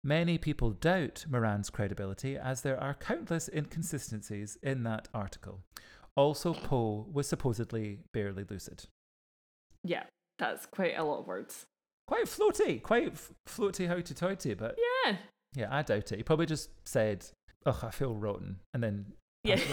Many 0.03 0.37
people 0.37 0.71
doubt 0.71 1.25
Moran's 1.29 1.69
credibility 1.69 2.35
as 2.37 2.61
there 2.61 2.79
are 2.81 2.93
countless 2.93 3.49
inconsistencies 3.49 4.57
in 4.61 4.83
that 4.83 5.07
article. 5.13 5.61
Also, 6.15 6.53
Poe 6.53 7.07
was 7.11 7.27
supposedly 7.27 7.99
barely 8.13 8.43
lucid. 8.49 8.83
Yeah, 9.83 10.03
that's 10.39 10.65
quite 10.65 10.97
a 10.97 11.03
lot 11.03 11.19
of 11.19 11.27
words. 11.27 11.63
Quite 12.07 12.25
floaty, 12.25 12.81
quite 12.83 13.13
f- 13.13 13.31
floaty, 13.47 13.87
hoity 13.87 14.13
toity, 14.13 14.53
but 14.53 14.77
Yeah. 15.05 15.15
yeah, 15.55 15.67
I 15.71 15.81
doubt 15.83 16.11
it. 16.11 16.17
He 16.17 16.23
probably 16.23 16.45
just 16.45 16.69
said, 16.85 17.25
Ugh, 17.65 17.77
I 17.81 17.91
feel 17.91 18.13
rotten, 18.15 18.59
and 18.73 18.83
then 18.83 19.05
Yeah. 19.45 19.59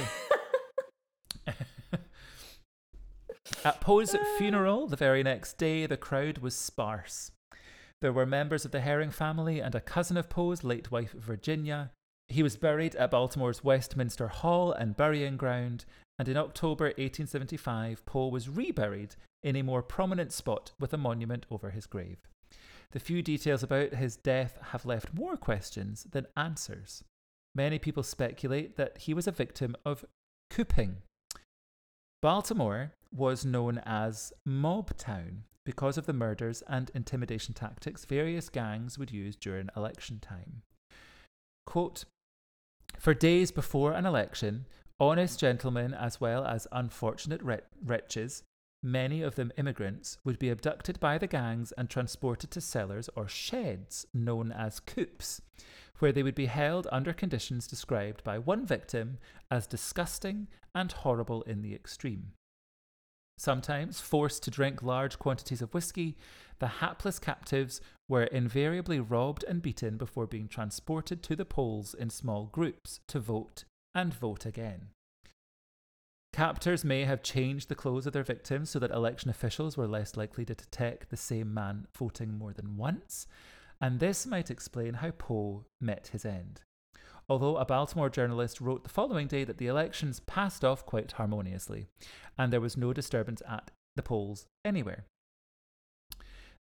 At 3.64 3.80
Poe's 3.80 4.16
funeral 4.38 4.86
the 4.86 4.97
very 4.97 5.22
next 5.22 5.59
day, 5.59 5.86
the 5.86 5.97
crowd 5.97 6.38
was 6.38 6.55
sparse. 6.55 7.32
There 8.01 8.12
were 8.12 8.26
members 8.26 8.64
of 8.64 8.70
the 8.70 8.80
Herring 8.80 9.11
family 9.11 9.61
and 9.61 9.74
a 9.74 9.80
cousin 9.80 10.16
of 10.16 10.30
Poe's 10.30 10.64
late 10.64 10.91
wife, 10.91 11.12
Virginia. 11.12 11.91
He 12.28 12.43
was 12.43 12.57
buried 12.57 12.95
at 12.97 13.11
Baltimore's 13.11 13.62
Westminster 13.62 14.28
Hall 14.28 14.72
and 14.72 14.97
Burying 14.97 15.36
Ground, 15.36 15.84
and 16.18 16.28
in 16.28 16.36
October 16.36 16.86
1875, 16.86 18.07
Poe 18.07 18.28
was 18.28 18.49
reburied 18.49 19.16
in 19.43 19.57
a 19.57 19.62
more 19.62 19.82
prominent 19.82 20.32
spot 20.32 20.72
with 20.78 20.93
a 20.93 20.99
monument 20.99 21.45
over 21.51 21.70
his 21.70 21.86
grave. 21.86 22.18
The 22.93 23.01
few 23.01 23.22
details 23.22 23.62
about 23.62 23.95
his 23.95 24.16
death 24.16 24.59
have 24.70 24.86
left 24.86 25.14
more 25.14 25.36
questions 25.36 26.07
than 26.11 26.26
answers. 26.36 27.05
Many 27.55 27.78
people 27.78 28.03
speculate 28.03 28.76
that 28.76 28.99
he 28.99 29.14
was 29.14 29.26
a 29.26 29.32
victim 29.32 29.76
of 29.84 30.05
cooping. 30.51 30.99
Baltimore 32.22 32.93
was 33.14 33.44
known 33.44 33.78
as 33.84 34.32
Mob 34.44 34.96
Town 34.96 35.44
because 35.64 35.98
of 35.98 36.06
the 36.06 36.12
murders 36.12 36.62
and 36.68 36.90
intimidation 36.94 37.54
tactics 37.54 38.04
various 38.04 38.48
gangs 38.48 38.98
would 38.98 39.11
use 39.11 39.36
during 39.36 39.68
election 39.76 40.18
time. 40.20 40.62
Quote 41.66 42.04
For 42.98 43.14
days 43.14 43.50
before 43.52 43.92
an 43.92 44.06
election, 44.06 44.66
honest 44.98 45.38
gentlemen 45.38 45.94
as 45.94 46.20
well 46.20 46.44
as 46.44 46.66
unfortunate 46.72 47.40
wretches, 47.84 48.42
many 48.82 49.22
of 49.22 49.34
them 49.34 49.52
immigrants, 49.56 50.18
would 50.24 50.38
be 50.38 50.50
abducted 50.50 50.98
by 50.98 51.18
the 51.18 51.26
gangs 51.26 51.72
and 51.72 51.88
transported 51.88 52.50
to 52.50 52.61
cellars 52.61 53.08
or 53.14 53.28
sheds 53.28 54.06
known 54.14 54.50
as 54.52 54.80
coops, 54.80 55.42
where 55.98 56.12
they 56.12 56.22
would 56.22 56.34
be 56.34 56.46
held 56.46 56.86
under 56.90 57.12
conditions 57.12 57.66
described 57.66 58.24
by 58.24 58.38
one 58.38 58.64
victim 58.64 59.18
as 59.50 59.66
disgusting 59.66 60.48
and 60.74 60.92
horrible 60.92 61.42
in 61.42 61.62
the 61.62 61.74
extreme. 61.74 62.32
Sometimes 63.41 64.03
forced 64.03 64.43
to 64.43 64.51
drink 64.51 64.82
large 64.82 65.18
quantities 65.18 65.62
of 65.62 65.72
whiskey, 65.72 66.14
the 66.59 66.66
hapless 66.66 67.18
captives 67.18 67.80
were 68.07 68.24
invariably 68.24 69.01
robbed 69.01 69.45
and 69.45 69.62
beaten 69.62 69.97
before 69.97 70.26
being 70.26 70.47
transported 70.47 71.22
to 71.22 71.34
the 71.34 71.47
polls 71.47 71.95
in 71.95 72.11
small 72.11 72.51
groups 72.53 73.01
to 73.09 73.18
vote 73.18 73.64
and 73.95 74.12
vote 74.12 74.45
again. 74.45 74.88
Captors 76.34 76.84
may 76.84 77.05
have 77.05 77.22
changed 77.22 77.70
the 77.70 77.74
clothes 77.74 78.07
of 78.07 78.12
their 78.12 78.22
victims 78.22 78.68
so 78.68 78.78
that 78.78 78.91
election 78.91 79.30
officials 79.30 79.74
were 79.74 79.88
less 79.88 80.18
likely 80.18 80.45
to 80.45 80.55
detect 80.55 81.09
the 81.09 81.16
same 81.16 81.55
man 81.55 81.86
voting 81.97 82.36
more 82.36 82.53
than 82.53 82.76
once, 82.76 83.26
and 83.80 84.01
this 84.01 84.26
might 84.26 84.51
explain 84.51 84.93
how 84.93 85.12
Poe 85.12 85.64
met 85.80 86.09
his 86.09 86.26
end. 86.26 86.61
Although 87.31 87.59
a 87.59 87.64
Baltimore 87.64 88.11
journalist 88.11 88.61
wrote 88.61 88.83
the 88.83 88.91
following 88.91 89.28
day 89.28 89.45
that 89.45 89.59
the 89.59 89.68
elections 89.68 90.18
passed 90.18 90.64
off 90.64 90.85
quite 90.85 91.12
harmoniously, 91.12 91.87
and 92.37 92.53
there 92.53 92.61
was 92.61 92.76
no 92.76 92.93
disturbance 92.93 93.41
at 93.49 93.70
the 93.95 94.03
polls 94.03 94.47
anywhere. 94.64 95.05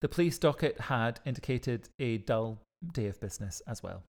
The 0.01 0.09
police 0.09 0.37
docket 0.37 0.81
had 0.81 1.21
indicated 1.25 1.87
a 1.99 2.17
dull 2.17 2.59
day 2.93 3.07
of 3.07 3.21
business 3.21 3.61
as 3.65 3.81
well. 3.81 4.03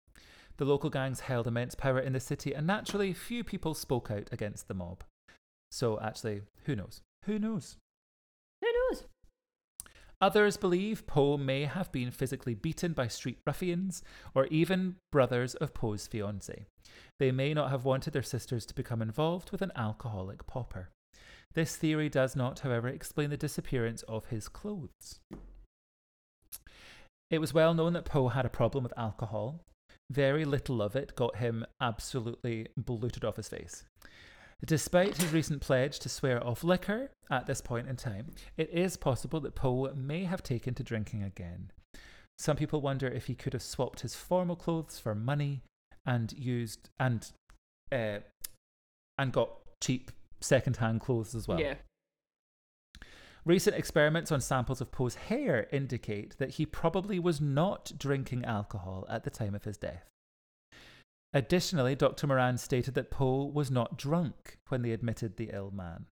The 0.56 0.64
local 0.64 0.90
gangs 0.90 1.20
held 1.20 1.48
immense 1.48 1.74
power 1.74 1.98
in 1.98 2.12
the 2.12 2.20
city, 2.20 2.52
and 2.54 2.68
naturally, 2.68 3.12
few 3.12 3.42
people 3.42 3.74
spoke 3.74 4.08
out 4.08 4.28
against 4.30 4.68
the 4.68 4.74
mob. 4.74 5.02
So, 5.72 5.98
actually, 6.00 6.42
who 6.66 6.76
knows? 6.76 7.00
Who 7.24 7.40
knows? 7.40 7.78
Others 10.24 10.56
believe 10.56 11.06
Poe 11.06 11.36
may 11.36 11.66
have 11.66 11.92
been 11.92 12.10
physically 12.10 12.54
beaten 12.54 12.94
by 12.94 13.08
street 13.08 13.40
ruffians 13.46 14.02
or 14.34 14.46
even 14.46 14.96
brothers 15.12 15.54
of 15.56 15.74
Poe's 15.74 16.08
fiancée. 16.08 16.64
They 17.18 17.30
may 17.30 17.52
not 17.52 17.68
have 17.68 17.84
wanted 17.84 18.14
their 18.14 18.22
sisters 18.22 18.64
to 18.64 18.74
become 18.74 19.02
involved 19.02 19.52
with 19.52 19.60
an 19.60 19.70
alcoholic 19.76 20.46
pauper. 20.46 20.88
This 21.52 21.76
theory 21.76 22.08
does 22.08 22.34
not, 22.34 22.60
however, 22.60 22.88
explain 22.88 23.28
the 23.28 23.36
disappearance 23.36 24.02
of 24.04 24.24
his 24.28 24.48
clothes. 24.48 25.20
It 27.30 27.38
was 27.38 27.52
well 27.52 27.74
known 27.74 27.92
that 27.92 28.06
Poe 28.06 28.28
had 28.28 28.46
a 28.46 28.48
problem 28.48 28.82
with 28.82 28.98
alcohol. 28.98 29.60
Very 30.10 30.46
little 30.46 30.80
of 30.80 30.96
it 30.96 31.14
got 31.16 31.36
him 31.36 31.66
absolutely 31.82 32.68
bloated 32.78 33.26
off 33.26 33.36
his 33.36 33.50
face. 33.50 33.84
Despite 34.64 35.16
his 35.18 35.32
recent 35.32 35.60
pledge 35.60 35.98
to 36.00 36.08
swear 36.08 36.44
off 36.44 36.64
liquor 36.64 37.10
at 37.30 37.46
this 37.46 37.60
point 37.60 37.88
in 37.88 37.96
time, 37.96 38.32
it 38.56 38.70
is 38.70 38.96
possible 38.96 39.40
that 39.40 39.54
Poe 39.54 39.92
may 39.94 40.24
have 40.24 40.42
taken 40.42 40.74
to 40.74 40.82
drinking 40.82 41.22
again. 41.22 41.70
Some 42.38 42.56
people 42.56 42.80
wonder 42.80 43.06
if 43.06 43.26
he 43.26 43.34
could 43.34 43.52
have 43.52 43.62
swapped 43.62 44.00
his 44.00 44.14
formal 44.14 44.56
clothes 44.56 44.98
for 44.98 45.14
money 45.14 45.62
and 46.06 46.32
used 46.32 46.90
and 46.98 47.30
uh, 47.92 48.18
and 49.18 49.32
got 49.32 49.50
cheap 49.82 50.10
second-hand 50.40 51.00
clothes 51.00 51.34
as 51.34 51.46
well. 51.46 51.60
Yeah. 51.60 51.74
Recent 53.44 53.76
experiments 53.76 54.32
on 54.32 54.40
samples 54.40 54.80
of 54.80 54.90
Poe's 54.90 55.14
hair 55.14 55.68
indicate 55.70 56.38
that 56.38 56.52
he 56.52 56.64
probably 56.64 57.18
was 57.18 57.40
not 57.40 57.92
drinking 57.98 58.44
alcohol 58.44 59.06
at 59.08 59.24
the 59.24 59.30
time 59.30 59.54
of 59.54 59.64
his 59.64 59.76
death. 59.76 60.04
Additionally, 61.34 61.96
Dr. 61.96 62.28
Moran 62.28 62.56
stated 62.58 62.94
that 62.94 63.10
Poe 63.10 63.44
was 63.44 63.68
not 63.68 63.98
drunk 63.98 64.58
when 64.68 64.82
they 64.82 64.92
admitted 64.92 65.36
the 65.36 65.50
ill 65.52 65.72
man. 65.72 66.06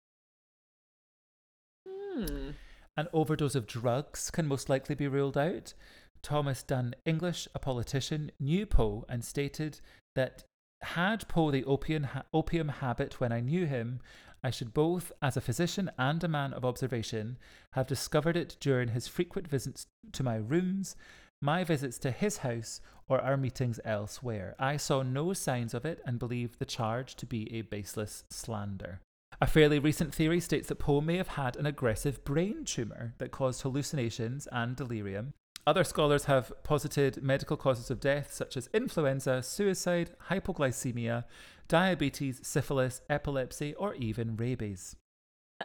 Hmm. 1.89 2.51
An 2.97 3.07
overdose 3.13 3.55
of 3.55 3.69
drugs 3.69 4.33
can 4.33 4.49
most 4.49 4.69
likely 4.69 4.97
be 4.97 5.07
ruled 5.07 5.39
out. 5.39 5.75
Thomas 6.23 6.65
Dunn 6.65 6.95
English, 7.07 7.47
a 7.55 7.61
politician, 7.61 8.33
knew 8.41 8.67
Poe 8.67 9.07
and 9.09 9.25
stated 9.25 9.81
that 10.17 10.43
had 10.83 11.29
Poe 11.29 11.53
the 11.53 11.65
opium, 11.65 12.03
ha- 12.03 12.25
opium 12.35 12.69
habit 12.69 13.21
when 13.21 13.33
I 13.33 13.39
knew 13.39 13.65
him, 13.65 14.01
I 14.43 14.51
should 14.51 14.75
both, 14.75 15.13
as 15.23 15.37
a 15.37 15.41
physician 15.41 15.91
and 15.97 16.23
a 16.25 16.29
man 16.29 16.53
of 16.53 16.65
observation, 16.65 17.39
have 17.73 17.87
discovered 17.87 18.37
it 18.37 18.57
during 18.59 18.89
his 18.89 19.07
frequent 19.07 19.47
visits 19.47 19.87
to 20.13 20.25
my 20.25 20.35
rooms, 20.35 20.97
my 21.43 21.65
visits 21.65 21.99
to 21.99 22.11
his 22.11 22.39
house, 22.39 22.81
or 23.09 23.21
our 23.21 23.37
meetings 23.37 23.81
elsewhere. 23.85 24.55
I 24.59 24.77
saw 24.79 25.03
no 25.03 25.33
signs 25.33 25.75
of 25.75 25.85
it 25.85 26.01
and 26.07 26.19
believe 26.19 26.59
the 26.59 26.65
charge 26.65 27.15
to 27.17 27.27
be 27.27 27.53
a 27.53 27.63
baseless 27.63 28.25
slander. 28.31 29.01
A 29.41 29.47
fairly 29.47 29.79
recent 29.79 30.15
theory 30.15 30.41
states 30.41 30.69
that 30.69 30.79
Poe 30.79 31.01
may 31.01 31.17
have 31.17 31.29
had 31.29 31.57
an 31.57 31.67
aggressive 31.67 32.25
brain 32.25 32.65
tumour 32.65 33.15
that 33.19 33.33
caused 33.33 33.63
hallucinations 33.63 34.47
and 34.53 34.77
delirium. 34.77 35.35
Other 35.67 35.85
scholars 35.85 36.25
have 36.25 36.53
posited 36.63 37.23
medical 37.23 37.57
causes 37.57 37.91
of 37.91 38.01
death 38.01 38.33
such 38.33 38.57
as 38.57 38.69
influenza, 38.73 39.43
suicide, 39.43 40.11
hypoglycemia, 40.29 41.25
diabetes, 41.69 42.41
syphilis, 42.43 43.01
epilepsy, 43.11 43.75
or 43.75 43.95
even 43.95 44.37
rabies. 44.37 44.97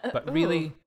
But 0.14 0.32
really, 0.32 0.74
oh. 0.76 0.80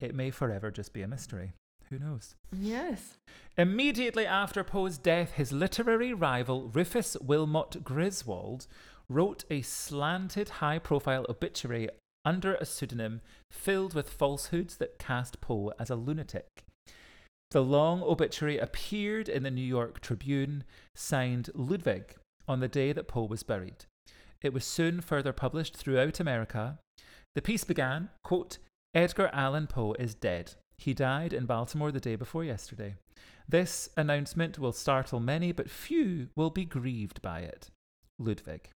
it 0.00 0.14
may 0.14 0.30
forever 0.30 0.70
just 0.70 0.92
be 0.92 1.02
a 1.02 1.08
mystery. 1.08 1.52
Who 1.90 1.98
knows? 1.98 2.34
yes. 2.52 3.18
Immediately 3.56 4.26
after 4.26 4.62
Poe's 4.62 4.98
death, 4.98 5.32
his 5.32 5.52
literary 5.52 6.12
rival 6.12 6.68
Rufus 6.68 7.16
Wilmot 7.20 7.82
Griswold 7.82 8.66
wrote 9.08 9.44
a 9.50 9.62
slanted 9.62 10.48
high 10.48 10.78
profile 10.78 11.24
obituary 11.28 11.88
under 12.24 12.54
a 12.54 12.64
pseudonym 12.64 13.20
filled 13.50 13.94
with 13.94 14.10
falsehoods 14.10 14.76
that 14.76 14.98
cast 14.98 15.40
Poe 15.40 15.72
as 15.78 15.88
a 15.90 15.96
lunatic. 15.96 16.46
The 17.50 17.64
long 17.64 18.02
obituary 18.02 18.58
appeared 18.58 19.28
in 19.28 19.42
the 19.42 19.50
New 19.50 19.62
York 19.62 20.00
Tribune, 20.00 20.64
signed 20.94 21.48
Ludwig, 21.54 22.14
on 22.46 22.60
the 22.60 22.68
day 22.68 22.92
that 22.92 23.08
Poe 23.08 23.24
was 23.24 23.42
buried. 23.42 23.86
It 24.42 24.52
was 24.52 24.64
soon 24.64 25.00
further 25.00 25.32
published 25.32 25.74
throughout 25.76 26.20
America. 26.20 26.78
The 27.34 27.42
piece 27.42 27.64
began, 27.64 28.10
quote, 28.22 28.58
Edgar 28.94 29.30
Allan 29.32 29.66
Poe 29.66 29.94
is 29.94 30.14
dead. 30.14 30.54
He 30.78 30.94
died 30.94 31.32
in 31.32 31.46
Baltimore 31.46 31.90
the 31.90 32.00
day 32.00 32.16
before 32.16 32.44
yesterday. 32.44 32.94
This 33.48 33.88
announcement 33.96 34.58
will 34.58 34.72
startle 34.72 35.20
many, 35.20 35.52
but 35.52 35.70
few 35.70 36.28
will 36.36 36.50
be 36.50 36.64
grieved 36.64 37.20
by 37.20 37.40
it. 37.40 37.70
Ludwig. 38.18 38.68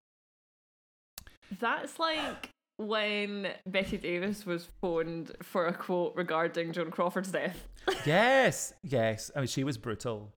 That's 1.59 1.99
like 1.99 2.51
when 2.77 3.49
Bette 3.67 3.99
Davis 3.99 4.47
was 4.47 4.69
phoned 4.81 5.33
for 5.43 5.67
a 5.67 5.75
quote 5.75 6.15
regarding 6.17 6.73
Joan 6.73 6.91
Crawford's 6.91 7.33
death. 7.33 7.67
Yes, 8.07 8.73
yes. 8.83 9.31
I 9.35 9.41
mean, 9.41 9.49
she 9.49 9.65
was 9.65 9.77
brutal. 9.77 10.33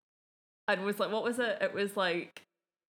And 0.67 0.83
was 0.83 0.99
like, 0.99 1.11
what 1.11 1.23
was 1.23 1.39
it? 1.39 1.57
It 1.61 1.73
was 1.73 1.95
like, 1.95 2.43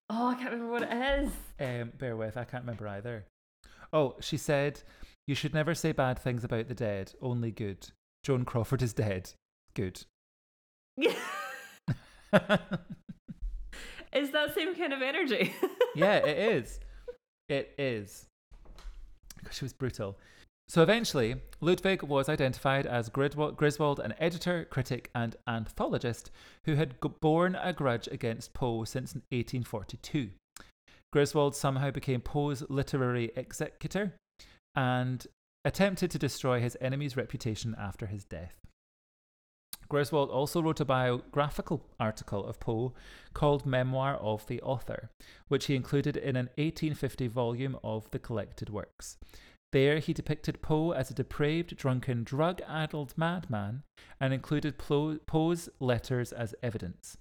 oh, 0.08 0.28
I 0.28 0.34
can't 0.34 0.52
remember 0.52 0.72
what 0.72 0.82
it 0.82 1.20
is. 1.20 1.32
Um, 1.60 1.92
bear 1.98 2.16
with, 2.16 2.36
I 2.36 2.44
can't 2.44 2.62
remember 2.62 2.88
either. 2.88 3.24
Oh, 3.92 4.16
she 4.20 4.36
said, 4.36 4.82
You 5.26 5.34
should 5.34 5.54
never 5.54 5.74
say 5.74 5.92
bad 5.92 6.18
things 6.18 6.44
about 6.44 6.68
the 6.68 6.74
dead, 6.74 7.12
only 7.20 7.50
good. 7.50 7.88
Joan 8.24 8.44
Crawford 8.46 8.82
is 8.82 8.94
dead. 8.94 9.30
Good. 9.74 10.02
is 10.98 11.12
that 14.32 14.54
same 14.54 14.74
kind 14.74 14.94
of 14.94 15.02
energy? 15.02 15.52
yeah, 15.94 16.16
it 16.16 16.38
is. 16.38 16.80
It 17.50 17.74
is. 17.78 18.26
Because 19.36 19.56
she 19.56 19.64
was 19.64 19.74
brutal. 19.74 20.16
So 20.68 20.82
eventually, 20.82 21.36
Ludwig 21.60 22.02
was 22.02 22.30
identified 22.30 22.86
as 22.86 23.10
Griswold, 23.10 24.00
an 24.00 24.14
editor, 24.18 24.64
critic, 24.70 25.10
and 25.14 25.36
anthologist 25.46 26.30
who 26.64 26.76
had 26.76 26.94
borne 27.20 27.54
a 27.54 27.74
grudge 27.74 28.08
against 28.10 28.54
Poe 28.54 28.84
since 28.84 29.14
1842. 29.14 30.30
Griswold 31.12 31.54
somehow 31.54 31.90
became 31.90 32.22
Poe's 32.22 32.64
literary 32.70 33.30
executor 33.36 34.14
and 34.74 35.26
attempted 35.64 36.10
to 36.10 36.18
destroy 36.18 36.60
his 36.60 36.76
enemy's 36.80 37.16
reputation 37.16 37.74
after 37.78 38.06
his 38.06 38.24
death. 38.24 38.54
Griswold 39.88 40.30
also 40.30 40.62
wrote 40.62 40.80
a 40.80 40.84
biographical 40.84 41.84
article 42.00 42.44
of 42.44 42.58
Poe 42.58 42.94
called 43.32 43.66
Memoir 43.66 44.14
of 44.16 44.46
the 44.46 44.60
Author, 44.62 45.10
which 45.48 45.66
he 45.66 45.76
included 45.76 46.16
in 46.16 46.36
an 46.36 46.46
1850 46.56 47.26
volume 47.28 47.78
of 47.84 48.10
the 48.10 48.18
collected 48.18 48.70
works. 48.70 49.18
There, 49.72 49.98
he 49.98 50.12
depicted 50.12 50.62
Poe 50.62 50.92
as 50.92 51.10
a 51.10 51.14
depraved, 51.14 51.76
drunken, 51.76 52.24
drug 52.24 52.60
addled 52.66 53.12
madman 53.16 53.82
and 54.20 54.32
included 54.32 54.78
Poe's 54.78 55.68
letters 55.80 56.32
as 56.32 56.54
evidence. 56.62 57.16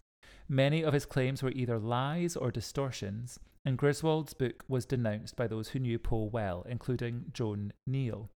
Many 0.48 0.84
of 0.84 0.94
his 0.94 1.06
claims 1.06 1.42
were 1.42 1.52
either 1.52 1.80
lies 1.80 2.36
or 2.36 2.52
distortions, 2.52 3.40
and 3.66 3.78
Griswold's 3.78 4.34
book 4.34 4.64
was 4.68 4.86
denounced 4.86 5.36
by 5.36 5.48
those 5.48 5.70
who 5.70 5.80
knew 5.80 5.98
Poe 5.98 6.30
well, 6.32 6.66
including 6.68 7.26
John 7.34 7.72
Neal, 7.88 8.30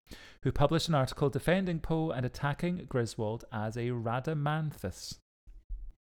who 0.44 0.52
published 0.52 0.88
an 0.88 0.96
article 0.96 1.30
defending 1.30 1.80
Poe 1.80 2.12
and 2.12 2.26
attacking 2.26 2.86
Griswold 2.88 3.44
as 3.52 3.76
a 3.76 3.90
Rhadamanthus. 3.90 5.18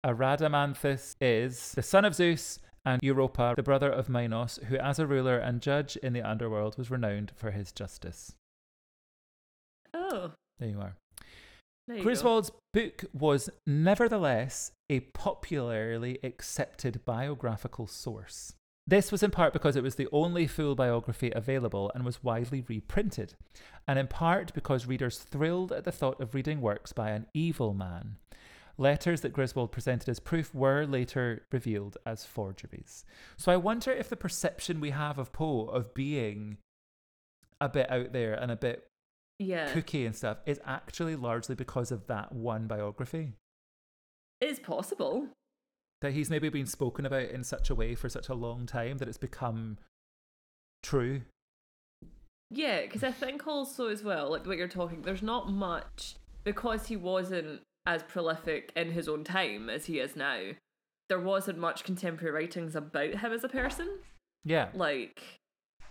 A 0.04 0.14
Rhadamanthus 0.14 1.16
is 1.20 1.72
the 1.72 1.82
son 1.82 2.06
of 2.06 2.14
Zeus 2.14 2.60
and 2.86 3.02
Europa, 3.02 3.54
the 3.56 3.64
brother 3.64 3.90
of 3.90 4.10
Minos, 4.10 4.60
who, 4.68 4.78
as 4.78 5.00
a 5.00 5.08
ruler 5.08 5.40
and 5.40 5.60
judge 5.60 5.98
in 5.98 6.14
the 6.14 6.22
underworld, 6.22 6.78
was 6.78 6.92
renowned 6.92 7.32
for 7.36 7.50
his 7.50 7.72
justice. 7.72 8.36
oh, 9.94 10.34
There 10.60 10.70
you 10.70 10.80
are. 10.80 10.96
there 11.88 11.98
you 11.98 12.04
go. 12.04 12.04
Griswold's 12.04 12.52
book 12.74 13.06
was 13.12 13.50
nevertheless 13.66 14.72
a 14.88 15.00
popularly 15.00 16.20
accepted 16.24 17.04
biographical 17.06 17.88
source. 17.88 18.54
This 18.88 19.12
was 19.12 19.24
in 19.24 19.32
part 19.32 19.52
because 19.52 19.76
it 19.76 19.82
was 19.84 19.96
the 19.96 20.08
only 20.12 20.46
full 20.46 20.76
biography 20.76 21.32
available 21.36 21.92
and 21.96 22.06
was 22.06 22.24
widely 22.24 22.64
reprinted, 22.68 23.34
and 23.88 23.98
in 23.98 24.08
part 24.08 24.54
because 24.54 24.86
readers 24.86 25.18
thrilled 25.18 25.72
at 25.72 25.86
the 25.86 25.92
thought 25.92 26.22
of 26.22 26.36
reading 26.36 26.62
works 26.62 26.94
by 26.94 27.10
an 27.10 27.26
evil 27.34 27.74
man. 27.74 28.18
Letters 28.78 29.22
that 29.22 29.34
Griswold 29.34 29.72
presented 29.72 30.10
as 30.10 30.20
proof 30.20 30.54
were 30.54 30.86
later 30.86 31.46
revealed 31.52 31.98
as 32.06 32.26
forgeries. 32.26 33.06
So 33.38 33.52
I 33.52 33.58
wonder 33.58 33.92
if 33.92 34.10
the 34.10 34.18
perception 34.18 34.80
we 34.82 34.90
have 34.92 35.18
of 35.18 35.32
Poe 35.32 35.66
of 35.66 35.94
being 35.94 36.58
a 37.62 37.70
bit 37.70 37.90
out 37.90 38.12
there 38.12 38.34
and 38.34 38.52
a 38.52 38.56
bit 38.58 38.86
Yeah. 39.40 39.72
cookie 39.72 40.06
and 40.06 40.16
stuff 40.16 40.40
is 40.46 40.60
actually 40.66 41.16
largely 41.16 41.56
because 41.56 41.90
of 41.92 42.06
that 42.08 42.34
one 42.34 42.68
biography 42.68 43.34
It's 44.42 44.60
possible. 44.60 45.30
That 46.02 46.14
he's 46.14 46.30
maybe 46.30 46.50
been 46.50 46.66
spoken 46.66 47.06
about 47.06 47.30
in 47.30 47.44
such 47.44 47.70
a 47.70 47.76
way 47.76 47.96
for 47.96 48.10
such 48.10 48.30
a 48.30 48.34
long 48.34 48.66
time 48.66 48.98
that 48.98 49.08
it's 49.08 49.18
become 49.18 49.78
true. 50.84 51.22
Yeah, 52.52 52.82
because 52.82 53.04
I 53.04 53.12
think 53.12 53.48
also 53.48 53.88
as 53.88 54.04
well, 54.04 54.30
like 54.32 54.46
what 54.46 54.58
you're 54.58 54.68
talking, 54.68 55.02
there's 55.02 55.24
not 55.24 55.52
much 55.52 56.16
because 56.44 56.88
he 56.88 56.96
wasn't 56.96 57.62
as 57.86 58.04
prolific 58.04 58.72
in 58.76 58.92
his 58.92 59.08
own 59.08 59.24
time 59.24 59.70
as 59.70 59.86
he 59.86 60.00
is 60.00 60.16
now. 60.16 60.52
There 61.10 61.20
wasn't 61.20 61.58
much 61.60 61.84
contemporary 61.84 62.34
writings 62.34 62.76
about 62.76 63.16
him 63.16 63.32
as 63.32 63.44
a 63.44 63.50
person, 63.50 64.00
Yeah. 64.44 64.70
like, 64.74 65.22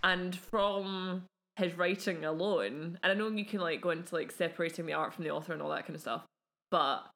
and 0.02 0.34
from 0.36 1.24
his 1.56 1.74
writing 1.74 2.24
alone, 2.24 2.98
and 3.02 3.12
I 3.12 3.14
know 3.14 3.28
you 3.28 3.44
can 3.44 3.60
like 3.60 3.80
go 3.80 3.90
into 3.90 4.14
like 4.14 4.32
separating 4.32 4.86
the 4.86 4.92
art 4.92 5.14
from 5.14 5.24
the 5.24 5.30
author 5.30 5.52
and 5.52 5.62
all 5.62 5.70
that 5.70 5.86
kind 5.86 5.94
of 5.94 6.00
stuff, 6.00 6.24
but 6.70 7.08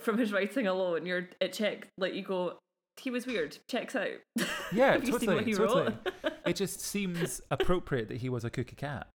from 0.00 0.18
his 0.18 0.32
writing 0.32 0.66
alone, 0.66 1.06
you're 1.06 1.28
it 1.40 1.52
check 1.52 1.88
like 1.98 2.14
you 2.14 2.22
go, 2.22 2.58
he 2.98 3.10
was 3.10 3.26
weird. 3.26 3.58
Checks 3.68 3.94
out. 3.96 4.08
Yeah, 4.72 4.92
Have 4.92 5.04
you 5.04 5.18
seen 5.18 5.28
totally, 5.30 5.36
what 5.36 5.46
he 5.46 5.54
totally. 5.54 5.94
It 6.46 6.56
just 6.56 6.80
seems 6.80 7.40
appropriate 7.50 8.08
that 8.08 8.18
he 8.18 8.28
was 8.28 8.44
a 8.44 8.50
cookie 8.50 8.76
cat. 8.76 9.08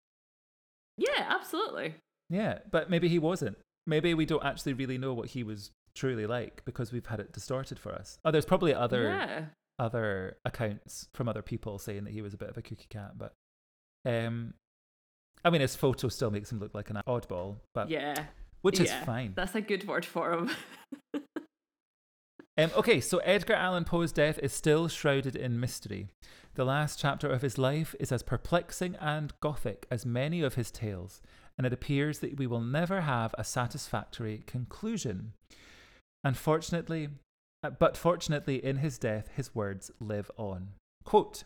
yeah, 0.97 1.27
absolutely. 1.29 1.95
Yeah, 2.31 2.59
but 2.71 2.91
maybe 2.91 3.09
he 3.09 3.19
wasn't. 3.19 3.57
Maybe 3.87 4.15
we 4.15 4.27
don't 4.27 4.45
actually 4.45 4.73
really 4.73 4.99
know 4.99 5.13
what 5.15 5.29
he 5.31 5.43
was 5.43 5.71
truly 5.95 6.27
like 6.27 6.65
because 6.65 6.91
we've 6.93 7.07
had 7.07 7.21
it 7.21 7.33
distorted 7.33 7.79
for 7.79 7.93
us. 7.93 8.19
Oh, 8.25 8.31
there's 8.31 8.45
probably 8.47 8.75
other 8.75 9.05
Yeah. 9.05 9.45
other 9.79 10.37
accounts 10.45 11.09
from 11.15 11.29
other 11.29 11.43
people 11.43 11.79
saying 11.79 12.05
that 12.05 12.13
he 12.13 12.23
was 12.23 12.35
a 12.35 12.37
bit 12.39 12.49
of 12.49 12.57
a 12.57 12.63
cookie 12.63 12.87
cat, 12.89 13.13
but 13.17 13.33
um 14.07 14.55
I 15.45 15.51
mean 15.51 15.61
his 15.61 15.77
photo 15.77 16.09
still 16.09 16.31
makes 16.31 16.51
him 16.51 16.59
look 16.59 16.75
like 16.75 16.91
an 16.91 17.01
oddball, 17.07 17.57
but 17.75 17.91
Yeah. 17.91 18.25
Which 18.65 18.81
is 18.81 18.89
Yeah, 18.89 19.05
fine. 19.05 19.33
That's 19.37 19.55
a 19.55 19.61
good 19.61 19.87
word 19.87 20.07
for 20.07 20.33
him. 20.33 20.51
Um, 22.57 22.71
okay, 22.77 23.01
so 23.01 23.19
Edgar 23.19 23.55
Allan 23.55 23.83
Poe's 23.83 24.13
death 24.13 24.39
is 24.39 24.53
still 24.53 24.87
shrouded 24.87 25.35
in 25.35 25.59
mystery. 25.59 26.07
The 26.55 26.65
last 26.65 27.01
chapter 27.01 27.29
of 27.29 27.43
his 27.43 27.59
life 27.59 27.97
is 27.99 28.13
as 28.13 28.23
perplexing 28.23 28.95
and 29.01 29.33
gothic 29.41 29.89
as 29.91 30.07
many 30.07 30.41
of 30.41 30.55
his 30.55 30.71
tales, 30.71 31.21
and 31.59 31.67
it 31.67 31.73
appears 31.73 32.21
that 32.21 32.37
we 32.37 32.47
will 32.47 32.61
never 32.61 33.01
have 33.01 33.35
a 33.37 33.43
satisfactory 33.43 34.45
conclusion. 34.47 35.33
Unfortunately, 36.23 37.09
uh, 37.65 37.71
but 37.71 37.97
fortunately, 37.97 38.65
in 38.65 38.77
his 38.77 38.99
death, 38.99 39.31
his 39.35 39.53
words 39.53 39.91
live 39.99 40.31
on. 40.37 40.69
Quote, 41.03 41.43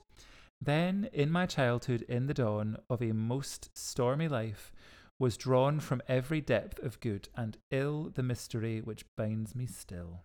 then, 0.60 1.08
in 1.14 1.30
my 1.30 1.46
childhood, 1.46 2.02
in 2.06 2.26
the 2.26 2.34
dawn 2.34 2.76
of 2.90 3.00
a 3.00 3.12
most 3.12 3.70
stormy 3.72 4.28
life, 4.28 4.72
was 5.20 5.36
drawn 5.36 5.80
from 5.80 6.00
every 6.08 6.40
depth 6.40 6.78
of 6.80 7.00
good 7.00 7.28
and 7.36 7.56
ill 7.70 8.10
the 8.14 8.22
mystery 8.22 8.80
which 8.80 9.04
binds 9.16 9.54
me 9.54 9.66
still. 9.66 10.20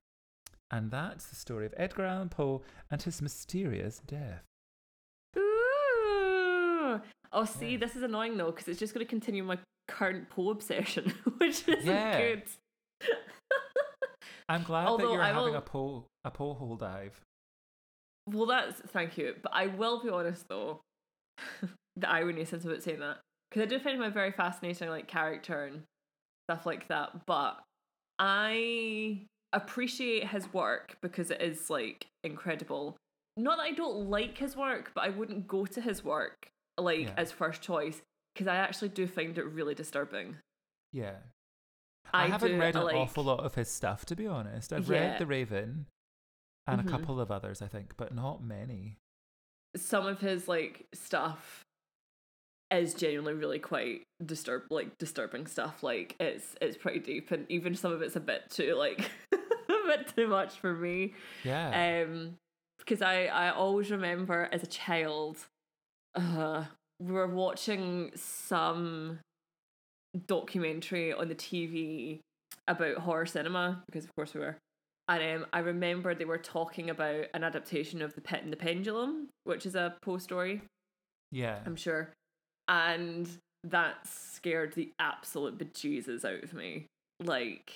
And 0.72 0.92
that's 0.92 1.26
the 1.28 1.36
story 1.36 1.66
of 1.66 1.74
Edgar 1.78 2.06
Allan 2.06 2.30
Poe 2.30 2.62
and 2.92 3.02
his 3.02 3.22
mysterious 3.22 4.02
death. 4.06 4.44
Ooh. 5.38 7.02
Oh, 7.32 7.46
see, 7.46 7.72
Yeah. 7.72 7.78
this 7.78 7.96
is 7.96 8.04
annoying 8.04 8.38
though, 8.38 8.52
because 8.52 8.68
it's 8.68 8.80
just 8.80 8.94
going 8.94 9.06
to 9.06 9.10
continue 9.10 9.44
my 9.44 9.58
current 9.88 10.30
Poe 10.30 10.50
obsession, 10.52 11.10
which 11.38 11.68
isn't 11.68 11.86
Yeah. 11.86 12.20
good. 12.20 12.44
I'm 14.50 14.64
glad 14.64 14.86
that 15.00 15.02
you're 15.02 15.22
I 15.22 15.28
having 15.28 15.44
will- 15.54 15.56
a 15.56 15.62
Poe 15.62 16.06
a 16.26 16.32
Poe 16.32 16.54
hole 16.54 16.76
dive. 16.76 17.20
Well, 18.28 18.46
that's 18.46 18.80
thank 18.92 19.18
you, 19.18 19.36
but 19.42 19.52
I 19.54 19.68
will 19.68 20.02
be 20.02 20.10
honest 20.10 20.48
though. 20.48 20.82
the 21.96 22.10
irony 22.10 22.46
since 22.46 22.64
about 22.64 22.82
saying 22.84 23.00
that, 23.00 23.18
because 23.54 23.68
I 23.68 23.70
do 23.70 23.80
find 23.80 23.98
him 23.98 24.02
a 24.04 24.10
very 24.10 24.32
fascinating 24.32 24.90
like 24.90 25.08
character 25.08 25.66
and 25.66 25.84
stuff 26.50 26.66
like 26.66 26.88
that. 26.88 27.26
But 27.28 27.62
I 28.18 29.22
appreciate 29.54 30.28
his 30.28 30.52
work 30.54 30.98
because 31.02 31.30
it 31.30 31.40
is 31.42 31.70
like 31.70 32.08
incredible. 32.24 32.98
Not 33.38 33.58
that 33.58 33.64
I 33.64 33.72
don't 33.72 34.10
like 34.10 34.38
his 34.40 34.56
work, 34.58 34.92
but 34.96 35.04
I 35.04 35.10
wouldn't 35.10 35.48
go 35.48 35.66
to 35.68 35.82
his 35.82 36.04
work 36.04 36.48
like 36.80 37.02
Yeah. 37.02 37.14
as 37.18 37.32
first 37.32 37.62
choice 37.62 38.02
because 38.34 38.48
I 38.48 38.56
actually 38.56 38.90
do 38.90 39.06
find 39.06 39.38
it 39.38 39.44
really 39.46 39.76
disturbing. 39.76 40.38
Yeah. 40.92 41.18
I, 42.12 42.28
haven't 42.28 42.52
do, 42.54 42.60
read 42.60 42.76
an 42.76 42.84
like- 42.86 42.96
awful 42.96 43.24
lot 43.24 43.40
of 43.42 43.56
his 43.56 43.70
stuff, 43.70 44.06
to 44.06 44.16
be 44.16 44.26
honest. 44.28 44.74
I've 44.74 44.88
Yeah. 44.90 45.12
read 45.12 45.20
The 45.20 45.26
Raven 45.28 45.86
and 46.68 46.82
Mhm. 46.82 46.88
a 46.88 46.90
couple 46.90 47.20
of 47.20 47.30
others, 47.32 47.62
I 47.62 47.68
think, 47.68 47.98
but 47.98 48.14
not 48.16 48.42
many. 48.44 48.98
some 49.76 50.06
of 50.06 50.20
his 50.22 50.48
like 50.48 50.86
stuff 50.94 51.64
is 52.72 52.94
genuinely 52.94 53.34
really 53.34 53.60
quite 53.60 54.04
disturb 54.26 54.64
like 54.72 54.98
disturbing 54.98 55.46
stuff 55.46 55.84
like 55.84 56.16
it's 56.20 56.56
it's 56.62 56.78
pretty 56.78 57.00
deep 57.00 57.30
and 57.32 57.46
even 57.50 57.76
some 57.76 57.92
of 57.92 58.02
it's 58.02 58.16
a 58.16 58.20
bit 58.20 58.42
too 58.50 58.74
like 58.76 59.10
a 59.34 59.38
bit 59.88 60.12
too 60.16 60.28
much 60.28 60.54
for 60.60 60.74
me 60.74 61.14
Yeah. 61.44 62.04
um 62.06 62.36
because 62.80 63.02
i 63.02 63.26
i 63.26 63.50
always 63.52 63.92
remember 63.92 64.50
as 64.52 64.64
a 64.64 64.68
child 64.68 65.38
uh 66.16 66.64
we 67.00 67.12
were 67.12 67.28
watching 67.28 68.12
some 68.16 69.20
documentary 70.28 71.12
on 71.14 71.28
the 71.28 71.36
tv 71.36 72.20
about 72.68 72.98
horror 73.00 73.26
cinema 73.26 73.84
because 73.88 74.06
of 74.06 74.16
course 74.16 74.34
we 74.34 74.40
were 74.42 74.58
and 75.10 75.42
um, 75.44 75.46
I 75.52 75.60
remember 75.60 76.16
they 76.16 76.24
were 76.24 76.38
talking 76.38 76.90
about 76.90 77.26
an 77.34 77.44
adaptation 77.44 78.02
of 78.02 78.16
The 78.16 78.22
Pit 78.22 78.42
and 78.42 78.54
the 78.54 78.56
Pendulum, 78.58 79.28
which 79.44 79.66
is 79.66 79.76
a 79.76 79.96
Poe 80.02 80.18
story, 80.18 80.62
yeah. 81.30 81.60
I'm 81.66 81.76
sure. 81.76 82.14
And 82.68 83.30
that 83.64 84.08
scared 84.08 84.74
the 84.74 84.92
absolute 85.00 85.58
bejesus 85.58 86.26
out 86.26 86.44
of 86.44 86.54
me. 86.54 86.88
Like, 87.22 87.74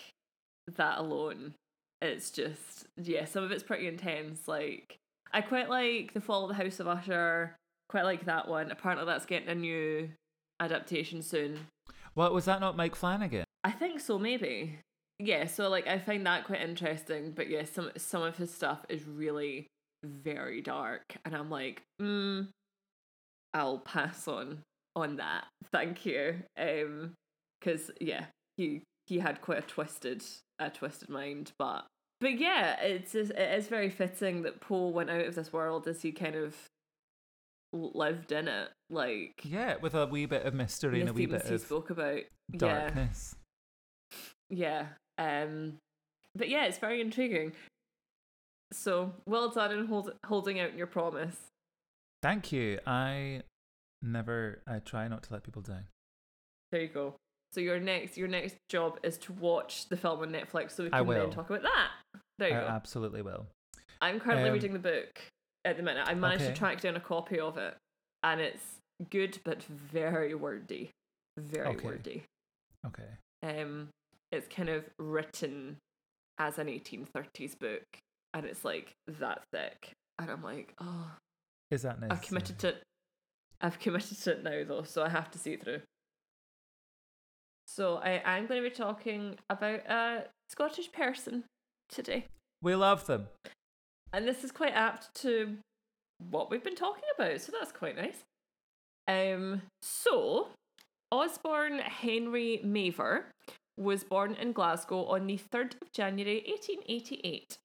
that 0.76 1.00
alone. 1.00 1.54
It's 2.02 2.30
just, 2.30 2.88
yeah, 3.02 3.26
some 3.26 3.44
of 3.44 3.52
it's 3.52 3.64
pretty 3.64 3.88
intense. 3.88 4.48
Like, 4.48 4.98
I 5.34 5.42
quite 5.42 5.70
like 5.70 6.14
The 6.14 6.22
Fall 6.22 6.44
of 6.44 6.50
the 6.50 6.64
House 6.64 6.80
of 6.80 6.88
Usher, 6.88 7.56
quite 7.90 8.04
like 8.04 8.26
that 8.26 8.48
one. 8.48 8.72
Apparently, 8.72 9.06
that's 9.06 9.26
getting 9.26 9.50
a 9.50 9.56
new 9.56 10.10
adaptation 10.60 11.22
soon. 11.22 11.60
Well, 12.16 12.34
was 12.34 12.46
that 12.46 12.60
not 12.60 12.78
Mike 12.78 12.96
Flanagan? 12.96 13.46
I 13.64 13.72
think 13.72 14.00
so, 14.00 14.18
maybe. 14.18 14.80
Yeah, 15.20 15.46
so 15.46 15.68
like 15.70 15.88
I 15.88 15.98
find 15.98 16.26
that 16.28 16.46
quite 16.46 16.62
interesting, 16.62 17.32
but 17.32 17.50
yeah, 17.50 17.64
some 17.64 17.92
some 17.98 18.22
of 18.22 18.38
his 18.38 18.54
stuff 18.54 18.86
is 18.88 19.04
really 19.08 19.68
very 20.04 20.62
dark, 20.62 21.18
and 21.26 21.36
I'm 21.36 21.50
like, 21.50 21.82
mm, 22.00 22.48
I'll 23.54 23.80
pass 23.80 24.28
on 24.28 24.60
on 24.98 25.18
that. 25.18 25.46
Thank 25.72 26.06
you. 26.06 26.36
Um, 26.60 27.14
because 27.60 27.92
yeah, 28.02 28.26
he 28.58 28.84
he 29.08 29.20
had 29.20 29.42
quite 29.42 29.60
a 29.60 29.62
twisted 29.62 30.24
a 30.60 30.70
twisted 30.70 31.10
mind, 31.10 31.52
but 31.58 31.86
but 32.20 32.40
yeah, 32.40 32.82
it's 32.82 33.12
just, 33.12 33.32
it 33.32 33.58
is 33.60 33.68
very 33.68 33.90
fitting 33.90 34.42
that 34.42 34.60
Poe 34.60 34.88
went 34.90 35.10
out 35.10 35.26
of 35.26 35.36
this 35.36 35.54
world 35.54 35.88
as 35.88 36.02
he 36.02 36.12
kind 36.12 36.36
of 36.36 36.56
lived 37.74 38.32
in 38.32 38.48
it, 38.48 38.70
like 38.90 39.34
Yeah, 39.44 39.76
with 39.82 39.94
a 39.94 40.08
wee 40.08 40.26
bit 40.26 40.46
of 40.46 40.54
mystery 40.54 41.02
and 41.02 41.10
a 41.10 41.14
wee 41.14 41.28
bit 41.28 41.46
he 41.46 41.54
of 41.56 41.62
spoke 41.62 41.90
about. 41.90 42.22
Yeah. 42.52 42.58
darkness. 42.58 43.36
Yeah. 44.50 44.88
Um 45.18 45.78
but 46.36 46.50
yeah, 46.50 46.66
it's 46.66 46.78
very 46.80 47.02
intriguing. 47.02 47.54
So 48.72 49.14
well 49.26 49.50
done 49.50 49.72
in 49.72 49.86
hold, 49.86 50.12
holding 50.26 50.60
out 50.60 50.76
your 50.76 50.88
promise. 50.88 51.38
Thank 52.24 52.52
you. 52.52 52.80
I 52.88 53.42
never, 54.02 54.62
I 54.68 54.80
try 54.80 55.08
not 55.08 55.24
to 55.24 55.34
let 55.34 55.44
people 55.44 55.62
down. 55.62 55.86
There 56.72 56.82
you 56.82 56.88
go. 56.90 57.16
So 57.54 57.62
your 57.62 57.80
next 57.80 58.18
your 58.18 58.28
next 58.28 58.58
job 58.70 59.00
is 59.04 59.18
to 59.20 59.34
watch 59.34 59.88
the 59.88 59.96
film 59.98 60.20
on 60.20 60.32
Netflix 60.32 60.72
so 60.72 60.84
we 60.84 60.90
can 60.90 61.08
then 61.08 61.30
talk 61.32 61.50
about 61.50 61.62
that. 61.64 61.90
There 62.38 62.50
you 62.50 62.56
I 62.56 62.60
go. 62.62 62.68
absolutely 62.68 63.22
will. 63.22 63.48
I'm 64.02 64.20
currently 64.20 64.50
um, 64.50 64.54
reading 64.54 64.74
the 64.74 64.80
book 64.80 65.22
at 65.66 65.78
the 65.78 65.84
minute. 65.84 66.06
I 66.08 66.14
managed 66.14 66.44
Okay. 66.44 66.54
to 66.54 66.58
track 66.58 66.82
down 66.82 66.96
a 66.98 67.00
copy 67.00 67.40
of 67.40 67.58
it 67.58 67.76
and 68.24 68.42
it's 68.42 68.80
good 69.10 69.40
but 69.46 69.64
very 69.64 70.36
wordy. 70.36 70.92
Very 71.38 71.68
Okay. 71.76 71.86
wordy. 71.88 72.24
Okay. 72.86 73.08
Um 73.44 73.90
it's 74.32 74.48
kind 74.54 74.68
of 74.70 74.84
written 75.00 75.78
as 76.38 76.58
an 76.60 76.68
1830s 76.68 77.58
book 77.58 77.84
and 78.34 78.46
it's 78.46 78.66
like 78.66 78.92
that 79.08 79.42
thick 79.54 79.94
and 80.20 80.30
I'm 80.30 80.44
like, 80.44 80.74
oh 80.82 81.12
Is 81.72 81.84
that 81.84 82.02
nice? 82.02 82.12
I've 82.12 82.22
committed 82.22 82.60
to 82.60 82.76
I've 83.62 83.80
committed 83.80 84.18
to 84.22 84.32
it 84.32 84.44
now 84.44 84.64
though, 84.68 84.84
so 84.84 85.04
I 85.04 85.10
have 85.10 85.32
to 85.32 85.38
see 85.38 85.54
it 85.54 85.64
through. 85.64 85.82
So 87.68 87.98
I, 87.98 88.22
I'm 88.26 88.48
going 88.48 88.64
to 88.64 88.70
be 88.70 88.74
talking 88.74 89.36
about 89.50 89.82
a 89.90 90.24
Scottish 90.50 90.92
person 90.92 91.44
today. 91.90 92.26
We 92.62 92.76
love 92.76 93.06
them. 93.06 93.28
And 94.14 94.28
this 94.28 94.44
is 94.44 94.52
quite 94.52 94.74
apt 94.74 95.14
to 95.22 95.58
what 96.32 96.50
we've 96.50 96.64
been 96.64 96.76
talking 96.76 97.04
about, 97.16 97.40
so 97.42 97.52
that's 97.58 97.72
quite 97.72 97.96
nice. 97.96 98.24
Um 99.08 99.62
so 99.82 100.48
Osborne 101.12 101.80
Henry 101.80 102.60
Mavor 102.64 103.32
was 103.78 104.04
born 104.04 104.34
in 104.34 104.52
Glasgow 104.52 105.06
on 105.06 105.28
the 105.28 105.40
3rd 105.54 105.76
of 105.82 105.92
January 105.94 106.44
1888. 106.48 107.58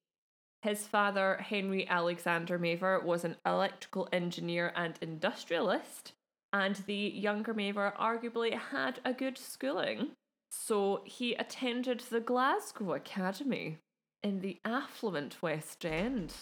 His 0.63 0.87
father, 0.87 1.37
Henry 1.41 1.85
Alexander 1.89 2.57
Mavor, 2.57 3.01
was 3.03 3.25
an 3.25 3.35
electrical 3.45 4.07
engineer 4.13 4.71
and 4.77 4.97
industrialist, 5.01 6.13
and 6.53 6.77
the 6.87 6.95
younger 6.95 7.53
Mavor 7.53 7.93
arguably 7.99 8.57
had 8.57 9.01
a 9.03 9.11
good 9.11 9.37
schooling. 9.37 10.11
So 10.51 11.01
he 11.05 11.33
attended 11.33 11.99
the 11.99 12.21
Glasgow 12.21 12.93
Academy 12.93 13.79
in 14.23 14.39
the 14.39 14.59
affluent 14.63 15.41
West 15.41 15.85
End. 15.85 16.33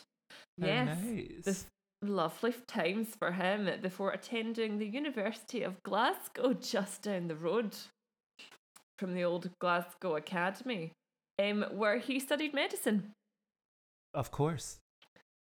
Oh, 0.61 0.67
Yes, 0.67 0.99
nice. 1.03 1.43
this 1.43 1.65
lovely 2.03 2.53
times 2.67 3.15
for 3.17 3.31
him 3.31 3.67
before 3.81 4.11
attending 4.11 4.77
the 4.77 4.87
University 4.87 5.63
of 5.63 5.81
Glasgow 5.81 6.53
just 6.53 7.01
down 7.01 7.27
the 7.27 7.35
road 7.35 7.75
from 8.99 9.15
the 9.15 9.23
old 9.23 9.49
Glasgow 9.59 10.15
Academy, 10.15 10.91
um, 11.39 11.65
where 11.71 11.97
he 11.97 12.19
studied 12.19 12.53
medicine. 12.53 13.13
Of 14.13 14.31
course. 14.31 14.77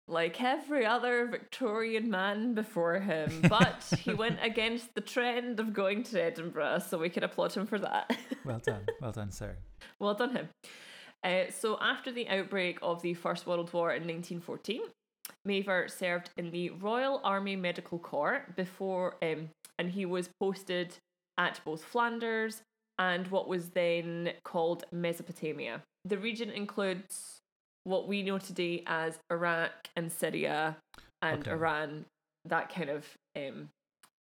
Like 0.08 0.42
every 0.42 0.86
other 0.86 1.26
Victorian 1.26 2.12
man 2.12 2.54
before 2.54 3.00
him, 3.00 3.42
but 3.50 3.84
he 4.00 4.14
went 4.14 4.38
against 4.42 4.94
the 4.94 5.02
trend 5.02 5.60
of 5.60 5.74
going 5.74 6.04
to 6.04 6.22
Edinburgh, 6.22 6.80
so 6.80 7.00
we 7.00 7.10
can 7.10 7.24
applaud 7.24 7.54
him 7.54 7.66
for 7.66 7.80
that. 7.80 8.16
Well 8.46 8.60
done. 8.60 8.86
well 9.02 9.12
done, 9.12 9.32
sir. 9.32 9.58
Well 10.00 10.14
done, 10.14 10.36
him. 10.36 10.50
Uh, 11.24 11.46
so, 11.50 11.80
after 11.82 12.12
the 12.12 12.30
outbreak 12.30 12.78
of 12.84 13.02
the 13.02 13.16
First 13.16 13.48
World 13.48 13.74
War 13.74 13.90
in 13.90 14.04
1914, 14.04 14.82
Mavor 15.46 15.88
served 15.88 16.30
in 16.38 16.52
the 16.52 16.70
Royal 16.70 17.22
Army 17.24 17.56
Medical 17.56 17.98
Corps 17.98 18.46
before, 18.56 19.16
um, 19.24 19.50
and 19.80 19.90
he 19.90 20.06
was 20.06 20.30
posted 20.40 20.96
at 21.40 21.60
both 21.66 21.84
Flanders 21.84 22.62
and 23.00 23.28
what 23.28 23.48
was 23.48 23.70
then 23.70 24.34
called 24.44 24.84
Mesopotamia. 24.92 25.82
The 26.06 26.20
region 26.20 26.52
includes 26.52 27.35
what 27.86 28.08
we 28.08 28.22
know 28.22 28.38
today 28.38 28.84
as 28.86 29.18
Iraq 29.32 29.90
and 29.96 30.12
Syria 30.12 30.76
and 31.22 31.42
Okay. 31.42 31.52
Iran, 31.52 32.06
that 32.44 32.74
kind 32.74 32.90
of 32.90 33.06
um, 33.36 33.70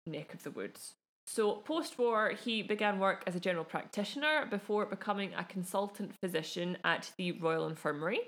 neck 0.06 0.32
of 0.32 0.42
the 0.42 0.50
woods. 0.50 0.94
So, 1.26 1.56
post 1.56 1.98
war, 1.98 2.30
he 2.30 2.62
began 2.62 2.98
work 2.98 3.22
as 3.26 3.36
a 3.36 3.40
general 3.40 3.64
practitioner 3.64 4.46
before 4.48 4.86
becoming 4.86 5.34
a 5.34 5.44
consultant 5.44 6.12
physician 6.22 6.78
at 6.84 7.12
the 7.18 7.32
Royal 7.32 7.66
Infirmary. 7.66 8.20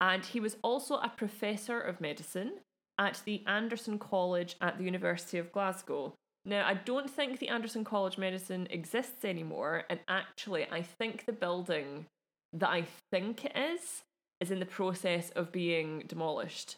And 0.00 0.24
he 0.24 0.38
was 0.38 0.56
also 0.62 0.96
a 0.96 1.08
professor 1.08 1.80
of 1.80 2.00
medicine 2.00 2.58
at 2.98 3.22
the 3.24 3.42
Anderson 3.46 3.98
College 3.98 4.56
at 4.60 4.78
the 4.78 4.84
University 4.84 5.38
of 5.38 5.50
Glasgow. 5.50 6.14
Now, 6.44 6.66
I 6.66 6.74
don't 6.74 7.10
think 7.10 7.38
the 7.38 7.48
Anderson 7.48 7.84
College 7.84 8.18
Medicine 8.18 8.66
exists 8.70 9.24
anymore, 9.24 9.84
and 9.88 10.00
actually, 10.08 10.66
I 10.70 10.82
think 10.82 11.24
the 11.24 11.32
building 11.32 12.06
that 12.52 12.68
I 12.68 12.84
think 13.10 13.44
it 13.44 13.56
is 13.56 14.02
is 14.42 14.50
in 14.50 14.60
the 14.60 14.66
process 14.66 15.30
of 15.30 15.52
being 15.52 16.04
demolished. 16.06 16.76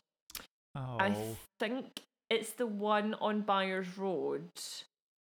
Oh. 0.76 0.96
I 1.00 1.16
think 1.58 2.02
it's 2.30 2.52
the 2.52 2.66
one 2.66 3.14
on 3.14 3.42
Byres 3.42 3.96
Road. 3.98 4.50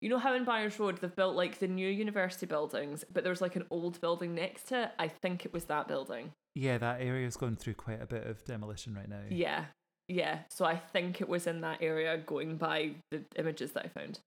You 0.03 0.11
know 0.11 0.19
how 0.19 0.35
in 0.35 0.45
Byres 0.45 0.79
Road 0.79 0.99
they've 1.01 1.17
built 1.17 1.35
like 1.35 1.59
the 1.59 1.67
new 1.67 1.89
university 1.89 2.47
buildings, 2.47 3.05
but 3.13 3.25
there's 3.25 3.41
like 3.41 3.57
an 3.57 3.65
old 3.71 4.01
building 4.01 4.35
next 4.35 4.69
to 4.69 4.83
it? 4.85 4.91
I 4.99 5.09
think 5.09 5.45
it 5.47 5.53
was 5.53 5.65
that 5.65 5.89
building. 5.89 6.33
yeah, 6.55 6.79
that 6.79 7.01
area's 7.01 7.37
going 7.37 7.57
through 7.57 7.75
quite 7.75 8.03
a 8.03 8.07
bit 8.07 8.27
of 8.27 8.45
demolition 8.45 8.95
right 8.95 9.09
now. 9.09 9.23
Yeah. 9.31 9.65
Yeah. 10.09 10.41
So 10.51 10.65
I 10.65 10.77
think 10.77 11.21
it 11.21 11.29
was 11.29 11.47
in 11.47 11.63
that 11.63 11.79
area 11.81 12.17
going 12.19 12.57
by 12.57 12.93
the 13.11 13.25
images 13.37 13.73
that 13.73 13.87
I 13.87 13.89
found. 13.89 14.21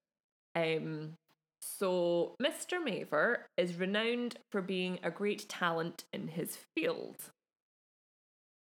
Um 0.56 1.14
so 1.62 2.36
Mr. 2.42 2.84
Mavor 2.84 3.46
is 3.58 3.76
renowned 3.76 4.38
for 4.52 4.62
being 4.62 5.00
a 5.04 5.12
great 5.12 5.48
talent 5.50 6.06
in 6.14 6.30
his 6.30 6.58
field. 6.76 7.18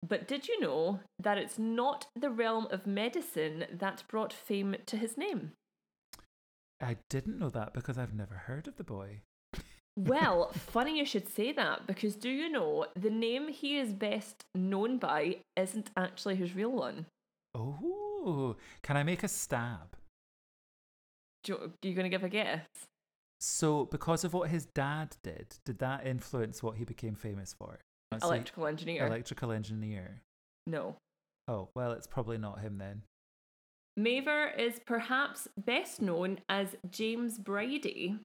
But 0.07 0.27
did 0.27 0.49
you 0.49 0.61
know 0.61 1.01
that 1.19 1.39
it's 1.39 1.59
not 1.59 2.07
the 2.17 2.31
realm 2.31 2.67
of 2.71 2.87
medicine 2.87 3.67
that 3.73 4.05
brought 4.09 4.33
fame 4.33 4.77
to 4.87 4.97
his 4.97 5.17
name? 5.17 5.53
I 6.81 6.97
didn't 7.11 7.39
know 7.39 7.51
that 7.51 7.75
because 7.75 7.99
I've 7.99 8.15
never 8.15 8.35
heard 8.35 8.67
of 8.67 8.77
the 8.77 8.85
boy. 8.85 9.21
Well, 9.97 10.53
funny 10.55 10.99
you 10.99 11.05
should 11.05 11.29
say 11.29 11.53
that 11.53 11.87
because 11.87 12.17
do 12.17 12.31
you 12.31 12.49
know 12.51 12.87
the 12.97 13.11
name 13.11 13.49
he 13.49 13.79
is 13.79 13.93
best 13.93 14.45
known 14.55 14.99
by 14.99 15.37
isn't 15.57 15.91
actually 15.97 16.37
his 16.37 16.55
real 16.55 16.73
one? 16.73 17.07
Oh, 17.55 18.57
can 18.83 18.97
I 18.97 19.03
make 19.03 19.23
a 19.23 19.29
stab? 19.29 19.97
Do 21.45 21.53
you, 21.53 21.91
you 21.91 21.95
going 21.95 22.05
to 22.05 22.11
give 22.11 22.25
a 22.25 22.29
guess? 22.29 22.67
So, 23.41 23.87
because 23.87 24.25
of 24.25 24.35
what 24.35 24.51
his 24.51 24.67
dad 24.67 25.17
did, 25.23 25.57
did 25.65 25.79
that 25.79 26.07
influence 26.07 26.63
what 26.63 26.77
he 26.77 26.85
became 26.85 27.15
famous 27.15 27.55
for? 27.59 27.79
Electrical 28.23 28.67
engineer. 28.67 29.07
electrical 29.07 29.53
engineer. 29.53 30.21
no. 30.67 30.97
Oh, 31.49 31.69
well, 31.75 31.93
it's 31.93 32.07
probably 32.07 32.39
not 32.39 32.61
him 32.61 32.79
then. 32.79 33.03
Mavor 33.97 34.51
is 34.57 34.81
perhaps 34.87 35.49
best 35.59 36.01
known 36.01 36.41
as 36.49 36.77
James 36.89 37.39
Bridie, 37.39 38.19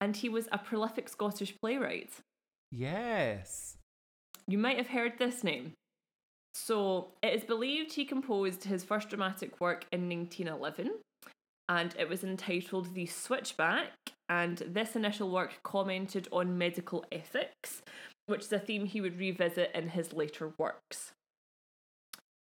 and 0.00 0.16
he 0.16 0.28
was 0.28 0.48
a 0.50 0.58
prolific 0.58 1.08
Scottish 1.08 1.54
playwright. 1.60 2.10
Yes. 2.72 3.76
You 4.48 4.58
might 4.58 4.76
have 4.76 4.88
heard 4.88 5.18
this 5.18 5.44
name. 5.44 5.72
So, 6.54 7.12
it 7.22 7.32
is 7.32 7.44
believed 7.44 7.92
he 7.92 8.04
composed 8.04 8.64
his 8.64 8.82
first 8.82 9.08
dramatic 9.08 9.60
work 9.60 9.86
in 9.92 10.08
1911, 10.08 10.90
and 11.68 11.94
it 11.98 12.08
was 12.08 12.24
entitled 12.24 12.94
The 12.94 13.06
Switchback. 13.06 13.92
And 14.28 14.58
this 14.66 14.96
initial 14.96 15.30
work 15.30 15.60
commented 15.62 16.28
on 16.32 16.58
medical 16.58 17.04
ethics, 17.12 17.82
which 18.26 18.42
is 18.42 18.52
a 18.52 18.58
theme 18.58 18.86
he 18.86 19.00
would 19.00 19.18
revisit 19.18 19.70
in 19.74 19.90
his 19.90 20.12
later 20.12 20.52
works. 20.58 21.12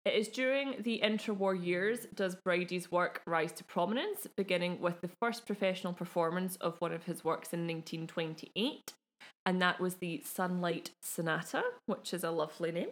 It 0.04 0.16
is 0.16 0.30
during 0.30 0.82
the 0.82 1.00
interwar 1.04 1.54
years 1.54 2.08
does 2.16 2.36
Bridie's 2.36 2.92
work 2.92 3.22
rise 3.28 3.52
to 3.54 3.64
prominence, 3.64 4.28
beginning 4.36 4.82
with 4.82 5.00
the 5.02 5.12
first 5.22 5.46
professional 5.46 5.94
performance 5.94 6.56
of 6.56 6.82
one 6.82 6.92
of 6.92 7.04
his 7.04 7.24
works 7.24 7.54
in 7.54 7.68
1928, 7.68 8.94
and 9.46 9.62
that 9.62 9.80
was 9.80 9.96
the 9.96 10.22
Sunlight 10.26 10.92
Sonata, 11.04 11.62
which 11.86 12.16
is 12.16 12.24
a 12.24 12.32
lovely 12.32 12.72
name. 12.72 12.90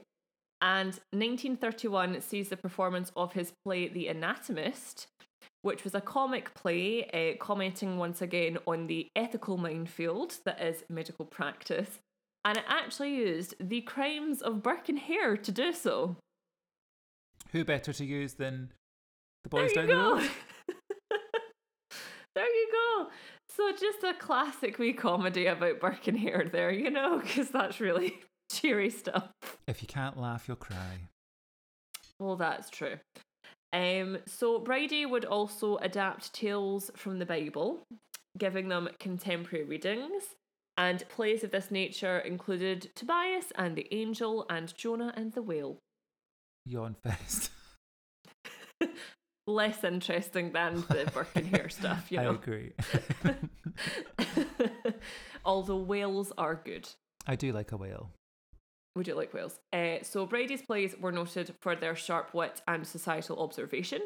And 0.62 1.00
1931 1.12 2.22
sees 2.22 2.50
the 2.50 2.58
performance 2.58 3.12
of 3.16 3.34
his 3.34 3.54
play 3.64 3.88
The 3.88 4.08
Anatomist, 4.10 5.08
which 5.62 5.84
was 5.84 5.96
a 5.96 6.02
comic 6.02 6.54
play 6.54 7.06
uh, 7.10 7.44
commenting 7.44 7.98
once 7.98 8.22
again 8.22 8.58
on 8.68 8.88
the 8.88 9.08
ethical 9.16 9.58
minefield 9.58 10.38
that 10.46 10.62
is 10.62 10.84
medical 10.90 11.26
practice. 11.26 12.00
And 12.46 12.58
it 12.58 12.64
actually 12.68 13.16
used 13.16 13.56
the 13.60 13.82
crimes 13.82 14.42
of 14.42 14.64
Burke 14.64 14.90
and 14.90 15.00
Hare 15.00 15.36
to 15.38 15.52
do 15.52 15.74
so. 15.74 16.16
Who 17.52 17.64
better 17.66 17.92
to 17.94 18.06
use 18.06 18.34
than 18.36 18.72
the 19.44 19.50
There 19.50 19.62
boys 19.62 19.72
you 19.72 19.76
down 19.76 19.88
the 19.88 19.94
go. 19.94 20.16
road? 20.16 20.30
there 22.36 22.46
you 22.46 22.70
go. 22.72 23.08
So 23.50 23.72
just 23.72 24.04
a 24.04 24.14
classic 24.14 24.80
wee 24.80 24.94
comedy 24.94 25.48
about 25.48 25.80
Burke 25.80 26.08
and 26.08 26.18
Hare 26.18 26.48
there, 26.50 26.72
you 26.72 26.90
know, 26.90 27.20
because 27.20 27.50
that's 27.50 27.80
really 27.80 28.20
cheery 28.52 28.90
stuff. 28.90 29.30
If 29.68 29.82
you 29.82 29.88
can't 29.88 30.18
laugh, 30.18 30.48
you'll 30.48 30.58
cry. 30.58 31.00
Well, 32.20 32.36
that's 32.36 32.70
true. 32.70 32.98
Um, 33.74 34.20
so 34.26 34.60
Bridie 34.60 35.06
would 35.06 35.26
also 35.26 35.78
adapt 35.78 36.34
tales 36.34 36.90
from 36.96 37.20
the 37.20 37.26
Bible, 37.26 37.84
giving 38.38 38.70
them 38.70 38.90
contemporary 39.00 39.66
readings. 39.66 40.24
And 40.80 41.06
plays 41.10 41.44
of 41.44 41.52
this 41.52 41.72
nature 41.72 42.20
included 42.20 42.90
Tobias 42.96 43.52
and 43.56 43.76
the 43.76 43.86
Angel 43.94 44.46
and 44.50 44.74
Jonah 44.78 45.14
and 45.18 45.34
the 45.34 45.42
Whale. 45.42 45.78
Yawn 46.66 46.96
fest. 47.04 47.52
Less 49.48 49.84
interesting 49.84 50.54
than 50.54 50.76
the 50.88 51.12
Burke 51.14 51.36
and 51.36 51.48
Hare 51.48 51.68
stuff, 51.68 52.10
you 52.10 52.22
know. 52.22 52.32
I 52.32 52.36
agree. 52.36 52.72
Although 55.46 55.80
whales 55.80 56.32
are 56.38 56.56
good. 56.56 56.88
I 57.28 57.36
do 57.36 57.52
like 57.52 57.74
a 57.74 57.78
whale. 57.78 58.12
Would 58.96 59.08
you 59.08 59.16
like 59.16 59.34
whales? 59.34 59.60
Uh, 59.74 59.98
so 60.02 60.26
Bridie's 60.26 60.62
plays 60.62 60.96
were 60.98 61.12
noted 61.12 61.54
for 61.62 61.76
their 61.76 61.96
sharp 61.96 62.34
wit 62.34 62.62
and 62.70 62.88
societal 62.88 63.38
observation, 63.40 64.00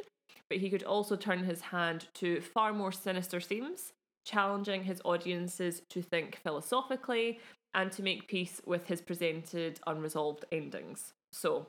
but 0.49 0.57
he 0.57 0.71
could 0.71 0.83
also 0.83 1.17
turn 1.17 1.43
his 1.43 1.61
hand 1.61 2.07
to 2.15 2.41
far 2.41 2.73
more 2.73 2.91
sinister 2.91 3.39
themes, 3.39 3.93
challenging 4.25 4.83
his 4.83 5.01
audiences 5.05 5.81
to 5.89 6.01
think 6.01 6.39
philosophically 6.43 7.39
and 7.73 7.91
to 7.91 8.03
make 8.03 8.27
peace 8.27 8.61
with 8.65 8.87
his 8.87 9.01
presented 9.01 9.79
unresolved 9.87 10.45
endings. 10.51 11.13
So 11.31 11.67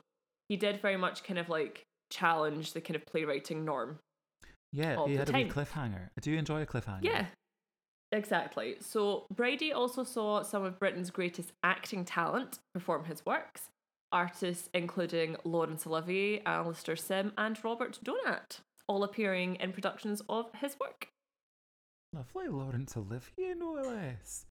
he 0.49 0.57
did 0.57 0.81
very 0.81 0.97
much 0.97 1.23
kind 1.23 1.39
of 1.39 1.49
like 1.49 1.83
challenge 2.11 2.73
the 2.73 2.81
kind 2.81 2.95
of 2.95 3.05
playwriting 3.05 3.65
norm. 3.65 3.99
Yeah, 4.71 5.05
he 5.07 5.15
had 5.15 5.29
a 5.29 5.33
wee 5.33 5.49
cliffhanger. 5.49 6.09
I 6.17 6.21
do 6.21 6.33
enjoy 6.33 6.61
a 6.61 6.65
cliffhanger. 6.65 7.03
Yeah. 7.03 7.25
Exactly. 8.11 8.75
So 8.79 9.25
Bridie 9.33 9.73
also 9.73 10.03
saw 10.03 10.43
some 10.43 10.63
of 10.63 10.79
Britain's 10.79 11.09
greatest 11.09 11.53
acting 11.63 12.05
talent 12.05 12.59
perform 12.73 13.05
his 13.05 13.25
works. 13.25 13.69
Artists 14.11 14.69
including 14.73 15.35
Laurence 15.43 15.85
Olivier, 15.87 16.41
Alastair 16.45 16.95
Sim, 16.95 17.33
and 17.37 17.61
Robert 17.63 17.99
Donat, 18.03 18.59
all 18.87 19.03
appearing 19.03 19.55
in 19.55 19.73
productions 19.73 20.21
of 20.29 20.53
his 20.61 20.77
work. 20.79 21.07
Lovely 22.15 22.47
Laurence 22.47 22.95
Olivier, 22.95 23.55
no 23.57 23.73
less. 23.73 24.45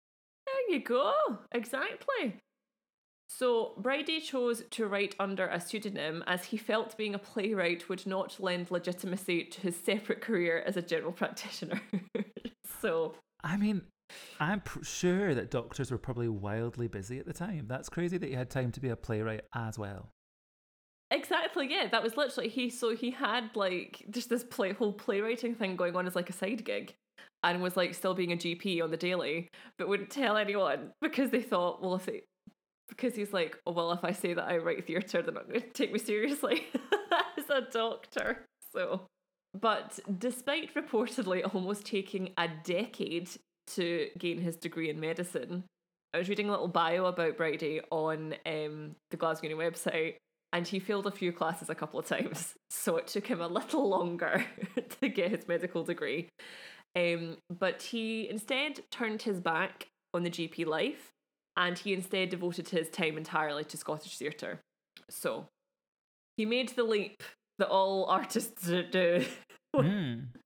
There 0.47 0.75
you 0.75 0.83
go. 0.83 1.13
Exactly. 1.53 2.37
So 3.29 3.75
Bridie 3.77 4.21
chose 4.21 4.65
to 4.71 4.87
write 4.87 5.15
under 5.21 5.47
a 5.47 5.61
pseudonym 5.61 6.25
as 6.27 6.45
he 6.45 6.57
felt 6.57 6.97
being 6.97 7.15
a 7.15 7.19
playwright 7.19 7.89
would 7.91 8.07
not 8.07 8.41
lend 8.41 8.71
legitimacy 8.71 9.45
to 9.45 9.61
his 9.61 9.77
separate 9.77 10.23
career 10.23 10.65
as 10.67 10.79
a 10.79 10.83
general 10.83 11.13
practitioner. 11.13 11.81
so 12.81 13.15
I 13.45 13.59
mean, 13.59 13.83
I'm 14.39 14.61
pr- 14.61 14.83
sure 14.83 15.35
that 15.35 15.51
doctors 15.51 15.91
were 15.91 15.99
probably 15.99 16.29
wildly 16.29 16.89
busy 16.89 17.19
at 17.19 17.27
the 17.27 17.33
time. 17.35 17.67
That's 17.69 17.91
crazy 17.91 18.17
that 18.17 18.31
you 18.31 18.37
had 18.37 18.51
time 18.51 18.73
to 18.73 18.81
be 18.81 18.89
a 18.89 18.97
playwright 18.97 19.43
as 19.55 19.79
well. 19.79 20.09
Exactly, 21.11 21.69
yeah. 21.71 21.89
That 21.91 22.03
was 22.03 22.17
literally 22.17 22.49
he. 22.49 22.71
So 22.71 22.97
he 22.97 23.11
had 23.11 23.55
like 23.55 24.07
just 24.11 24.31
this 24.31 24.45
play 24.45 24.73
whole 24.73 24.93
playwriting 24.93 25.55
thing 25.55 25.77
going 25.77 25.95
on 25.95 26.07
as 26.07 26.17
like 26.17 26.31
a 26.31 26.33
side 26.33 26.65
gig, 26.65 26.95
and 27.43 27.63
was 27.63 27.77
like 27.77 27.95
still 27.95 28.15
being 28.15 28.33
a 28.33 28.37
GP 28.37 28.83
on 28.83 28.91
the 28.91 28.97
daily, 28.97 29.49
but 29.79 29.89
wouldn't 29.89 30.11
tell 30.11 30.37
anyone 30.37 30.93
because 31.01 31.31
they 31.31 31.43
thought, 31.43 31.83
well, 31.83 31.95
if 31.95 32.07
they, 32.07 32.23
because 32.89 33.15
he's 33.15 33.33
like, 33.33 33.57
oh 33.67 33.73
well, 33.73 33.93
if 33.93 34.05
I 34.05 34.13
say 34.13 34.35
that 34.35 34.49
I 34.49 34.59
write 34.59 34.87
theatre, 34.87 35.23
they're 35.23 35.33
not 35.33 35.49
going 35.49 35.61
to 35.61 35.69
take 35.69 35.93
me 35.93 35.99
seriously 35.99 36.67
as 37.39 37.49
a 37.49 37.63
doctor. 37.71 38.47
So, 38.73 39.07
but 39.59 39.99
despite 40.19 40.75
reportedly 40.75 41.43
almost 41.55 41.85
taking 41.85 42.31
a 42.37 42.49
decade 42.65 43.31
to 43.69 44.09
gain 44.19 44.41
his 44.41 44.57
degree 44.57 44.91
in 44.91 45.01
medicine, 45.01 45.65
I 46.13 46.19
was 46.19 46.29
reading 46.29 46.49
a 46.49 46.51
little 46.51 46.69
bio 46.69 47.07
about 47.07 47.37
Bridie 47.37 47.81
on 47.91 48.35
um, 48.45 48.97
the 49.11 49.17
Glasgow 49.17 49.49
Uni 49.49 49.61
website, 49.61 50.17
and 50.53 50.67
he 50.67 50.81
failed 50.81 51.07
a 51.07 51.13
few 51.13 51.33
classes 51.33 51.71
a 51.71 51.75
couple 51.75 52.01
of 52.01 52.07
times, 52.07 52.55
so 52.71 52.97
it 52.97 53.07
took 53.07 53.27
him 53.27 53.41
a 53.41 53.47
little 53.47 53.89
longer 53.89 54.45
to 55.01 55.09
get 55.09 55.31
his 55.31 55.47
medical 55.47 55.85
degree. 55.85 56.29
Um, 56.97 57.37
but 57.51 57.83
he 57.83 58.29
instead 58.29 58.81
turned 58.91 59.23
his 59.23 59.41
back 59.41 59.89
on 60.13 60.23
the 60.23 60.31
GP 60.31 60.67
life, 60.67 61.13
and 61.57 61.79
he 61.79 61.93
instead 61.93 62.31
devoted 62.31 62.69
his 62.69 62.89
time 62.89 63.17
entirely 63.17 63.65
to 63.65 63.77
Scottish 63.77 64.19
theatre. 64.19 64.61
So 65.09 65.47
he 66.37 66.47
made 66.47 66.71
the 66.71 66.85
leap 66.85 67.23
that 67.59 67.69
all 67.69 68.05
artists 68.09 68.67
do 68.67 69.25
when 69.73 70.39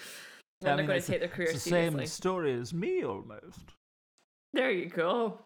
I 0.64 0.76
mean, 0.76 0.86
going 0.86 1.00
to 1.00 1.06
take 1.06 1.20
their 1.20 1.28
career 1.28 1.50
It's 1.50 1.64
the 1.64 1.70
seriously. 1.70 1.98
same 1.98 2.06
story 2.06 2.54
as 2.54 2.74
me 2.74 3.04
almost. 3.04 3.60
There 4.52 4.70
you 4.70 4.86
go. 4.86 5.40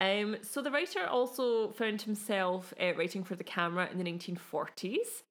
Um, 0.00 0.36
so 0.42 0.60
the 0.60 0.70
writer 0.70 1.06
also 1.06 1.70
found 1.70 2.02
himself 2.02 2.74
uh, 2.80 2.94
writing 2.94 3.24
for 3.24 3.34
the 3.34 3.44
camera 3.44 3.88
in 3.90 3.98
the 3.98 4.04
1940s, 4.04 5.22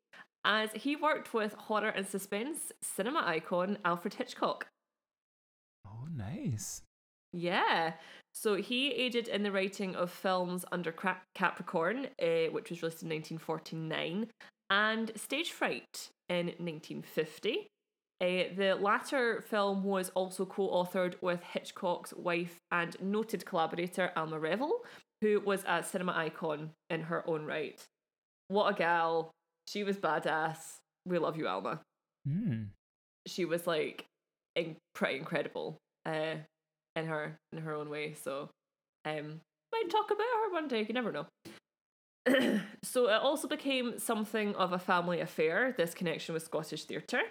as 0.43 0.72
he 0.74 0.95
worked 0.95 1.34
with 1.34 1.53
horror 1.53 1.89
and 1.89 2.08
suspense 2.08 2.72
cinema 2.82 3.24
icon 3.26 3.78
Alfred 3.86 4.16
Hitchcock. 4.16 4.68
Oh, 6.06 6.10
nice. 6.16 6.82
Yeah. 7.34 7.93
So 8.34 8.56
he 8.56 8.91
aided 8.91 9.28
in 9.28 9.43
the 9.43 9.51
writing 9.51 9.95
of 9.95 10.12
films 10.12 10.66
under 10.72 10.93
Capricorn, 11.36 12.08
uh, 12.22 12.51
which 12.51 12.70
was 12.70 12.82
released 12.82 13.03
in 13.03 13.10
1949, 13.10 14.28
and 14.70 15.12
Stage 15.16 15.51
Fright 15.51 16.10
in 16.30 16.47
1950. 16.47 17.68
Uh, 18.22 18.26
the 18.56 18.78
latter 18.80 19.41
film 19.41 19.84
was 19.84 20.10
also 20.12 20.45
co 20.45 20.70
authored 20.70 21.16
with 21.22 21.43
Hitchcock's 21.43 22.14
wife 22.14 22.58
and 22.72 22.95
noted 23.01 23.45
collaborator 23.45 24.12
Alma 24.16 24.39
Reville, 24.39 24.80
who 25.22 25.41
was 25.41 25.64
a 25.68 25.84
cinema 25.84 26.14
icon 26.16 26.72
in 26.89 27.01
her 27.01 27.30
own 27.30 27.45
right. 27.45 27.84
What 28.47 28.74
a 28.74 28.78
gal. 28.78 29.32
She 29.68 29.84
was 29.84 29.97
badass. 29.97 30.78
We 31.06 31.20
love 31.20 31.36
you, 31.36 31.47
Alma. 31.47 31.82
Hmm. 32.26 32.64
She 33.28 33.43
was 33.43 33.68
like 33.68 34.06
in- 34.56 34.78
pretty 34.93 35.18
incredible 35.18 35.78
uh, 36.06 36.36
in 36.95 37.06
her 37.06 37.38
in 37.51 37.60
her 37.60 37.74
own 37.74 37.89
way. 37.89 38.14
So 38.14 38.49
um, 39.06 39.41
might 39.72 39.89
talk 39.89 40.12
about 40.12 40.20
her 40.20 40.53
one 40.53 40.68
day. 40.68 40.86
You 40.88 40.93
never 40.93 41.12
know. 41.12 41.26
so 42.84 43.08
it 43.10 43.22
also 43.22 43.47
became 43.47 43.99
something 43.99 44.56
of 44.56 44.74
a 44.74 44.80
family 44.80 45.20
affair. 45.20 45.74
This 45.78 45.93
connection 45.93 46.34
with 46.34 46.43
Scottish 46.43 46.86
theatre, 46.86 47.22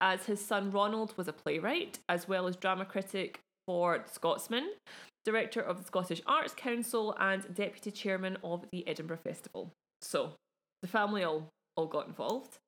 as 0.00 0.26
his 0.26 0.44
son 0.44 0.70
Ronald 0.70 1.14
was 1.16 1.28
a 1.28 1.32
playwright, 1.32 1.98
as 2.08 2.26
well 2.28 2.46
as 2.48 2.56
drama 2.56 2.84
critic 2.84 3.40
for 3.66 3.98
The 3.98 4.12
Scotsman, 4.12 4.72
director 5.24 5.60
of 5.60 5.78
the 5.78 5.84
Scottish 5.84 6.20
Arts 6.26 6.54
Council, 6.54 7.14
and 7.20 7.54
deputy 7.54 7.92
chairman 7.92 8.36
of 8.42 8.64
the 8.72 8.86
Edinburgh 8.88 9.20
Festival. 9.22 9.70
So, 10.00 10.32
the 10.82 10.88
family 10.88 11.22
all, 11.22 11.48
all 11.76 11.86
got 11.86 12.08
involved. 12.08 12.58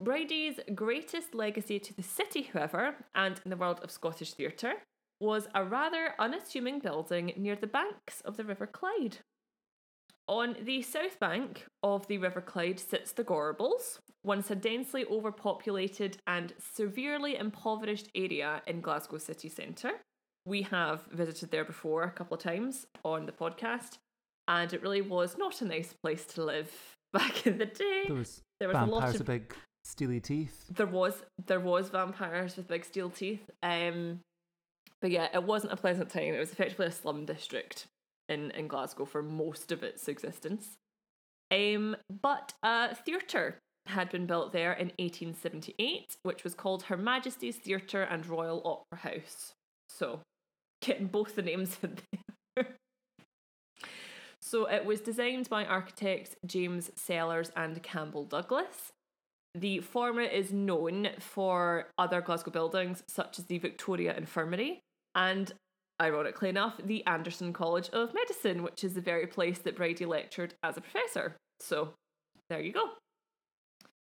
Bridie's 0.00 0.60
greatest 0.76 1.34
legacy 1.34 1.80
to 1.80 1.92
the 1.92 2.04
city, 2.04 2.42
however, 2.52 2.94
and 3.16 3.40
in 3.44 3.50
the 3.50 3.56
world 3.56 3.80
of 3.82 3.90
Scottish 3.90 4.34
theatre, 4.34 4.74
was 5.20 5.48
a 5.54 5.64
rather 5.64 6.14
unassuming 6.18 6.78
building 6.78 7.32
near 7.36 7.56
the 7.56 7.66
banks 7.66 8.20
of 8.24 8.36
the 8.36 8.44
River 8.44 8.66
Clyde. 8.66 9.18
On 10.28 10.56
the 10.62 10.82
south 10.82 11.18
bank 11.18 11.64
of 11.82 12.06
the 12.06 12.18
River 12.18 12.42
Clyde 12.42 12.78
sits 12.78 13.12
the 13.12 13.24
Gorbals, 13.24 13.98
once 14.22 14.50
a 14.50 14.54
densely 14.54 15.06
overpopulated 15.06 16.18
and 16.26 16.52
severely 16.58 17.36
impoverished 17.36 18.08
area 18.14 18.60
in 18.66 18.80
Glasgow 18.82 19.18
city 19.18 19.48
centre. 19.48 19.92
We 20.44 20.62
have 20.62 21.04
visited 21.10 21.50
there 21.50 21.64
before 21.64 22.02
a 22.04 22.10
couple 22.10 22.36
of 22.36 22.42
times 22.42 22.86
on 23.04 23.24
the 23.26 23.32
podcast, 23.32 23.98
and 24.46 24.72
it 24.72 24.82
really 24.82 25.00
was 25.00 25.38
not 25.38 25.62
a 25.62 25.64
nice 25.64 25.94
place 26.02 26.26
to 26.26 26.44
live 26.44 26.70
back 27.12 27.46
in 27.46 27.56
the 27.58 27.66
day. 27.66 28.04
There 28.06 28.16
was, 28.16 28.42
There 28.60 28.68
was 28.68 28.76
a 28.76 28.80
lot 28.80 28.88
vampires 29.00 29.14
of 29.14 29.20
with 29.20 29.26
big 29.28 29.54
steely 29.84 30.20
teeth. 30.20 30.66
there 30.74 30.86
was 30.86 31.22
there 31.46 31.60
was 31.60 31.88
vampires 31.88 32.56
with 32.56 32.68
big 32.68 32.84
steel 32.84 33.08
teeth. 33.08 33.48
Um, 33.62 34.20
but 35.00 35.10
yeah, 35.10 35.28
it 35.32 35.44
wasn't 35.44 35.72
a 35.72 35.76
pleasant 35.76 36.10
time. 36.10 36.34
It 36.34 36.38
was 36.38 36.52
effectively 36.52 36.86
a 36.86 36.92
slum 36.92 37.24
district 37.24 37.86
in 38.28 38.50
in 38.52 38.68
Glasgow 38.68 39.04
for 39.04 39.22
most 39.22 39.72
of 39.72 39.82
its 39.82 40.08
existence. 40.08 40.76
Um, 41.50 41.96
but 42.22 42.52
a 42.62 42.94
theatre 42.94 43.58
had 43.86 44.10
been 44.10 44.26
built 44.26 44.52
there 44.52 44.72
in 44.72 44.88
1878, 44.98 46.16
which 46.22 46.44
was 46.44 46.54
called 46.54 46.84
Her 46.84 46.96
Majesty's 46.96 47.56
Theatre 47.56 48.02
and 48.02 48.26
Royal 48.26 48.62
Opera 48.64 49.12
House. 49.12 49.52
So, 49.88 50.20
getting 50.82 51.06
both 51.06 51.34
the 51.34 51.42
names 51.42 51.78
in 51.82 51.96
there. 52.56 52.76
so, 54.42 54.66
it 54.66 54.84
was 54.84 55.00
designed 55.00 55.48
by 55.48 55.64
architects 55.64 56.36
James 56.44 56.90
Sellers 56.96 57.50
and 57.56 57.82
Campbell 57.82 58.24
Douglas. 58.24 58.92
The 59.54 59.80
former 59.80 60.20
is 60.20 60.52
known 60.52 61.08
for 61.18 61.88
other 61.96 62.20
Glasgow 62.20 62.50
buildings, 62.50 63.02
such 63.08 63.38
as 63.38 63.46
the 63.46 63.58
Victoria 63.58 64.14
Infirmary 64.14 64.82
and, 65.14 65.52
ironically 66.00 66.48
enough, 66.48 66.80
the 66.84 67.04
Anderson 67.06 67.52
College 67.52 67.88
of 67.90 68.14
Medicine, 68.14 68.62
which 68.62 68.84
is 68.84 68.94
the 68.94 69.00
very 69.00 69.26
place 69.26 69.58
that 69.58 69.76
Bridie 69.76 70.06
lectured 70.06 70.54
as 70.62 70.76
a 70.76 70.80
professor. 70.80 71.36
So, 71.60 71.94
there 72.50 72.60
you 72.60 72.72
go. 72.72 72.90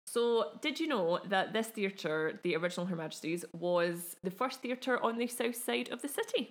So, 0.07 0.59
did 0.61 0.81
you 0.81 0.89
know 0.89 1.21
that 1.29 1.53
this 1.53 1.69
theatre, 1.69 2.41
the 2.43 2.57
original 2.57 2.87
Her 2.87 2.97
Majesty's, 2.97 3.45
was 3.53 4.17
the 4.23 4.31
first 4.31 4.61
theatre 4.61 5.03
on 5.03 5.19
the 5.19 5.27
south 5.27 5.57
side 5.57 5.89
of 5.91 6.03
the 6.03 6.09
city? 6.09 6.51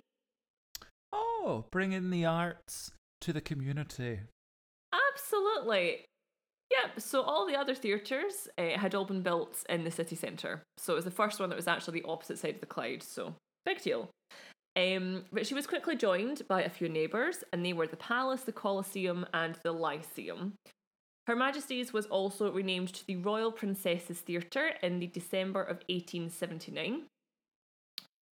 Oh, 1.12 1.66
bringing 1.70 2.10
the 2.10 2.24
arts 2.24 2.92
to 3.20 3.32
the 3.32 3.40
community. 3.40 4.20
Absolutely. 4.92 6.04
Yep, 6.70 7.00
so 7.00 7.22
all 7.22 7.46
the 7.46 7.56
other 7.56 7.74
theatres 7.74 8.48
uh, 8.56 8.78
had 8.78 8.94
all 8.94 9.04
been 9.04 9.22
built 9.22 9.64
in 9.68 9.84
the 9.84 9.90
city 9.90 10.14
centre. 10.14 10.62
So 10.78 10.92
it 10.92 10.96
was 10.96 11.04
the 11.04 11.10
first 11.10 11.40
one 11.40 11.48
that 11.50 11.56
was 11.56 11.66
actually 11.66 12.00
the 12.00 12.08
opposite 12.08 12.38
side 12.38 12.54
of 12.54 12.60
the 12.60 12.66
Clyde, 12.66 13.02
so 13.02 13.34
big 13.66 13.82
deal. 13.82 14.08
Um, 14.76 15.24
but 15.32 15.46
she 15.46 15.54
was 15.54 15.66
quickly 15.66 15.96
joined 15.96 16.42
by 16.48 16.62
a 16.62 16.70
few 16.70 16.88
neighbours, 16.88 17.42
and 17.52 17.64
they 17.64 17.72
were 17.72 17.86
the 17.86 17.96
Palace, 17.96 18.42
the 18.42 18.52
Colosseum, 18.52 19.26
and 19.34 19.56
the 19.62 19.72
Lyceum. 19.72 20.54
Her 21.26 21.36
Majesty's 21.36 21.92
was 21.92 22.06
also 22.06 22.50
renamed 22.52 22.92
to 22.94 23.06
the 23.06 23.16
Royal 23.16 23.52
Princesses 23.52 24.20
Theatre 24.20 24.72
in 24.82 25.00
the 25.00 25.06
December 25.06 25.62
of 25.62 25.78
1879. 25.88 27.04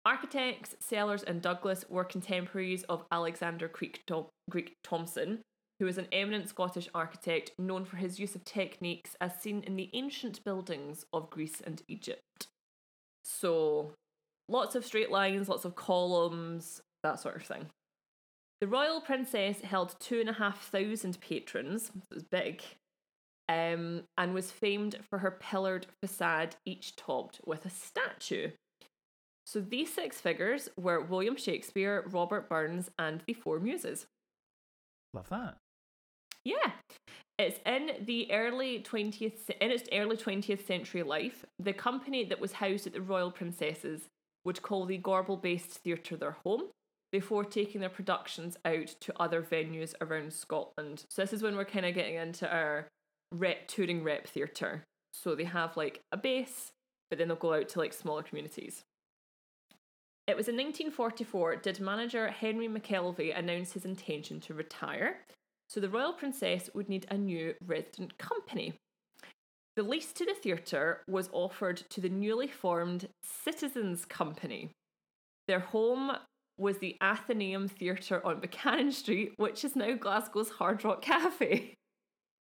Architects 0.04 0.76
Sellers 0.80 1.24
and 1.24 1.42
Douglas 1.42 1.86
were 1.88 2.04
contemporaries 2.04 2.84
of 2.84 3.06
Alexander 3.12 3.68
Creek, 3.68 4.04
Greek 4.50 4.76
Thomson, 4.84 5.42
who 5.80 5.88
is 5.88 5.98
an 5.98 6.08
eminent 6.12 6.50
Scottish 6.50 6.90
architect 6.94 7.52
known 7.60 7.86
for 7.86 7.98
his 7.98 8.20
use 8.20 8.36
of 8.36 8.44
techniques 8.44 9.16
as 9.22 9.40
seen 9.40 9.64
in 9.64 9.76
the 9.76 9.90
ancient 9.94 10.44
buildings 10.44 11.06
of 11.14 11.30
Greece 11.30 11.62
and 11.66 11.84
Egypt. 11.88 12.48
So, 13.24 13.94
lots 14.50 14.76
of 14.76 14.86
straight 14.86 15.12
lines, 15.12 15.50
lots 15.50 15.66
of 15.66 15.76
columns, 15.76 16.82
that 17.04 17.20
sort 17.20 17.36
of 17.36 17.44
thing. 17.44 17.68
The 18.60 18.68
royal 18.68 19.02
princess 19.02 19.62
held 19.62 19.96
two 20.00 20.20
and 20.20 20.30
a 20.30 20.34
half 20.34 20.62
thousand 20.62 21.20
patrons, 21.20 21.88
so 21.88 22.02
it 22.12 22.16
was 22.16 22.24
big, 22.24 22.62
um, 23.50 24.04
and 24.18 24.34
was 24.34 24.52
famed 24.52 24.98
for 25.10 25.20
her 25.20 25.32
pillared 25.32 25.88
facade, 26.02 26.56
each 26.66 26.96
topped 26.96 27.42
with 27.46 27.66
a 27.66 27.70
statue. 27.70 28.52
So 29.48 29.60
these 29.60 29.92
six 29.92 30.22
figures 30.22 30.70
were 30.78 31.02
William 31.02 31.36
Shakespeare, 31.36 32.06
Robert 32.12 32.48
Burns, 32.48 32.92
and 33.00 33.24
the 33.26 33.34
Four 33.34 33.60
Muses. 33.60 34.06
Love 35.14 35.30
that. 35.30 35.58
Yeah. 36.46 36.72
It's 37.38 37.60
in 37.66 38.06
the 38.06 38.32
early 38.32 38.80
20th 38.82 39.50
in 39.60 39.72
its 39.72 39.90
early 39.92 40.16
20th 40.16 40.66
century 40.66 41.02
life, 41.02 41.44
the 41.58 41.74
company 41.74 42.24
that 42.26 42.40
was 42.40 42.54
housed 42.54 42.86
at 42.86 42.94
the 42.94 43.02
Royal 43.02 43.32
Princesses 43.32 44.08
would 44.46 44.62
call 44.62 44.86
the 44.86 45.00
Gorbal 45.00 45.42
based 45.42 45.70
theatre 45.70 46.18
their 46.18 46.38
home 46.44 46.64
before 47.12 47.44
taking 47.44 47.82
their 47.82 47.90
productions 47.90 48.58
out 48.64 48.88
to 49.02 49.14
other 49.20 49.42
venues 49.42 49.94
around 50.02 50.34
Scotland. 50.34 51.06
So 51.10 51.22
this 51.22 51.34
is 51.34 51.44
when 51.44 51.56
we're 51.56 51.66
kind 51.66 51.86
of 51.86 51.94
getting 51.94 52.16
into 52.16 52.52
our 52.52 52.88
rep 53.32 53.68
touring 53.68 54.04
rep 54.04 54.28
theatre. 54.28 54.84
So 55.14 55.36
they 55.36 55.44
have 55.44 55.76
like 55.76 56.02
a 56.12 56.18
base, 56.18 56.72
but 57.10 57.20
then 57.20 57.28
they'll 57.28 57.38
go 57.38 57.54
out 57.54 57.70
to 57.70 57.80
like 57.80 57.94
smaller 57.94 58.24
communities. 58.24 58.84
It 60.28 60.38
was 60.38 60.48
in 60.48 60.56
1944 60.56 61.58
did 61.58 61.80
manager 61.82 62.30
Henry 62.30 62.70
McKelvey 62.70 63.38
announce 63.38 63.74
his 63.74 63.84
intention 63.84 64.40
to 64.42 64.54
retire, 64.54 65.18
so 65.68 65.80
the 65.80 65.90
Royal 65.90 66.14
Princess 66.14 66.70
would 66.74 66.88
need 66.88 67.06
a 67.10 67.18
new 67.18 67.54
resident 67.66 68.18
company. 68.18 68.74
The 69.76 69.84
lease 69.84 70.12
to 70.14 70.26
the 70.26 70.34
theatre 70.34 71.02
was 71.08 71.30
offered 71.32 71.78
to 71.78 72.02
the 72.02 72.10
newly 72.10 72.48
formed 72.48 73.08
Citizens 73.24 74.06
Company. 74.06 74.72
Their 75.48 75.60
home 75.60 76.12
was 76.58 76.78
the 76.80 76.98
Athenaeum 77.02 77.68
Theatre 77.68 78.26
on 78.26 78.40
Buchanan 78.42 78.92
Street, 78.92 79.34
which 79.38 79.64
is 79.64 79.76
now 79.76 79.94
Glasgow's 79.96 80.50
Hard 80.52 80.84
Rock 80.84 81.02
Cafe. 81.02 81.74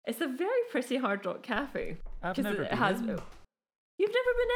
It's 0.06 0.20
a 0.22 0.26
very 0.26 0.62
pretty 0.70 0.96
Hard 0.96 1.24
Rock 1.26 1.42
Cafe. 1.42 1.98
I've 2.22 2.38
never 2.38 2.62
it 2.62 2.70
been 2.70 2.78
has- 2.78 3.00
in. 3.00 3.20
You've 3.98 4.10
never 4.14 4.38
been 4.38 4.48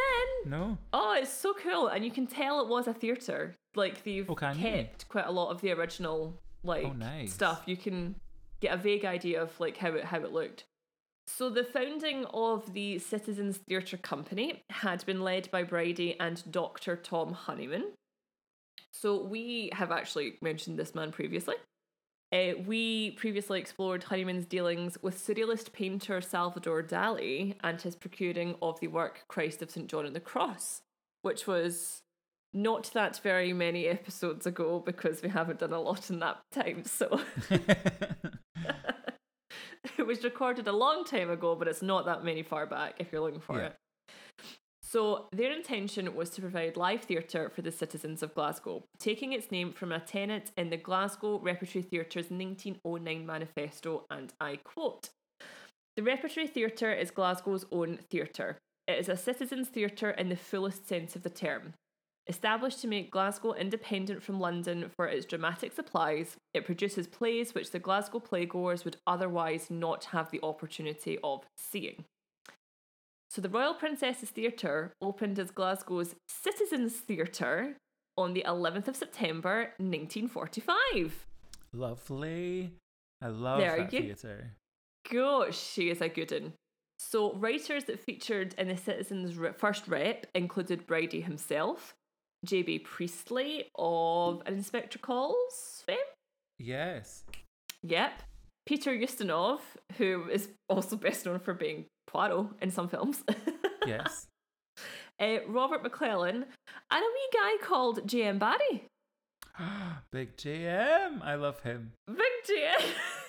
in? 0.46 0.50
No. 0.50 0.78
Oh, 0.94 1.14
it's 1.20 1.30
so 1.30 1.52
cool, 1.52 1.88
and 1.88 2.02
you 2.02 2.10
can 2.10 2.26
tell 2.26 2.60
it 2.62 2.68
was 2.68 2.86
a 2.88 2.94
theatre. 2.94 3.54
Like 3.76 4.02
they've 4.02 4.28
Oh, 4.28 4.34
can 4.34 4.56
you? 4.56 4.62
kept 4.64 5.06
quite 5.10 5.26
a 5.26 5.30
lot 5.30 5.50
of 5.50 5.60
the 5.60 5.70
original 5.72 6.32
oh, 6.34 6.40
like 6.66 6.86
Oh, 6.86 6.92
nice. 6.94 7.34
stuff. 7.34 7.62
You 7.66 7.76
can 7.76 8.14
get 8.60 8.72
a 8.72 8.78
vague 8.78 9.04
idea 9.04 9.42
of 9.42 9.60
like 9.60 9.76
how 9.76 9.90
it 9.92 10.04
how 10.06 10.16
it 10.20 10.32
looked. 10.32 10.64
So 11.26 11.50
the 11.50 11.64
founding 11.64 12.26
of 12.26 12.74
the 12.74 12.98
Citizens 12.98 13.58
Theatre 13.58 13.96
Company 13.96 14.62
had 14.70 15.04
been 15.06 15.22
led 15.22 15.50
by 15.50 15.62
Bridie 15.62 16.18
and 16.20 16.42
Dr. 16.50 16.96
Tom 16.96 17.32
Honeyman. 17.32 17.92
So 18.92 19.22
we 19.22 19.70
have 19.72 19.90
actually 19.90 20.38
mentioned 20.42 20.78
this 20.78 20.94
man 20.94 21.12
previously. 21.12 21.56
Uh, 22.32 22.54
we 22.66 23.12
previously 23.12 23.60
explored 23.60 24.04
Honeyman's 24.04 24.46
dealings 24.46 24.98
with 25.02 25.16
surrealist 25.16 25.72
painter 25.72 26.20
Salvador 26.20 26.82
Dali 26.82 27.54
and 27.62 27.80
his 27.80 27.96
procuring 27.96 28.56
of 28.60 28.80
the 28.80 28.88
work 28.88 29.24
Christ 29.28 29.62
of 29.62 29.70
St. 29.70 29.88
John 29.88 30.06
on 30.06 30.12
the 30.12 30.20
Cross, 30.20 30.82
which 31.22 31.46
was 31.46 32.02
not 32.52 32.90
that 32.94 33.20
very 33.22 33.52
many 33.52 33.86
episodes 33.86 34.46
ago 34.46 34.82
because 34.84 35.22
we 35.22 35.28
haven't 35.28 35.60
done 35.60 35.72
a 35.72 35.80
lot 35.80 36.10
in 36.10 36.20
that 36.20 36.38
time. 36.52 36.84
So 36.84 37.20
it 39.98 40.06
was 40.06 40.24
recorded 40.24 40.66
a 40.66 40.72
long 40.72 41.04
time 41.04 41.30
ago, 41.30 41.54
but 41.54 41.68
it's 41.68 41.82
not 41.82 42.06
that 42.06 42.24
many 42.24 42.42
far 42.42 42.66
back 42.66 42.94
if 42.98 43.12
you're 43.12 43.20
looking 43.20 43.40
for 43.40 43.58
Yeah. 43.58 43.66
it. 43.66 43.76
So, 44.82 45.26
their 45.32 45.50
intention 45.50 46.14
was 46.14 46.30
to 46.30 46.40
provide 46.40 46.76
live 46.76 47.02
theatre 47.02 47.50
for 47.50 47.62
the 47.62 47.72
citizens 47.72 48.22
of 48.22 48.34
Glasgow, 48.34 48.84
taking 48.98 49.32
its 49.32 49.50
name 49.50 49.72
from 49.72 49.90
a 49.90 49.98
tenet 49.98 50.52
in 50.56 50.70
the 50.70 50.76
Glasgow 50.76 51.40
Repertory 51.40 51.82
Theatre's 51.82 52.30
1909 52.30 53.26
manifesto, 53.26 54.04
and 54.10 54.32
I 54.40 54.56
quote 54.62 55.08
The 55.96 56.02
Repertory 56.02 56.46
Theatre 56.46 56.92
is 56.92 57.10
Glasgow's 57.10 57.66
own 57.72 57.98
theatre. 58.10 58.58
It 58.86 58.98
is 58.98 59.08
a 59.08 59.16
citizens' 59.16 59.68
theatre 59.68 60.10
in 60.10 60.28
the 60.28 60.36
fullest 60.36 60.86
sense 60.86 61.16
of 61.16 61.22
the 61.22 61.30
term. 61.30 61.74
Established 62.26 62.80
to 62.80 62.88
make 62.88 63.10
Glasgow 63.10 63.52
independent 63.52 64.22
from 64.22 64.40
London 64.40 64.90
for 64.96 65.06
its 65.06 65.26
dramatic 65.26 65.72
supplies, 65.72 66.36
it 66.54 66.64
produces 66.64 67.06
plays 67.06 67.54
which 67.54 67.70
the 67.70 67.78
Glasgow 67.78 68.18
playgoers 68.18 68.84
would 68.84 68.96
otherwise 69.06 69.70
not 69.70 70.04
have 70.06 70.30
the 70.30 70.40
opportunity 70.42 71.18
of 71.22 71.44
seeing. 71.56 72.04
So 73.28 73.42
the 73.42 73.50
Royal 73.50 73.74
Princesses 73.74 74.30
Theatre 74.30 74.92
opened 75.02 75.38
as 75.38 75.50
Glasgow's 75.50 76.14
Citizens 76.28 76.94
Theatre 76.94 77.76
on 78.16 78.32
the 78.32 78.44
11th 78.46 78.88
of 78.88 78.96
September 78.96 79.72
1945. 79.78 81.26
Lovely. 81.72 82.70
I 83.20 83.28
love 83.28 83.58
There 83.58 83.76
that 83.76 83.92
you- 83.92 84.00
theatre. 84.14 84.52
Gosh, 85.10 85.58
she 85.58 85.90
is 85.90 86.00
a 86.00 86.08
good 86.08 86.30
one. 86.30 86.54
So, 86.98 87.34
writers 87.34 87.84
that 87.84 88.00
featured 88.00 88.54
in 88.56 88.68
the 88.68 88.76
Citizens' 88.76 89.36
first 89.58 89.88
rep 89.88 90.26
included 90.34 90.86
Bridie 90.86 91.20
himself, 91.20 91.94
J.B. 92.44 92.80
Priestley 92.80 93.70
of 93.74 94.42
Inspector 94.46 94.98
Calls 94.98 95.82
fame. 95.86 95.96
Yes. 96.58 97.24
Yep. 97.82 98.22
Peter 98.66 98.92
Ustinov, 98.92 99.60
who 99.98 100.28
is 100.30 100.48
also 100.68 100.96
best 100.96 101.26
known 101.26 101.38
for 101.38 101.54
being 101.54 101.86
Poirot 102.06 102.48
in 102.60 102.70
some 102.70 102.88
films. 102.88 103.22
Yes. 103.86 104.26
uh, 105.20 105.40
Robert 105.46 105.84
McLellan, 105.84 106.36
and 106.36 106.46
a 106.90 106.96
wee 106.96 107.28
guy 107.34 107.56
called 107.62 108.08
J.M. 108.08 108.38
Barrie. 108.38 108.86
Big 110.10 110.38
JM. 110.38 111.22
I 111.22 111.34
love 111.34 111.60
him. 111.60 111.92
Big 112.06 112.32
J.M. 112.46 112.80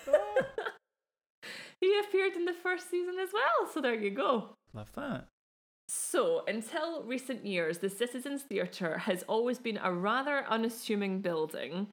he 1.81 1.99
appeared 1.99 2.37
in 2.37 2.45
the 2.45 2.53
first 2.53 2.89
season 2.89 3.15
as 3.21 3.29
well, 3.33 3.69
so 3.73 3.81
there 3.81 3.95
you 3.95 4.11
go. 4.11 4.55
Love 4.73 4.93
that. 4.95 5.27
So, 5.87 6.43
until 6.47 7.03
recent 7.03 7.45
years, 7.45 7.77
the 7.77 7.89
Citizens 7.89 8.43
Theatre 8.43 8.97
has 8.99 9.23
always 9.23 9.59
been 9.59 9.79
a 9.81 9.93
rather 9.93 10.45
unassuming 10.49 11.21
building 11.21 11.87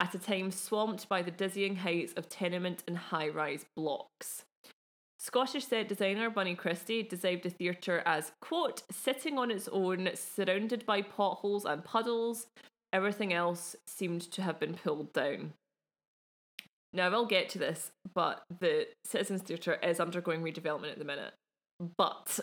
at 0.00 0.14
a 0.14 0.18
time 0.18 0.50
swamped 0.50 1.08
by 1.08 1.22
the 1.22 1.30
dizzying 1.30 1.76
heights 1.76 2.12
of 2.14 2.28
tenement 2.28 2.84
and 2.86 2.96
high 2.96 3.28
rise 3.28 3.64
blocks. 3.74 4.44
Scottish 5.18 5.66
set 5.66 5.88
designer 5.88 6.30
Bunny 6.30 6.54
Christie 6.54 7.02
described 7.02 7.42
the 7.42 7.50
theatre 7.50 8.02
as, 8.06 8.32
quote, 8.40 8.82
sitting 8.90 9.38
on 9.38 9.50
its 9.50 9.68
own, 9.68 10.10
surrounded 10.14 10.86
by 10.86 11.02
potholes 11.02 11.64
and 11.64 11.84
puddles. 11.84 12.46
Everything 12.92 13.32
else 13.32 13.74
seemed 13.86 14.22
to 14.30 14.42
have 14.42 14.60
been 14.60 14.74
pulled 14.74 15.12
down. 15.12 15.54
Now, 16.92 17.06
I 17.06 17.08
will 17.08 17.26
get 17.26 17.48
to 17.50 17.58
this, 17.58 17.90
but 18.14 18.42
the 18.60 18.86
Citizens 19.04 19.42
Theatre 19.42 19.74
is 19.82 20.00
undergoing 20.00 20.42
redevelopment 20.42 20.92
at 20.92 20.98
the 20.98 21.04
minute. 21.04 21.34
But 21.96 22.40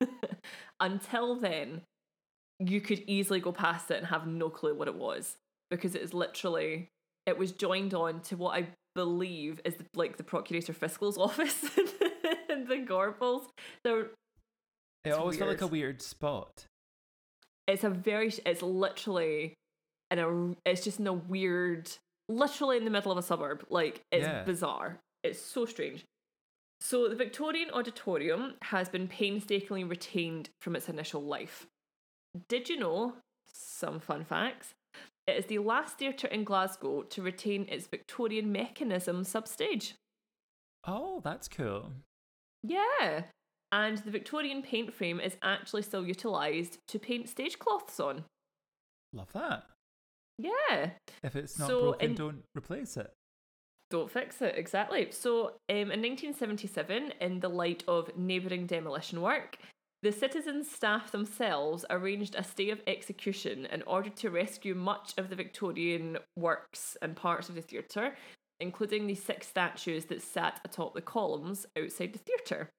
until 0.84 1.34
then, 1.36 1.82
you 2.60 2.80
could 2.80 3.02
easily 3.06 3.40
go 3.40 3.52
past 3.52 3.90
it 3.90 3.98
and 3.98 4.06
have 4.06 4.26
no 4.26 4.48
clue 4.48 4.74
what 4.74 4.86
it 4.88 4.94
was 4.94 5.36
because 5.70 5.94
it 5.94 6.02
is 6.02 6.14
literally 6.14 6.88
it 7.26 7.36
was 7.38 7.52
joined 7.52 7.94
on 7.94 8.20
to 8.20 8.36
what 8.36 8.54
I 8.56 8.68
believe 8.94 9.60
is 9.64 9.74
the, 9.76 9.84
like 9.94 10.16
the 10.18 10.22
Procurator 10.24 10.72
Fiscal's 10.72 11.18
office 11.26 11.62
in 11.76 12.66
the 12.68 12.76
Gorbals. 12.86 13.46
So 13.84 14.06
It 15.04 15.10
always 15.12 15.38
felt 15.38 15.50
like 15.50 15.60
a 15.62 15.66
weird. 15.66 15.72
weird 15.96 16.02
spot. 16.02 16.66
it's 17.66 17.82
a 17.84 17.90
very 17.90 18.32
it's 18.46 18.62
literally 18.62 19.54
in 20.10 20.18
a 20.18 20.54
it's 20.66 20.84
just 20.84 21.00
in 21.00 21.06
a 21.06 21.12
weird 21.12 21.90
literally 22.28 22.76
in 22.76 22.84
the 22.84 22.90
middle 22.90 23.10
of 23.10 23.18
a 23.18 23.22
suburb 23.22 23.64
like 23.70 24.00
it's 24.12 24.26
Yeah. 24.26 24.44
bizarre 24.44 24.98
it's 25.22 25.40
so 25.40 25.64
strange 25.64 26.04
so 26.86 27.08
the 27.08 27.16
victorian 27.16 27.70
auditorium 27.72 28.42
has 28.62 28.88
been 28.90 29.08
painstakingly 29.08 29.84
retained 29.84 30.50
from 30.60 30.76
its 30.76 30.88
initial 30.88 31.22
life 31.22 31.66
did 32.48 32.68
you 32.68 32.76
know 32.78 33.14
some 33.52 33.98
fun 34.00 34.24
facts 34.24 34.74
it 35.26 35.36
is 35.38 35.46
the 35.46 35.58
last 35.58 35.98
theatre 35.98 36.26
in 36.28 36.44
glasgow 36.44 37.02
to 37.02 37.22
retain 37.22 37.66
its 37.70 37.86
victorian 37.86 38.52
mechanism 38.52 39.22
substage 39.24 39.92
Oh, 40.86 41.20
that's 41.24 41.48
cool. 41.48 41.92
yeah 42.62 43.22
and 43.72 43.98
the 43.98 44.10
victorian 44.10 44.60
paint 44.62 44.92
frame 44.92 45.18
is 45.18 45.36
actually 45.42 45.80
still 45.82 46.06
utilised 46.06 46.78
to 46.88 46.98
paint 46.98 47.28
stage 47.28 47.58
cloths 47.58 47.98
on 47.98 48.24
Love 49.14 49.32
that. 49.32 49.62
yeah 50.38 50.90
If 51.22 51.36
it's 51.36 51.58
not 51.58 51.68
So 51.68 51.80
broken, 51.82 52.10
in- 52.10 52.14
don't 52.16 52.42
replace 52.54 52.96
it. 52.98 53.10
Don't 53.90 54.10
fix 54.10 54.40
it, 54.40 54.54
exactly. 54.56 55.10
So, 55.10 55.46
um, 55.68 55.90
in 55.92 56.00
1977, 56.02 57.12
in 57.20 57.40
the 57.40 57.48
light 57.48 57.84
of 57.86 58.16
neighbouring 58.16 58.66
demolition 58.66 59.20
work, 59.20 59.58
the 60.02 60.12
citizens' 60.12 60.70
staff 60.70 61.12
themselves 61.12 61.84
arranged 61.88 62.34
a 62.34 62.44
stay 62.44 62.70
of 62.70 62.80
execution 62.86 63.66
in 63.66 63.82
order 63.82 64.10
to 64.10 64.30
rescue 64.30 64.74
much 64.74 65.14
of 65.16 65.30
the 65.30 65.36
Victorian 65.36 66.18
works 66.36 66.96
and 67.00 67.16
parts 67.16 67.48
of 67.48 67.54
the 67.54 67.62
theatre, 67.62 68.16
including 68.60 69.06
the 69.06 69.14
six 69.14 69.46
statues 69.46 70.06
that 70.06 70.22
sat 70.22 70.60
atop 70.64 70.94
the 70.94 71.00
columns 71.00 71.66
outside 71.78 72.12
the 72.12 72.18
theatre. 72.18 72.70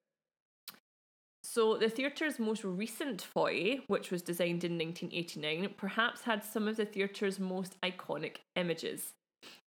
So, 1.44 1.78
the 1.78 1.90
theatre's 1.90 2.40
most 2.40 2.64
recent 2.64 3.22
foyer, 3.22 3.78
which 3.88 4.12
was 4.12 4.22
designed 4.22 4.64
in 4.64 4.78
1989, 4.78 5.76
perhaps 5.78 6.22
had 6.22 6.44
some 6.44 6.68
of 6.68 6.76
the 6.76 6.86
theatre's 6.86 7.40
most 7.40 7.80
iconic 7.82 8.38
images 8.56 9.14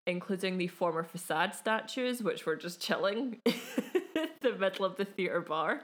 including 0.07 0.57
the 0.57 0.67
former 0.67 1.03
facade 1.03 1.55
statues, 1.55 2.21
which 2.21 2.45
were 2.45 2.55
just 2.55 2.81
chilling 2.81 3.39
in 3.45 3.53
the 4.41 4.55
middle 4.57 4.85
of 4.85 4.97
the 4.97 5.05
theatre 5.05 5.41
bar. 5.41 5.81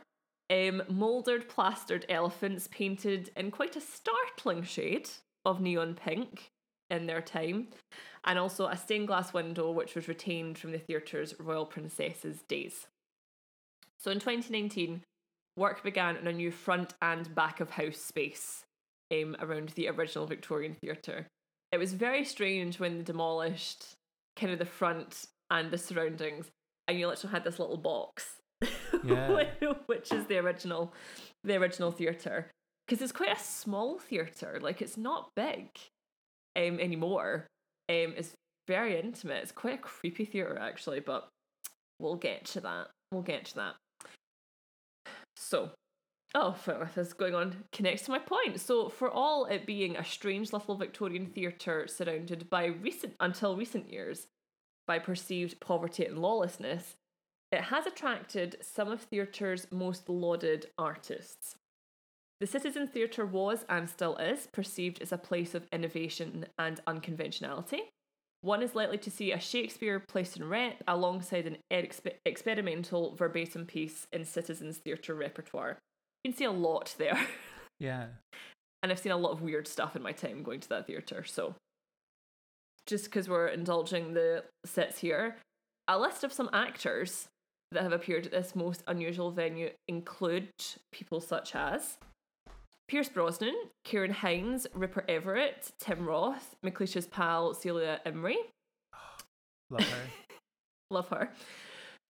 Um, 0.51 0.83
mouldered 0.89 1.47
plastered 1.47 2.05
elephants 2.09 2.67
painted 2.67 3.31
in 3.37 3.51
quite 3.51 3.75
a 3.75 3.81
startling 3.81 4.63
shade 4.63 5.09
of 5.45 5.61
neon 5.61 5.95
pink 5.95 6.51
in 6.89 7.07
their 7.07 7.21
time, 7.21 7.69
and 8.25 8.37
also 8.37 8.67
a 8.67 8.75
stained 8.75 9.07
glass 9.07 9.33
window 9.33 9.71
which 9.71 9.95
was 9.95 10.09
retained 10.09 10.57
from 10.57 10.71
the 10.71 10.77
theatre's 10.77 11.39
Royal 11.39 11.65
Princesses 11.65 12.43
days. 12.49 12.87
So 13.97 14.11
in 14.11 14.19
2019, 14.19 15.01
work 15.55 15.83
began 15.83 16.17
on 16.17 16.27
a 16.27 16.33
new 16.33 16.51
front 16.51 16.93
and 17.01 17.33
back 17.33 17.61
of 17.61 17.71
house 17.71 17.97
space 17.97 18.65
um, 19.11 19.37
around 19.39 19.69
the 19.69 19.87
original 19.87 20.27
Victorian 20.27 20.73
theatre. 20.73 21.27
It 21.71 21.77
was 21.77 21.93
very 21.93 22.25
strange 22.25 22.79
when 22.79 22.97
they 22.97 23.03
demolished 23.03 23.95
kind 24.35 24.51
of 24.51 24.59
the 24.59 24.65
front 24.65 25.25
and 25.49 25.71
the 25.71 25.77
surroundings, 25.77 26.49
and 26.87 26.99
you 26.99 27.07
literally 27.07 27.31
had 27.33 27.43
this 27.43 27.59
little 27.59 27.77
box, 27.77 28.25
Yeah. 29.03 29.45
which 29.87 30.11
is 30.11 30.25
the 30.27 30.37
original, 30.37 30.93
the 31.43 31.55
original 31.55 31.91
theatre. 31.91 32.49
Because 32.87 33.01
it's 33.01 33.11
quite 33.11 33.35
a 33.35 33.39
small 33.39 33.99
theatre, 33.99 34.59
like 34.61 34.81
it's 34.81 34.97
not 34.97 35.29
big, 35.35 35.69
um, 36.57 36.79
anymore. 36.79 37.47
Um, 37.89 38.13
it's 38.17 38.33
very 38.67 38.99
intimate. 38.99 39.43
It's 39.43 39.51
quite 39.51 39.75
a 39.75 39.81
creepy 39.81 40.25
theatre 40.25 40.57
actually, 40.59 40.99
but 40.99 41.27
we'll 41.99 42.15
get 42.15 42.45
to 42.45 42.61
that. 42.61 42.87
We'll 43.11 43.21
get 43.23 43.45
to 43.45 43.55
that. 43.55 43.75
So, 45.35 45.71
oh, 46.35 46.55
well, 46.65 46.87
this 46.95 47.07
is 47.07 47.13
going 47.13 47.35
on 47.35 47.63
connects 47.71 48.03
to 48.03 48.11
my 48.11 48.19
point. 48.19 48.59
So, 48.59 48.89
for 48.89 49.09
all 49.09 49.45
it 49.45 49.65
being 49.65 49.95
a 49.95 50.05
strange 50.05 50.53
little 50.53 50.75
Victorian 50.75 51.27
theatre 51.27 51.87
surrounded 51.87 52.49
by 52.49 52.65
recent 52.65 53.15
until 53.19 53.55
recent 53.55 53.91
years 53.91 54.27
by 54.87 54.99
perceived 54.99 55.59
poverty 55.59 56.05
and 56.05 56.19
lawlessness, 56.19 56.95
it 57.51 57.61
has 57.61 57.85
attracted 57.85 58.57
some 58.61 58.89
of 58.89 59.01
theatre's 59.01 59.67
most 59.71 60.07
lauded 60.07 60.67
artists. 60.77 61.55
The 62.39 62.47
Citizen 62.47 62.87
Theatre 62.87 63.25
was 63.25 63.65
and 63.69 63.87
still 63.87 64.15
is 64.17 64.47
perceived 64.51 65.01
as 65.01 65.11
a 65.11 65.17
place 65.17 65.53
of 65.53 65.67
innovation 65.71 66.47
and 66.57 66.79
unconventionality. 66.87 67.81
One 68.41 68.63
is 68.63 68.73
likely 68.73 68.97
to 68.99 69.11
see 69.11 69.31
a 69.31 69.39
Shakespeare 69.39 69.99
placed 69.99 70.37
in 70.37 70.49
rep 70.49 70.81
alongside 70.87 71.45
an 71.45 71.57
exp- 71.69 72.15
experimental 72.25 73.15
verbatim 73.15 73.67
piece 73.67 74.07
in 74.11 74.25
Citizens 74.25 74.79
Theatre 74.79 75.13
repertoire. 75.13 75.77
You 76.23 76.31
can 76.31 76.37
see 76.37 76.45
a 76.45 76.51
lot 76.51 76.95
there. 76.97 77.19
Yeah. 77.79 78.07
and 78.83 78.91
I've 78.91 78.99
seen 78.99 79.11
a 79.11 79.17
lot 79.17 79.31
of 79.31 79.41
weird 79.41 79.67
stuff 79.67 79.95
in 79.95 80.01
my 80.01 80.11
time 80.11 80.43
going 80.43 80.59
to 80.59 80.69
that 80.69 80.87
theatre. 80.87 81.23
So, 81.23 81.55
just 82.87 83.05
because 83.05 83.29
we're 83.29 83.47
indulging 83.47 84.13
the 84.13 84.43
sets 84.65 84.99
here, 84.99 85.37
a 85.87 85.99
list 85.99 86.23
of 86.23 86.33
some 86.33 86.49
actors 86.53 87.27
that 87.71 87.83
have 87.83 87.93
appeared 87.93 88.25
at 88.25 88.31
this 88.31 88.55
most 88.55 88.83
unusual 88.87 89.31
venue 89.31 89.69
include 89.87 90.49
people 90.91 91.21
such 91.21 91.55
as 91.55 91.97
Pierce 92.87 93.07
Brosnan, 93.07 93.55
Ciarán 93.87 94.11
Hinds, 94.11 94.67
Rupert 94.73 95.05
Everett, 95.07 95.71
Tim 95.79 96.05
Roth, 96.05 96.55
McLeish's 96.65 97.07
pal 97.07 97.53
Celia 97.53 98.01
Imrie, 98.05 98.35
Love 99.69 99.87
her. 99.87 100.07
love 100.91 101.07
her. 101.07 101.29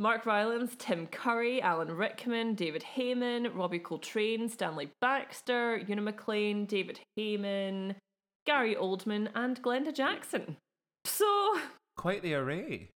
Mark 0.02 0.26
Rylance, 0.26 0.74
Tim 0.80 1.06
Curry, 1.06 1.62
Alan 1.62 1.96
Rickman, 1.96 2.56
David 2.56 2.82
Hayman, 2.82 3.54
Robbie 3.54 3.78
Coltrane, 3.78 4.50
Stanley 4.50 4.90
Baxter, 5.00 5.80
Una 5.88 6.02
McLean, 6.02 6.66
David 6.66 7.02
Hayman, 7.16 7.94
Gary 8.48 8.74
Oldman, 8.74 9.30
and 9.36 9.62
Glenda 9.62 9.94
Jackson. 9.94 10.58
So, 11.06 11.60
Quite 11.98 12.24
the 12.24 12.34
array. 12.34 12.90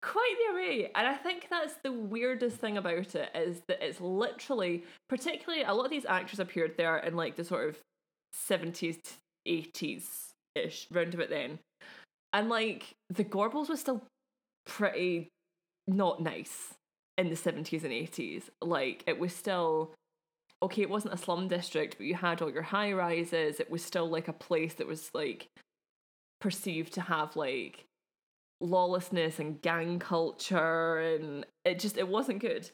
quite 0.00 0.34
the 0.38 0.56
array. 0.56 0.90
And 0.94 1.06
I 1.06 1.16
think 1.16 1.48
that's 1.50 1.74
the 1.84 1.92
weirdest 1.92 2.56
thing 2.56 2.78
about 2.78 3.14
it 3.14 3.30
is 3.34 3.60
that 3.68 3.84
it's 3.86 4.00
literally, 4.00 4.84
particularly 5.10 5.64
a 5.64 5.74
lot 5.74 5.84
of 5.84 5.90
these 5.90 6.06
actors 6.06 6.40
appeared 6.40 6.78
there 6.78 6.96
in 6.96 7.14
like 7.14 7.36
the 7.36 7.44
sort 7.44 7.68
of 7.68 7.78
70s 8.48 8.96
80s 9.46 10.04
ish, 10.54 10.86
round 10.90 11.12
about 11.12 11.28
then. 11.28 11.58
And 12.32 12.48
like 12.48 12.92
the 13.10 13.24
Gorbals 13.24 13.68
was 13.68 13.80
still 13.80 14.02
pretty 14.64 15.28
not 15.86 16.22
nice 16.22 16.74
in 17.18 17.28
the 17.28 17.36
70s 17.36 17.84
and 17.84 17.92
80s. 17.92 18.44
Like 18.60 19.04
it 19.06 19.18
was 19.18 19.34
still 19.34 19.94
okay, 20.62 20.82
it 20.82 20.90
wasn't 20.90 21.14
a 21.14 21.18
slum 21.18 21.48
district, 21.48 21.96
but 21.98 22.06
you 22.06 22.14
had 22.14 22.40
all 22.40 22.50
your 22.50 22.62
high 22.62 22.92
rises. 22.92 23.58
It 23.58 23.70
was 23.70 23.84
still 23.84 24.08
like 24.08 24.28
a 24.28 24.32
place 24.32 24.74
that 24.74 24.86
was 24.86 25.10
like 25.12 25.48
perceived 26.40 26.92
to 26.94 27.00
have 27.00 27.36
like 27.36 27.84
lawlessness 28.60 29.40
and 29.40 29.60
gang 29.60 29.98
culture 29.98 30.98
and 30.98 31.44
it 31.64 31.80
just 31.80 31.96
it 31.96 32.06
wasn't 32.08 32.40
good. 32.40 32.70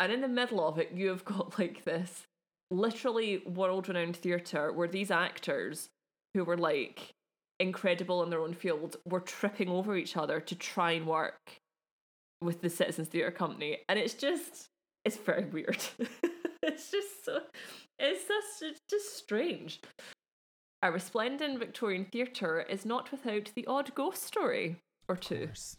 and 0.00 0.12
in 0.12 0.20
the 0.22 0.28
middle 0.28 0.66
of 0.66 0.78
it, 0.78 0.92
you 0.94 1.08
have 1.08 1.24
got 1.36 1.58
like 1.58 1.84
this 1.84 2.26
literally 2.70 3.42
world 3.46 3.88
renowned 3.88 4.16
theatre 4.16 4.72
where 4.72 4.88
these 4.88 5.10
actors 5.10 5.88
who 6.34 6.42
were 6.42 6.56
like 6.56 7.12
incredible 7.60 8.22
in 8.22 8.30
their 8.30 8.40
own 8.40 8.52
field 8.54 8.96
were 9.06 9.20
tripping 9.20 9.68
over 9.68 9.96
each 9.96 10.16
other 10.16 10.40
to 10.40 10.54
try 10.54 10.92
and 10.92 11.06
work 11.06 11.58
with 12.46 12.62
the 12.62 12.70
Citizens 12.70 13.08
Theatre 13.08 13.30
Company. 13.30 13.78
And 13.88 13.98
it's 13.98 14.14
just, 14.14 14.68
it's 15.04 15.16
very 15.16 15.44
weird. 15.44 15.84
it's 16.62 16.90
just 16.90 17.24
so, 17.24 17.40
it's 17.98 18.26
just, 18.26 18.62
it's 18.62 18.80
just 18.88 19.16
strange. 19.16 19.80
A 20.82 20.92
resplendent 20.92 21.58
Victorian 21.58 22.04
theatre 22.04 22.60
is 22.60 22.84
not 22.84 23.10
without 23.10 23.50
the 23.54 23.66
odd 23.66 23.94
ghost 23.94 24.22
story 24.22 24.76
or 25.08 25.16
two. 25.16 25.46
course. 25.46 25.76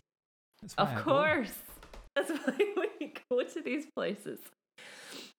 That's 0.62 0.76
why 0.76 0.84
Of 0.84 1.04
course. 1.04 1.54
That's 2.16 2.30
why 2.46 2.74
we 3.00 3.14
go 3.30 3.44
to 3.44 3.62
these 3.62 3.86
places. 3.96 4.40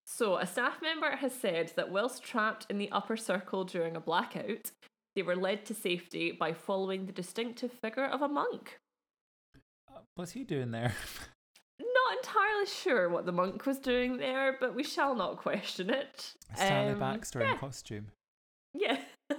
So, 0.07 0.37
a 0.37 0.47
staff 0.47 0.81
member 0.81 1.17
has 1.17 1.35
said 1.35 1.73
that 1.77 1.91
whilst 1.91 2.23
trapped 2.23 2.67
in 2.71 2.79
the 2.79 2.91
upper 2.91 3.17
circle 3.17 3.65
during 3.65 3.95
a 3.95 4.01
blackout, 4.01 4.73
they 5.15 5.23
were 5.23 5.37
led 5.37 5.67
to 5.67 5.75
safety 5.75 6.33
by 6.33 6.53
following 6.53 7.07
the 7.07 7.13
distinctive 7.13 7.73
figure 7.73 8.07
of 8.07 8.23
a 8.23 8.29
monk. 8.29 8.79
What's 10.19 10.33
he 10.33 10.43
doing 10.43 10.73
there? 10.73 10.93
Not 11.79 12.17
entirely 12.17 12.67
sure 12.67 13.09
what 13.09 13.25
the 13.25 13.31
monk 13.31 13.65
was 13.65 13.79
doing 13.79 14.17
there, 14.17 14.57
but 14.59 14.75
we 14.75 14.83
shall 14.83 15.15
not 15.15 15.37
question 15.37 15.91
it. 15.91 16.35
Stanley 16.57 16.95
Um, 16.95 16.99
Baxter 16.99 17.39
yeah. 17.39 17.53
in 17.53 17.59
costume. 17.59 18.07
Yeah. 18.75 18.99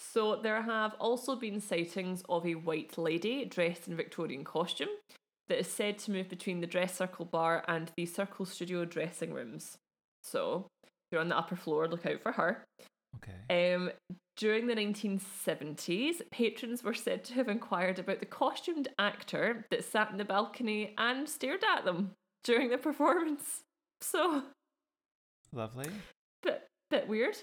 so 0.00 0.36
there 0.36 0.62
have 0.62 0.94
also 0.98 1.36
been 1.36 1.60
sightings 1.60 2.22
of 2.26 2.46
a 2.46 2.54
white 2.54 2.96
lady 2.96 3.44
dressed 3.44 3.86
in 3.86 3.96
Victorian 3.96 4.44
costume 4.44 4.88
that 5.48 5.58
is 5.58 5.68
said 5.68 5.98
to 5.98 6.10
move 6.10 6.30
between 6.30 6.62
the 6.62 6.66
dress 6.66 6.94
circle 6.96 7.26
bar 7.26 7.66
and 7.68 7.92
the 7.98 8.06
circle 8.06 8.46
studio 8.46 8.86
dressing 8.86 9.34
rooms. 9.34 9.76
So 10.22 10.68
if 10.84 10.90
you're 11.12 11.20
on 11.20 11.28
the 11.28 11.36
upper 11.36 11.56
floor, 11.56 11.86
look 11.86 12.06
out 12.06 12.22
for 12.22 12.32
her. 12.32 12.64
Okay. 13.16 13.74
Um, 13.74 13.90
during 14.36 14.66
the 14.66 14.74
1970s, 14.74 16.22
patrons 16.30 16.82
were 16.82 16.94
said 16.94 17.24
to 17.24 17.34
have 17.34 17.48
inquired 17.48 17.98
about 17.98 18.20
the 18.20 18.26
costumed 18.26 18.88
actor 18.98 19.64
that 19.70 19.84
sat 19.84 20.10
in 20.10 20.16
the 20.16 20.24
balcony 20.24 20.94
and 20.98 21.28
stared 21.28 21.62
at 21.76 21.84
them 21.84 22.12
during 22.42 22.70
the 22.70 22.78
performance. 22.78 23.62
So 24.00 24.42
Lovely. 25.50 25.86
bit 26.42 26.68
bit 26.90 27.08
weird. 27.08 27.38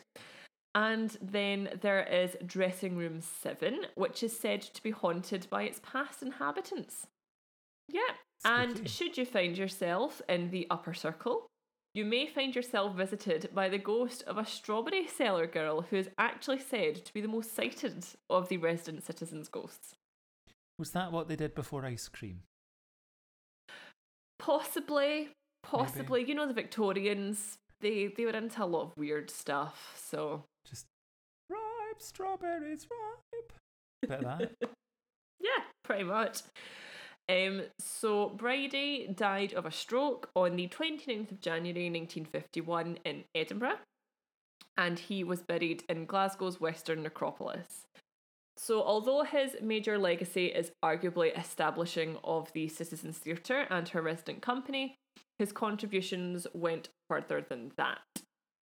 And 0.75 1.17
then 1.21 1.69
there 1.81 2.03
is 2.03 2.37
dressing 2.45 2.95
room 2.95 3.19
seven, 3.19 3.85
which 3.95 4.21
is 4.21 4.37
said 4.37 4.61
to 4.61 4.83
be 4.83 4.91
haunted 4.91 5.47
by 5.49 5.63
its 5.63 5.81
past 5.83 6.21
inhabitants. 6.21 7.07
Yeah. 7.87 8.01
And 8.45 8.87
should 8.87 9.17
you 9.17 9.25
find 9.25 9.57
yourself 9.57 10.21
in 10.29 10.51
the 10.51 10.67
upper 10.69 10.93
circle, 10.93 11.47
you 11.93 12.05
may 12.05 12.25
find 12.27 12.55
yourself 12.55 12.95
visited 12.95 13.49
by 13.53 13.67
the 13.69 13.77
ghost 13.77 14.23
of 14.27 14.37
a 14.37 14.45
strawberry 14.45 15.07
seller 15.07 15.47
girl 15.47 15.81
who 15.81 15.97
is 15.97 16.09
actually 16.17 16.59
said 16.59 17.03
to 17.05 17.13
be 17.13 17.21
the 17.21 17.27
most 17.27 17.53
cited 17.55 18.05
of 18.29 18.47
the 18.49 18.57
resident 18.57 19.03
citizens' 19.03 19.49
ghosts. 19.49 19.95
Was 20.79 20.91
that 20.91 21.11
what 21.11 21.27
they 21.27 21.35
did 21.35 21.53
before 21.53 21.85
ice 21.85 22.07
cream? 22.07 22.41
Possibly, 24.39 25.29
possibly. 25.63 26.23
You 26.27 26.33
know 26.33 26.47
the 26.47 26.53
Victorians, 26.53 27.57
they 27.81 28.07
they 28.07 28.25
were 28.25 28.31
into 28.31 28.63
a 28.63 28.65
lot 28.65 28.83
of 28.83 28.97
weird 28.97 29.29
stuff, 29.29 29.93
so 29.95 30.45
Just 30.67 30.85
ripe 31.49 31.99
strawberries, 31.99 32.87
ripe. 32.89 33.53
Bit 34.01 34.11
of 34.11 34.23
that. 34.23 34.51
Yeah, 35.43 35.63
pretty 35.83 36.03
much. 36.03 36.41
Um, 37.29 37.63
so 37.79 38.29
Bridie 38.29 39.13
died 39.15 39.53
of 39.53 39.65
a 39.65 39.71
stroke 39.71 40.29
on 40.35 40.55
the 40.55 40.67
29th 40.67 41.31
of 41.31 41.41
January 41.41 41.89
1951 41.89 42.97
in 43.05 43.23
Edinburgh, 43.35 43.77
and 44.77 44.99
he 44.99 45.23
was 45.23 45.41
buried 45.41 45.83
in 45.87 46.05
Glasgow's 46.05 46.59
Western 46.59 47.03
Necropolis. 47.03 47.85
So, 48.57 48.83
although 48.83 49.23
his 49.23 49.55
major 49.61 49.97
legacy 49.97 50.47
is 50.47 50.71
arguably 50.83 51.37
establishing 51.37 52.17
of 52.23 52.51
the 52.53 52.67
Citizens 52.67 53.17
Theatre 53.17 53.65
and 53.69 53.87
her 53.89 54.01
resident 54.01 54.41
company, 54.41 54.95
his 55.39 55.51
contributions 55.51 56.45
went 56.53 56.89
further 57.09 57.41
than 57.41 57.71
that. 57.77 57.99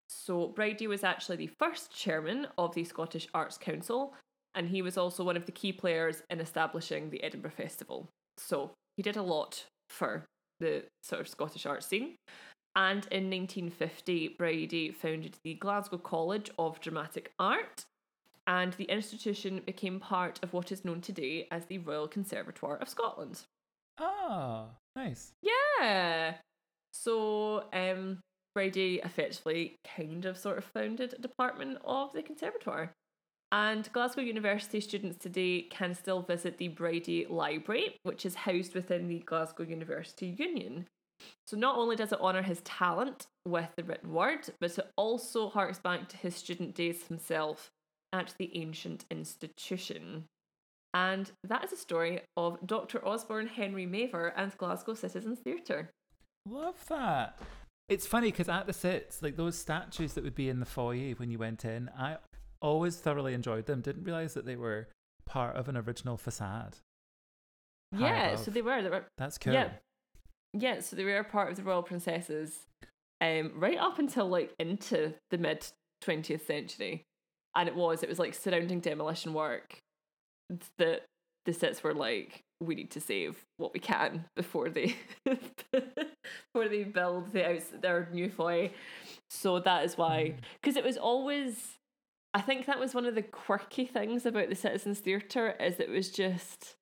So, 0.07 0.47
Bridie 0.47 0.87
was 0.87 1.03
actually 1.03 1.37
the 1.37 1.51
first 1.59 1.91
chairman 1.91 2.47
of 2.57 2.75
the 2.75 2.83
Scottish 2.83 3.27
Arts 3.33 3.57
Council, 3.57 4.13
and 4.55 4.69
he 4.69 4.81
was 4.81 4.97
also 4.97 5.23
one 5.23 5.35
of 5.35 5.45
the 5.45 5.51
key 5.51 5.73
players 5.73 6.23
in 6.29 6.39
establishing 6.39 7.09
the 7.09 7.21
Edinburgh 7.23 7.51
Festival. 7.57 8.07
So, 8.39 8.71
he 8.97 9.03
did 9.03 9.17
a 9.17 9.21
lot 9.21 9.65
for 9.89 10.25
the 10.59 10.83
sort 11.03 11.21
of 11.21 11.27
Scottish 11.27 11.65
art 11.65 11.83
scene. 11.83 12.15
And 12.75 13.07
in 13.11 13.29
1950, 13.29 14.35
Bridie 14.37 14.91
founded 14.91 15.37
the 15.43 15.55
Glasgow 15.55 15.97
College 15.97 16.51
of 16.57 16.79
Dramatic 16.79 17.31
Art, 17.39 17.83
and 18.47 18.73
the 18.73 18.85
institution 18.85 19.61
became 19.65 19.99
part 19.99 20.39
of 20.43 20.53
what 20.53 20.71
is 20.71 20.85
known 20.85 21.01
today 21.01 21.47
as 21.51 21.65
the 21.65 21.79
Royal 21.79 22.07
Conservatoire 22.07 22.77
of 22.77 22.89
Scotland. 22.89 23.41
Ah, 23.99 24.67
nice. 24.95 25.33
Yeah. 25.41 26.35
So, 26.93 27.65
um, 27.73 28.19
Bridie 28.55 29.01
effectively 29.03 29.75
kind 29.95 30.25
of 30.25 30.37
sort 30.37 30.57
of 30.57 30.65
founded 30.65 31.13
a 31.13 31.21
department 31.21 31.79
of 31.83 32.13
the 32.13 32.23
Conservatoire. 32.23 32.93
And 33.51 33.91
Glasgow 33.91 34.21
University 34.21 34.79
students 34.79 35.17
today 35.17 35.63
can 35.63 35.95
still 35.95 36.21
visit 36.21 36.57
the 36.57 36.67
Bridie 36.67 37.25
Library, 37.29 37.95
which 38.03 38.25
is 38.25 38.35
housed 38.35 38.75
within 38.75 39.07
the 39.07 39.19
Glasgow 39.19 39.63
University 39.63 40.35
Union. 40.37 40.85
So 41.47 41.57
not 41.57 41.77
only 41.77 41.95
does 41.95 42.11
it 42.11 42.21
honour 42.21 42.43
his 42.43 42.61
talent 42.61 43.27
with 43.45 43.69
the 43.75 43.83
written 43.83 44.13
word, 44.13 44.49
but 44.61 44.77
it 44.77 44.91
also 44.95 45.49
harks 45.49 45.79
back 45.79 46.07
to 46.09 46.17
his 46.17 46.35
student 46.35 46.75
days 46.75 47.07
himself 47.07 47.71
at 48.13 48.35
the 48.37 48.51
ancient 48.55 49.05
institution. 49.09 50.25
And 50.93 51.31
that 51.43 51.63
is 51.63 51.73
a 51.73 51.77
story 51.77 52.21
of 52.37 52.57
Dr. 52.65 53.05
Osborne 53.05 53.47
Henry 53.47 53.85
Mavor 53.85 54.33
and 54.35 54.55
Glasgow 54.57 54.93
Citizens 54.93 55.39
Theatre. 55.39 55.89
Love 56.47 56.83
that. 56.87 57.39
It's 57.89 58.07
funny 58.07 58.31
because 58.31 58.49
at 58.49 58.67
the 58.67 58.73
sits, 58.73 59.21
like 59.21 59.35
those 59.35 59.57
statues 59.57 60.13
that 60.13 60.23
would 60.23 60.35
be 60.35 60.49
in 60.49 60.59
the 60.59 60.65
foyer 60.65 61.13
when 61.17 61.31
you 61.31 61.39
went 61.39 61.65
in, 61.65 61.89
I 61.97 62.17
always 62.61 62.97
thoroughly 62.97 63.33
enjoyed 63.33 63.65
them. 63.65 63.81
Didn't 63.81 64.03
realize 64.03 64.33
that 64.33 64.45
they 64.45 64.55
were 64.55 64.87
part 65.25 65.55
of 65.55 65.67
an 65.69 65.77
original 65.77 66.17
facade. 66.17 66.77
Yeah, 67.91 68.29
above. 68.29 68.45
so 68.45 68.51
they 68.51 68.61
were. 68.61 68.81
They 68.81 68.89
were 68.89 69.05
That's 69.17 69.37
cool. 69.37 69.53
Yeah. 69.53 69.69
Yeah, 70.53 70.79
so 70.79 70.95
they 70.95 71.03
were 71.03 71.23
part 71.23 71.51
of 71.51 71.57
the 71.57 71.63
Royal 71.63 71.83
Princesses 71.83 72.65
um, 73.21 73.51
right 73.55 73.77
up 73.77 73.99
until 73.99 74.27
like 74.27 74.53
into 74.59 75.13
the 75.31 75.37
mid 75.37 75.67
20th 76.03 76.45
century. 76.45 77.03
And 77.55 77.67
it 77.67 77.75
was, 77.75 78.03
it 78.03 78.09
was 78.09 78.19
like 78.19 78.33
surrounding 78.33 78.79
demolition 78.79 79.33
work 79.33 79.79
that 80.77 81.01
the 81.45 81.53
sets 81.53 81.83
were 81.83 81.93
like, 81.93 82.41
we 82.61 82.75
need 82.75 82.91
to 82.91 83.01
save 83.01 83.43
what 83.57 83.73
we 83.73 83.79
can 83.79 84.25
before 84.35 84.69
they 84.69 84.95
before 85.25 86.67
they 86.67 86.83
build 86.83 87.31
the 87.31 87.61
their 87.81 88.09
new 88.11 88.29
foyer. 88.29 88.69
So 89.29 89.59
that 89.59 89.85
is 89.85 89.97
why, 89.97 90.35
because 90.61 90.75
it 90.75 90.83
was 90.83 90.97
always, 90.97 91.77
I 92.33 92.41
think 92.41 92.67
that 92.67 92.79
was 92.79 92.93
one 92.93 93.05
of 93.05 93.15
the 93.15 93.23
quirky 93.23 93.85
things 93.85 94.25
about 94.25 94.49
the 94.49 94.55
Citizens 94.55 94.99
Theatre 94.99 95.55
is 95.59 95.79
it 95.79 95.89
was 95.89 96.09
just 96.09 96.75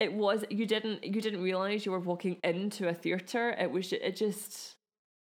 it 0.00 0.14
was 0.14 0.44
you 0.48 0.66
didn't 0.66 1.04
you 1.04 1.20
didn't 1.20 1.42
realize 1.42 1.84
you 1.84 1.92
were 1.92 2.00
walking 2.00 2.38
into 2.42 2.88
a 2.88 2.94
theater 2.94 3.50
it 3.50 3.70
was 3.70 3.92
it 3.92 4.16
just 4.16 4.76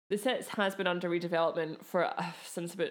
the 0.10 0.18
sets 0.18 0.50
has 0.50 0.76
been 0.76 0.88
under 0.88 1.10
redevelopment 1.10 1.86
for 1.86 2.06
uh, 2.06 2.26
since 2.44 2.74
about 2.74 2.90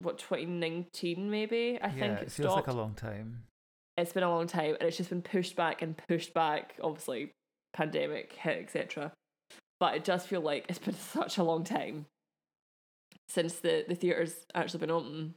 what 0.00 0.18
2019 0.18 1.30
maybe 1.30 1.78
i 1.82 1.88
yeah, 1.88 1.92
think 1.92 2.18
it 2.18 2.22
it 2.22 2.32
feels 2.32 2.52
stopped 2.52 2.68
like 2.68 2.74
a 2.74 2.78
long 2.78 2.94
time. 2.94 3.42
it's 3.96 4.12
been 4.12 4.22
a 4.22 4.30
long 4.30 4.46
time 4.46 4.76
and 4.78 4.88
it's 4.88 4.96
just 4.96 5.10
been 5.10 5.22
pushed 5.22 5.56
back 5.56 5.82
and 5.82 6.00
pushed 6.08 6.32
back 6.32 6.76
obviously 6.82 7.32
pandemic 7.74 8.32
hit 8.32 8.58
etc 8.58 9.12
but 9.80 9.94
it 9.94 10.04
does 10.04 10.24
feel 10.24 10.40
like 10.40 10.64
it's 10.68 10.78
been 10.78 10.94
such 11.12 11.38
a 11.38 11.42
long 11.42 11.64
time 11.64 12.06
since 13.28 13.54
the 13.54 13.84
the 13.88 13.94
theater's 13.94 14.46
actually 14.54 14.80
been 14.80 14.90
open 14.90 15.34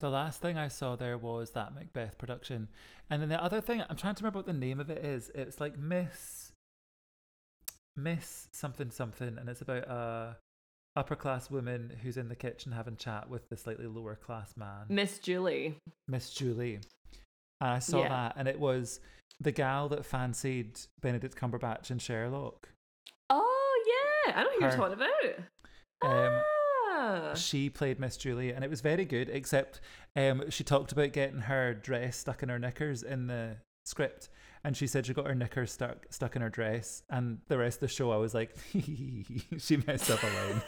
The 0.00 0.10
last 0.10 0.42
thing 0.42 0.58
I 0.58 0.68
saw 0.68 0.94
there 0.96 1.16
was 1.16 1.50
that 1.52 1.74
Macbeth 1.74 2.18
production. 2.18 2.68
And 3.08 3.22
then 3.22 3.28
the 3.30 3.42
other 3.42 3.60
thing, 3.62 3.82
I'm 3.88 3.96
trying 3.96 4.14
to 4.16 4.22
remember 4.22 4.40
what 4.40 4.46
the 4.46 4.52
name 4.52 4.78
of 4.78 4.90
it 4.90 5.04
is. 5.04 5.30
It's 5.34 5.58
like 5.60 5.78
Miss 5.78 6.52
Miss 7.96 8.48
something 8.52 8.90
something 8.90 9.38
and 9.38 9.48
it's 9.48 9.62
about 9.62 9.84
a 9.88 10.36
upper 10.96 11.16
class 11.16 11.50
woman 11.50 11.92
who's 12.02 12.18
in 12.18 12.28
the 12.28 12.36
kitchen 12.36 12.72
having 12.72 12.96
chat 12.96 13.28
with 13.30 13.48
the 13.48 13.56
slightly 13.56 13.86
lower 13.86 14.14
class 14.16 14.54
man. 14.56 14.84
miss 14.90 15.18
julie 15.18 15.76
Miss 16.06 16.30
Julie. 16.30 16.80
And 17.60 17.70
I 17.70 17.78
saw 17.78 18.00
Yeah. 18.02 18.08
that 18.10 18.34
and 18.36 18.48
it 18.48 18.60
was 18.60 19.00
the 19.40 19.50
gal 19.52 19.88
that 19.90 20.04
fancied 20.04 20.78
Benedict 21.00 21.36
Cumberbatch 21.36 21.90
and 21.90 22.00
Sherlock. 22.00 22.68
oh 23.30 23.84
yeah 24.26 24.38
i 24.38 24.42
know 24.42 24.50
who 24.58 24.60
you're 24.60 24.76
talking 24.76 24.94
about 24.94 25.38
Um, 26.02 26.32
ah. 26.34 26.42
She 27.34 27.68
played 27.70 27.98
Miss 28.00 28.16
Julie, 28.16 28.52
and 28.52 28.64
it 28.64 28.70
was 28.70 28.80
very 28.80 29.04
good. 29.04 29.28
Except, 29.28 29.80
um, 30.16 30.50
she 30.50 30.64
talked 30.64 30.92
about 30.92 31.12
getting 31.12 31.40
her 31.42 31.74
dress 31.74 32.16
stuck 32.16 32.42
in 32.42 32.48
her 32.48 32.58
knickers 32.58 33.02
in 33.02 33.26
the 33.26 33.56
script, 33.84 34.28
and 34.64 34.76
she 34.76 34.86
said 34.86 35.06
she 35.06 35.14
got 35.14 35.26
her 35.26 35.34
knickers 35.34 35.70
stuck 35.72 36.06
stuck 36.10 36.36
in 36.36 36.42
her 36.42 36.48
dress. 36.50 37.02
And 37.10 37.38
the 37.48 37.58
rest 37.58 37.76
of 37.76 37.80
the 37.80 37.88
show, 37.88 38.10
I 38.10 38.16
was 38.16 38.34
like, 38.34 38.54
she 38.72 39.76
messed 39.86 40.10
up 40.10 40.22
alone. 40.22 40.62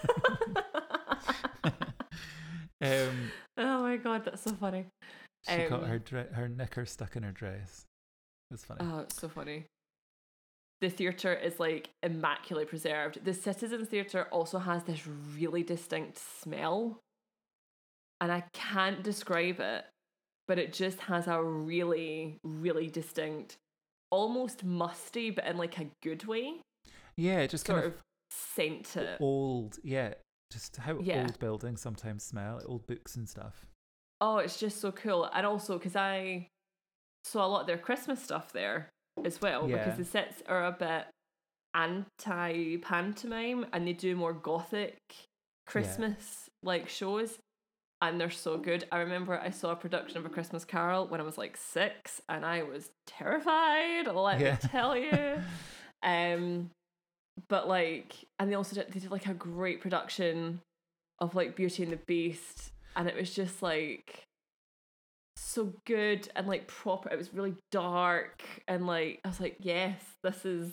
um, 2.80 3.30
oh 3.56 3.82
my 3.82 3.96
god, 3.96 4.24
that's 4.24 4.42
so 4.42 4.52
funny. 4.52 4.86
she 5.48 5.64
got 5.64 5.82
Um, 5.84 5.88
her 5.88 5.98
dre- 5.98 6.32
her 6.32 6.48
knickers 6.48 6.90
stuck 6.90 7.16
in 7.16 7.22
her 7.22 7.32
dress. 7.32 7.84
It 8.50 8.54
was 8.54 8.64
funny. 8.64 8.80
Oh, 8.82 9.00
it's 9.00 9.20
so 9.20 9.28
funny. 9.28 9.66
The 10.80 10.90
theatre 10.90 11.34
is 11.34 11.58
like 11.58 11.90
immaculately 12.02 12.66
preserved. 12.66 13.24
The 13.24 13.34
Citizens 13.34 13.88
Theatre 13.88 14.28
also 14.30 14.58
has 14.58 14.84
this 14.84 15.06
really 15.06 15.62
distinct 15.62 16.18
smell. 16.18 17.00
And 18.20 18.30
I 18.32 18.44
can't 18.52 19.02
describe 19.02 19.60
it, 19.60 19.84
but 20.46 20.58
it 20.58 20.72
just 20.72 21.00
has 21.00 21.26
a 21.26 21.42
really, 21.42 22.38
really 22.42 22.88
distinct, 22.88 23.56
almost 24.10 24.64
musty, 24.64 25.30
but 25.30 25.46
in 25.46 25.56
like 25.56 25.78
a 25.78 25.86
good 26.02 26.24
way, 26.26 26.60
yeah, 27.16 27.46
just 27.46 27.66
sort 27.66 27.82
kind 27.82 27.92
of 27.94 28.00
scent 28.30 28.84
to 28.86 29.02
it. 29.02 29.20
old. 29.20 29.78
Yeah, 29.82 30.14
just 30.52 30.76
how 30.76 30.98
Yeah. 31.00 31.22
old 31.22 31.38
buildings 31.40 31.80
sometimes 31.80 32.22
smell, 32.24 32.60
old 32.66 32.86
books 32.86 33.16
and 33.16 33.28
stuff. 33.28 33.66
Oh, 34.20 34.38
it's 34.38 34.58
just 34.58 34.80
so 34.80 34.90
cool. 34.92 35.24
And 35.32 35.44
also 35.46 35.78
because 35.78 35.96
I 35.96 36.48
saw 37.24 37.44
a 37.44 37.48
lot 37.48 37.60
of 37.62 37.66
their 37.66 37.78
Christmas 37.78 38.22
stuff 38.22 38.52
there 38.52 38.88
as 39.24 39.40
well, 39.40 39.68
Yeah. 39.68 39.76
because 39.78 39.96
the 39.98 40.04
sets 40.04 40.42
are 40.48 40.64
a 40.66 40.72
bit 40.72 41.06
anti 41.74 42.76
pantomime 42.78 43.66
and 43.72 43.86
they 43.86 43.92
do 43.92 44.16
more 44.16 44.32
gothic 44.32 44.98
Christmas 45.66 46.48
like 46.62 46.88
shows. 46.88 47.38
And 48.00 48.20
they're 48.20 48.30
so 48.30 48.56
good. 48.58 48.84
I 48.92 48.98
remember 48.98 49.38
I 49.40 49.50
saw 49.50 49.72
a 49.72 49.76
production 49.76 50.18
of 50.18 50.24
A 50.24 50.28
Christmas 50.28 50.64
Carol 50.64 51.08
when 51.08 51.20
I 51.20 51.24
was 51.24 51.36
like 51.36 51.56
six 51.56 52.22
and 52.28 52.46
I 52.46 52.62
was 52.62 52.90
terrified, 53.08 54.06
let 54.06 54.38
Yeah. 54.40 54.52
me 54.52 54.58
tell 54.68 54.96
you. 54.96 55.40
um 56.02 56.70
but 57.48 57.66
like 57.68 58.14
and 58.38 58.50
they 58.50 58.54
also 58.56 58.74
did 58.76 58.92
they 58.92 59.00
did 59.00 59.10
like 59.10 59.26
a 59.26 59.34
great 59.34 59.80
production 59.80 60.60
of 61.20 61.34
like 61.34 61.56
Beauty 61.56 61.82
and 61.82 61.92
the 61.92 61.98
Beast 62.06 62.70
and 62.96 63.08
it 63.08 63.16
was 63.16 63.34
just 63.34 63.62
like 63.62 64.22
so 65.38 65.72
good 65.86 66.28
and 66.36 66.46
like 66.46 66.66
proper. 66.66 67.08
It 67.10 67.18
was 67.18 67.32
really 67.32 67.54
dark 67.70 68.42
and 68.66 68.86
like 68.86 69.20
I 69.24 69.28
was 69.28 69.40
like 69.40 69.56
yes 69.60 70.00
this 70.22 70.44
is 70.44 70.72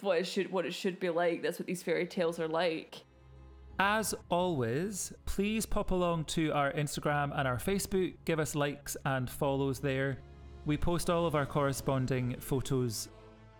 what 0.00 0.18
it 0.18 0.26
should 0.26 0.50
what 0.50 0.66
it 0.66 0.74
should 0.74 1.00
be 1.00 1.10
like. 1.10 1.42
That's 1.42 1.58
what 1.58 1.66
these 1.66 1.82
fairy 1.82 2.06
tales 2.06 2.38
are 2.40 2.48
like. 2.48 3.02
As 3.80 4.12
always, 4.28 5.12
please 5.24 5.64
pop 5.64 5.92
along 5.92 6.24
to 6.24 6.50
our 6.52 6.72
Instagram 6.72 7.30
and 7.38 7.46
our 7.46 7.58
Facebook, 7.58 8.14
give 8.24 8.40
us 8.40 8.56
likes 8.56 8.96
and 9.04 9.30
follows 9.30 9.78
there. 9.78 10.18
We 10.66 10.76
post 10.76 11.10
all 11.10 11.26
of 11.26 11.36
our 11.36 11.46
corresponding 11.46 12.34
photos 12.40 13.08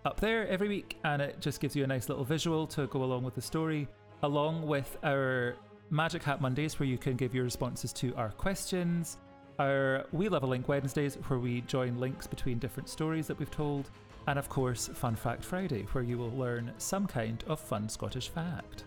up 0.04 0.18
there 0.18 0.48
every 0.48 0.68
week, 0.68 0.98
and 1.04 1.22
it 1.22 1.40
just 1.40 1.60
gives 1.60 1.76
you 1.76 1.84
a 1.84 1.86
nice 1.86 2.08
little 2.08 2.24
visual 2.24 2.66
to 2.66 2.88
go 2.88 3.04
along 3.04 3.22
with 3.22 3.36
the 3.36 3.40
story, 3.40 3.86
along 4.24 4.66
with 4.66 4.96
our 5.04 5.54
Magic 5.90 6.24
Hat 6.24 6.40
Mondays, 6.40 6.80
where 6.80 6.88
you 6.88 6.98
can 6.98 7.14
give 7.14 7.32
your 7.32 7.44
responses 7.44 7.92
to 7.94 8.12
our 8.16 8.30
questions, 8.30 9.18
our 9.58 10.04
We 10.12 10.28
Love 10.28 10.42
a 10.42 10.46
Link 10.46 10.68
Wednesdays, 10.68 11.16
where 11.26 11.38
we 11.38 11.62
join 11.62 11.98
links 11.98 12.26
between 12.26 12.58
different 12.58 12.88
stories 12.88 13.26
that 13.26 13.38
we've 13.38 13.50
told, 13.50 13.90
and 14.26 14.38
of 14.38 14.48
course, 14.48 14.88
Fun 14.88 15.16
Fact 15.16 15.44
Friday, 15.44 15.86
where 15.92 16.04
you 16.04 16.18
will 16.18 16.30
learn 16.30 16.72
some 16.78 17.06
kind 17.06 17.42
of 17.46 17.58
fun 17.58 17.88
Scottish 17.88 18.28
fact. 18.28 18.84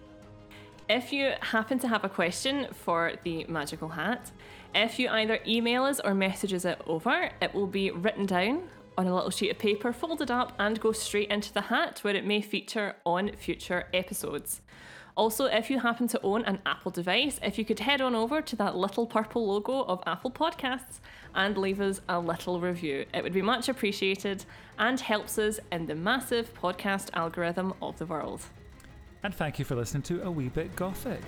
If 0.90 1.14
you 1.14 1.34
happen 1.42 1.80
to 1.80 1.88
have 1.88 2.04
a 2.04 2.10
question 2.10 2.68
for 2.74 3.14
the 3.24 3.46
magical 3.46 3.90
hat, 3.90 4.32
if 4.76 5.00
you 5.00 5.10
either 5.10 5.40
email 5.48 5.84
us 5.84 6.00
or 6.00 6.14
messages 6.14 6.66
it 6.66 6.82
over, 6.86 7.30
it 7.42 7.54
will 7.54 7.68
be 7.68 7.92
written 7.92 8.26
down 8.26 8.70
on 8.98 9.08
a 9.08 9.16
little 9.16 9.30
sheet 9.30 9.52
of 9.52 9.58
paper, 9.58 9.94
folded 9.94 10.30
up, 10.30 10.54
and 10.60 10.80
go 10.80 10.92
straight 10.92 11.30
into 11.30 11.54
the 11.54 11.62
hat 11.62 12.00
where 12.04 12.16
it 12.16 12.26
may 12.26 12.42
feature 12.42 12.96
on 13.06 13.32
future 13.38 13.88
episodes. 13.94 14.62
Also, 15.22 15.46
if 15.46 15.70
you 15.70 15.78
happen 15.78 16.08
to 16.08 16.20
own 16.24 16.44
an 16.46 16.58
Apple 16.66 16.90
device, 16.90 17.40
if 17.44 17.60
you 17.60 17.64
could 17.64 17.78
head 17.78 18.02
on 18.02 18.16
over 18.16 18.42
to 18.42 18.56
that 18.56 18.76
little 18.76 19.06
purple 19.06 19.46
logo 19.46 19.84
of 19.84 20.02
Apple 20.08 20.32
Podcasts 20.32 21.00
and 21.36 21.56
leave 21.60 21.80
us 21.80 22.02
a 22.10 22.20
little 22.20 22.60
review, 22.60 23.06
it 23.14 23.22
would 23.22 23.32
be 23.32 23.44
much 23.44 23.70
appreciated 23.70 24.44
and 24.80 25.00
helps 25.00 25.38
us 25.38 25.60
in 25.72 25.86
the 25.86 25.94
massive 25.94 26.52
podcast 26.56 27.12
algorithm 27.14 27.72
of 27.84 28.00
the 28.00 28.06
world. 28.08 28.42
And 29.22 29.32
thank 29.32 29.60
you 29.60 29.64
for 29.64 29.76
listening 29.76 30.02
to 30.02 30.24
A 30.24 30.32
Wee 30.32 30.50
Bit 30.50 30.76
Gothic. 30.76 31.22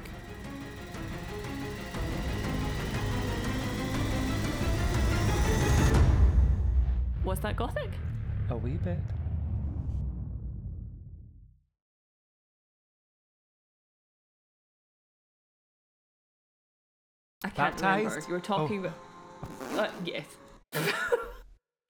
Was 7.24 7.40
that 7.41 7.56
gothic? 7.56 7.91
A 8.49 8.57
wee 8.57 8.80
bit. 8.84 8.98
I 17.44 17.49
can't 17.49 17.76
Baptised? 17.76 18.06
remember. 18.06 18.26
You 18.28 18.34
were 18.34 18.40
talking 18.40 18.80
about. 18.80 18.98
Uh, 19.76 19.90
yes. 20.06 20.26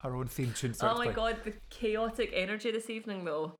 Our 0.01 0.15
own 0.15 0.27
theme 0.27 0.53
tune 0.55 0.73
Oh 0.81 0.97
my 0.97 1.07
god, 1.07 1.37
the 1.43 1.53
chaotic 1.69 2.31
energy 2.33 2.71
this 2.71 2.89
evening, 2.89 3.23
though. 3.23 3.55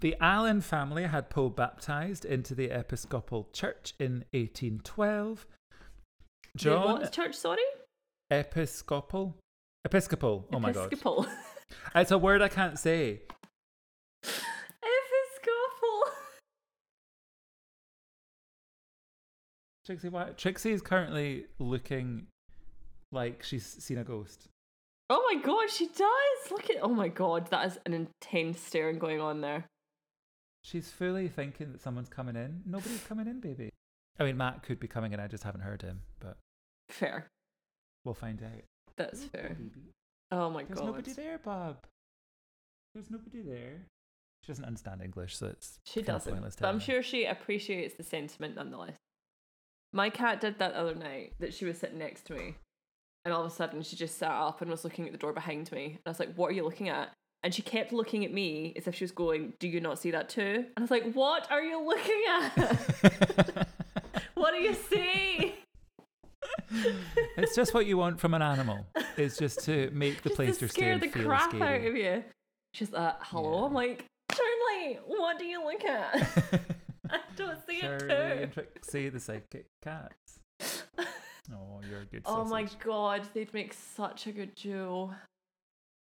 The 0.00 0.14
Allan 0.20 0.60
family 0.60 1.04
had 1.04 1.28
Poe 1.28 1.48
baptized 1.48 2.24
into 2.24 2.54
the 2.54 2.66
Episcopal 2.66 3.48
Church 3.52 3.94
in 3.98 4.24
1812. 4.32 5.46
The 6.54 6.58
John 6.58 7.00
what 7.00 7.12
church? 7.12 7.34
Sorry. 7.34 7.62
Episcopal 8.30 9.34
Episcopal. 9.84 10.46
Oh 10.52 10.60
my 10.60 10.72
god. 10.72 10.86
Episcopal. 10.86 11.26
It's 11.94 12.10
a 12.10 12.16
word 12.16 12.40
I 12.40 12.48
can't 12.48 12.78
say. 12.78 13.20
Episcopal. 14.22 14.38
Trixie 19.88 20.10
why 20.10 20.24
Trixie 20.36 20.72
is 20.72 20.82
currently 20.82 21.46
looking 21.58 22.26
like 23.10 23.42
she's 23.42 23.64
seen 23.64 23.96
a 23.96 24.04
ghost. 24.04 24.50
Oh 25.08 25.26
my 25.32 25.40
god, 25.40 25.70
she 25.70 25.86
does. 25.86 26.50
Look 26.50 26.68
at. 26.68 26.76
Oh 26.82 26.92
my 26.92 27.08
god, 27.08 27.48
that 27.50 27.66
is 27.66 27.78
an 27.86 27.94
intense 27.94 28.60
staring 28.60 28.98
going 28.98 29.18
on 29.18 29.40
there. 29.40 29.64
She's 30.62 30.90
fully 30.90 31.28
thinking 31.28 31.72
that 31.72 31.80
someone's 31.80 32.10
coming 32.10 32.36
in. 32.36 32.60
Nobody's 32.66 33.02
coming 33.04 33.28
in, 33.28 33.40
baby. 33.40 33.70
I 34.20 34.24
mean, 34.24 34.36
Matt 34.36 34.62
could 34.62 34.78
be 34.78 34.88
coming 34.88 35.14
in. 35.14 35.20
I 35.20 35.26
just 35.26 35.44
haven't 35.44 35.62
heard 35.62 35.80
him, 35.80 36.02
but 36.20 36.36
Fair. 36.90 37.26
we'll 38.04 38.12
find 38.12 38.42
out. 38.42 38.64
That's 38.98 39.24
fair. 39.24 39.56
Baby. 39.58 39.92
Oh 40.30 40.50
my 40.50 40.64
There's 40.64 40.68
god. 40.68 40.76
There's 40.76 40.86
nobody 40.86 41.12
there, 41.14 41.38
Bob. 41.38 41.78
There's 42.92 43.08
nobody 43.08 43.40
there. 43.40 43.86
She 44.42 44.52
doesn't 44.52 44.66
understand 44.66 45.00
English, 45.02 45.34
so 45.34 45.46
it's 45.46 45.78
She 45.86 46.02
doesn't. 46.02 46.58
But 46.60 46.68
I'm 46.68 46.78
sure 46.78 47.02
she 47.02 47.24
appreciates 47.24 47.94
the 47.94 48.02
sentiment 48.02 48.54
nonetheless. 48.56 48.98
My 49.92 50.10
cat 50.10 50.40
did 50.40 50.58
that 50.58 50.74
the 50.74 50.80
other 50.80 50.94
night 50.94 51.34
that 51.40 51.54
she 51.54 51.64
was 51.64 51.78
sitting 51.78 51.98
next 51.98 52.24
to 52.26 52.34
me. 52.34 52.56
And 53.24 53.34
all 53.34 53.44
of 53.44 53.50
a 53.50 53.54
sudden 53.54 53.82
she 53.82 53.96
just 53.96 54.18
sat 54.18 54.30
up 54.30 54.60
and 54.60 54.70
was 54.70 54.84
looking 54.84 55.06
at 55.06 55.12
the 55.12 55.18
door 55.18 55.32
behind 55.32 55.70
me. 55.72 55.84
And 55.86 56.00
I 56.06 56.10
was 56.10 56.20
like, 56.20 56.34
What 56.34 56.50
are 56.50 56.54
you 56.54 56.64
looking 56.64 56.88
at? 56.88 57.10
And 57.42 57.54
she 57.54 57.62
kept 57.62 57.92
looking 57.92 58.24
at 58.24 58.32
me 58.32 58.74
as 58.76 58.86
if 58.86 58.94
she 58.94 59.04
was 59.04 59.12
going, 59.12 59.54
Do 59.58 59.68
you 59.68 59.80
not 59.80 59.98
see 59.98 60.10
that 60.10 60.28
too? 60.28 60.64
And 60.64 60.72
I 60.76 60.80
was 60.80 60.90
like, 60.90 61.12
What 61.12 61.50
are 61.50 61.62
you 61.62 61.82
looking 61.84 62.22
at? 62.30 63.68
what 64.34 64.52
do 64.52 64.58
you 64.58 64.74
see? 64.74 65.54
it's 67.36 67.54
just 67.56 67.74
what 67.74 67.86
you 67.86 67.96
want 67.96 68.20
from 68.20 68.34
an 68.34 68.42
animal. 68.42 68.86
It's 69.16 69.36
just 69.36 69.60
to 69.64 69.90
make 69.92 70.22
the 70.22 70.30
just 70.30 70.36
place 70.36 70.60
you're 70.60 70.68
scare 70.68 70.98
the 70.98 71.08
feel 71.08 71.24
crap 71.24 71.50
scary. 71.50 71.82
out 71.82 71.88
of 71.88 71.96
you. 71.96 72.24
She's 72.74 72.92
like, 72.92 73.14
Hello? 73.20 73.60
Yeah. 73.60 73.66
I'm 73.66 73.74
like, 73.74 74.04
Charlie, 74.32 74.98
what 75.06 75.38
do 75.38 75.44
you 75.44 75.64
look 75.64 75.84
at? 75.84 76.60
I 77.10 77.20
don't 77.36 77.58
see 77.66 77.80
Charlie 77.80 78.10
it 78.10 78.42
and 78.42 78.52
too. 78.52 78.60
Trixie, 78.62 79.08
the 79.08 79.20
psychic 79.20 79.66
cats. 79.82 80.40
Oh, 81.50 81.80
you're 81.88 82.00
a 82.00 82.04
good 82.04 82.22
Oh 82.26 82.44
my 82.44 82.66
god, 82.84 83.22
they'd 83.32 83.54
make 83.54 83.72
such 83.72 84.26
a 84.26 84.32
good 84.32 84.54
duo. 84.54 85.14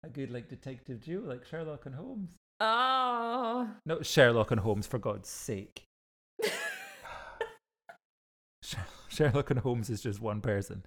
A 0.04 0.08
good 0.10 0.30
like 0.30 0.50
detective 0.50 1.00
duo, 1.00 1.26
like 1.26 1.46
Sherlock 1.46 1.86
and 1.86 1.94
Holmes. 1.94 2.32
Oh. 2.60 3.70
No, 3.86 4.02
Sherlock 4.02 4.50
and 4.50 4.60
Holmes, 4.60 4.86
for 4.86 4.98
God's 4.98 5.30
sake. 5.30 5.84
Sherlock 9.08 9.50
and 9.50 9.60
Holmes 9.60 9.88
is 9.88 10.02
just 10.02 10.20
one 10.20 10.42
person. 10.42 10.84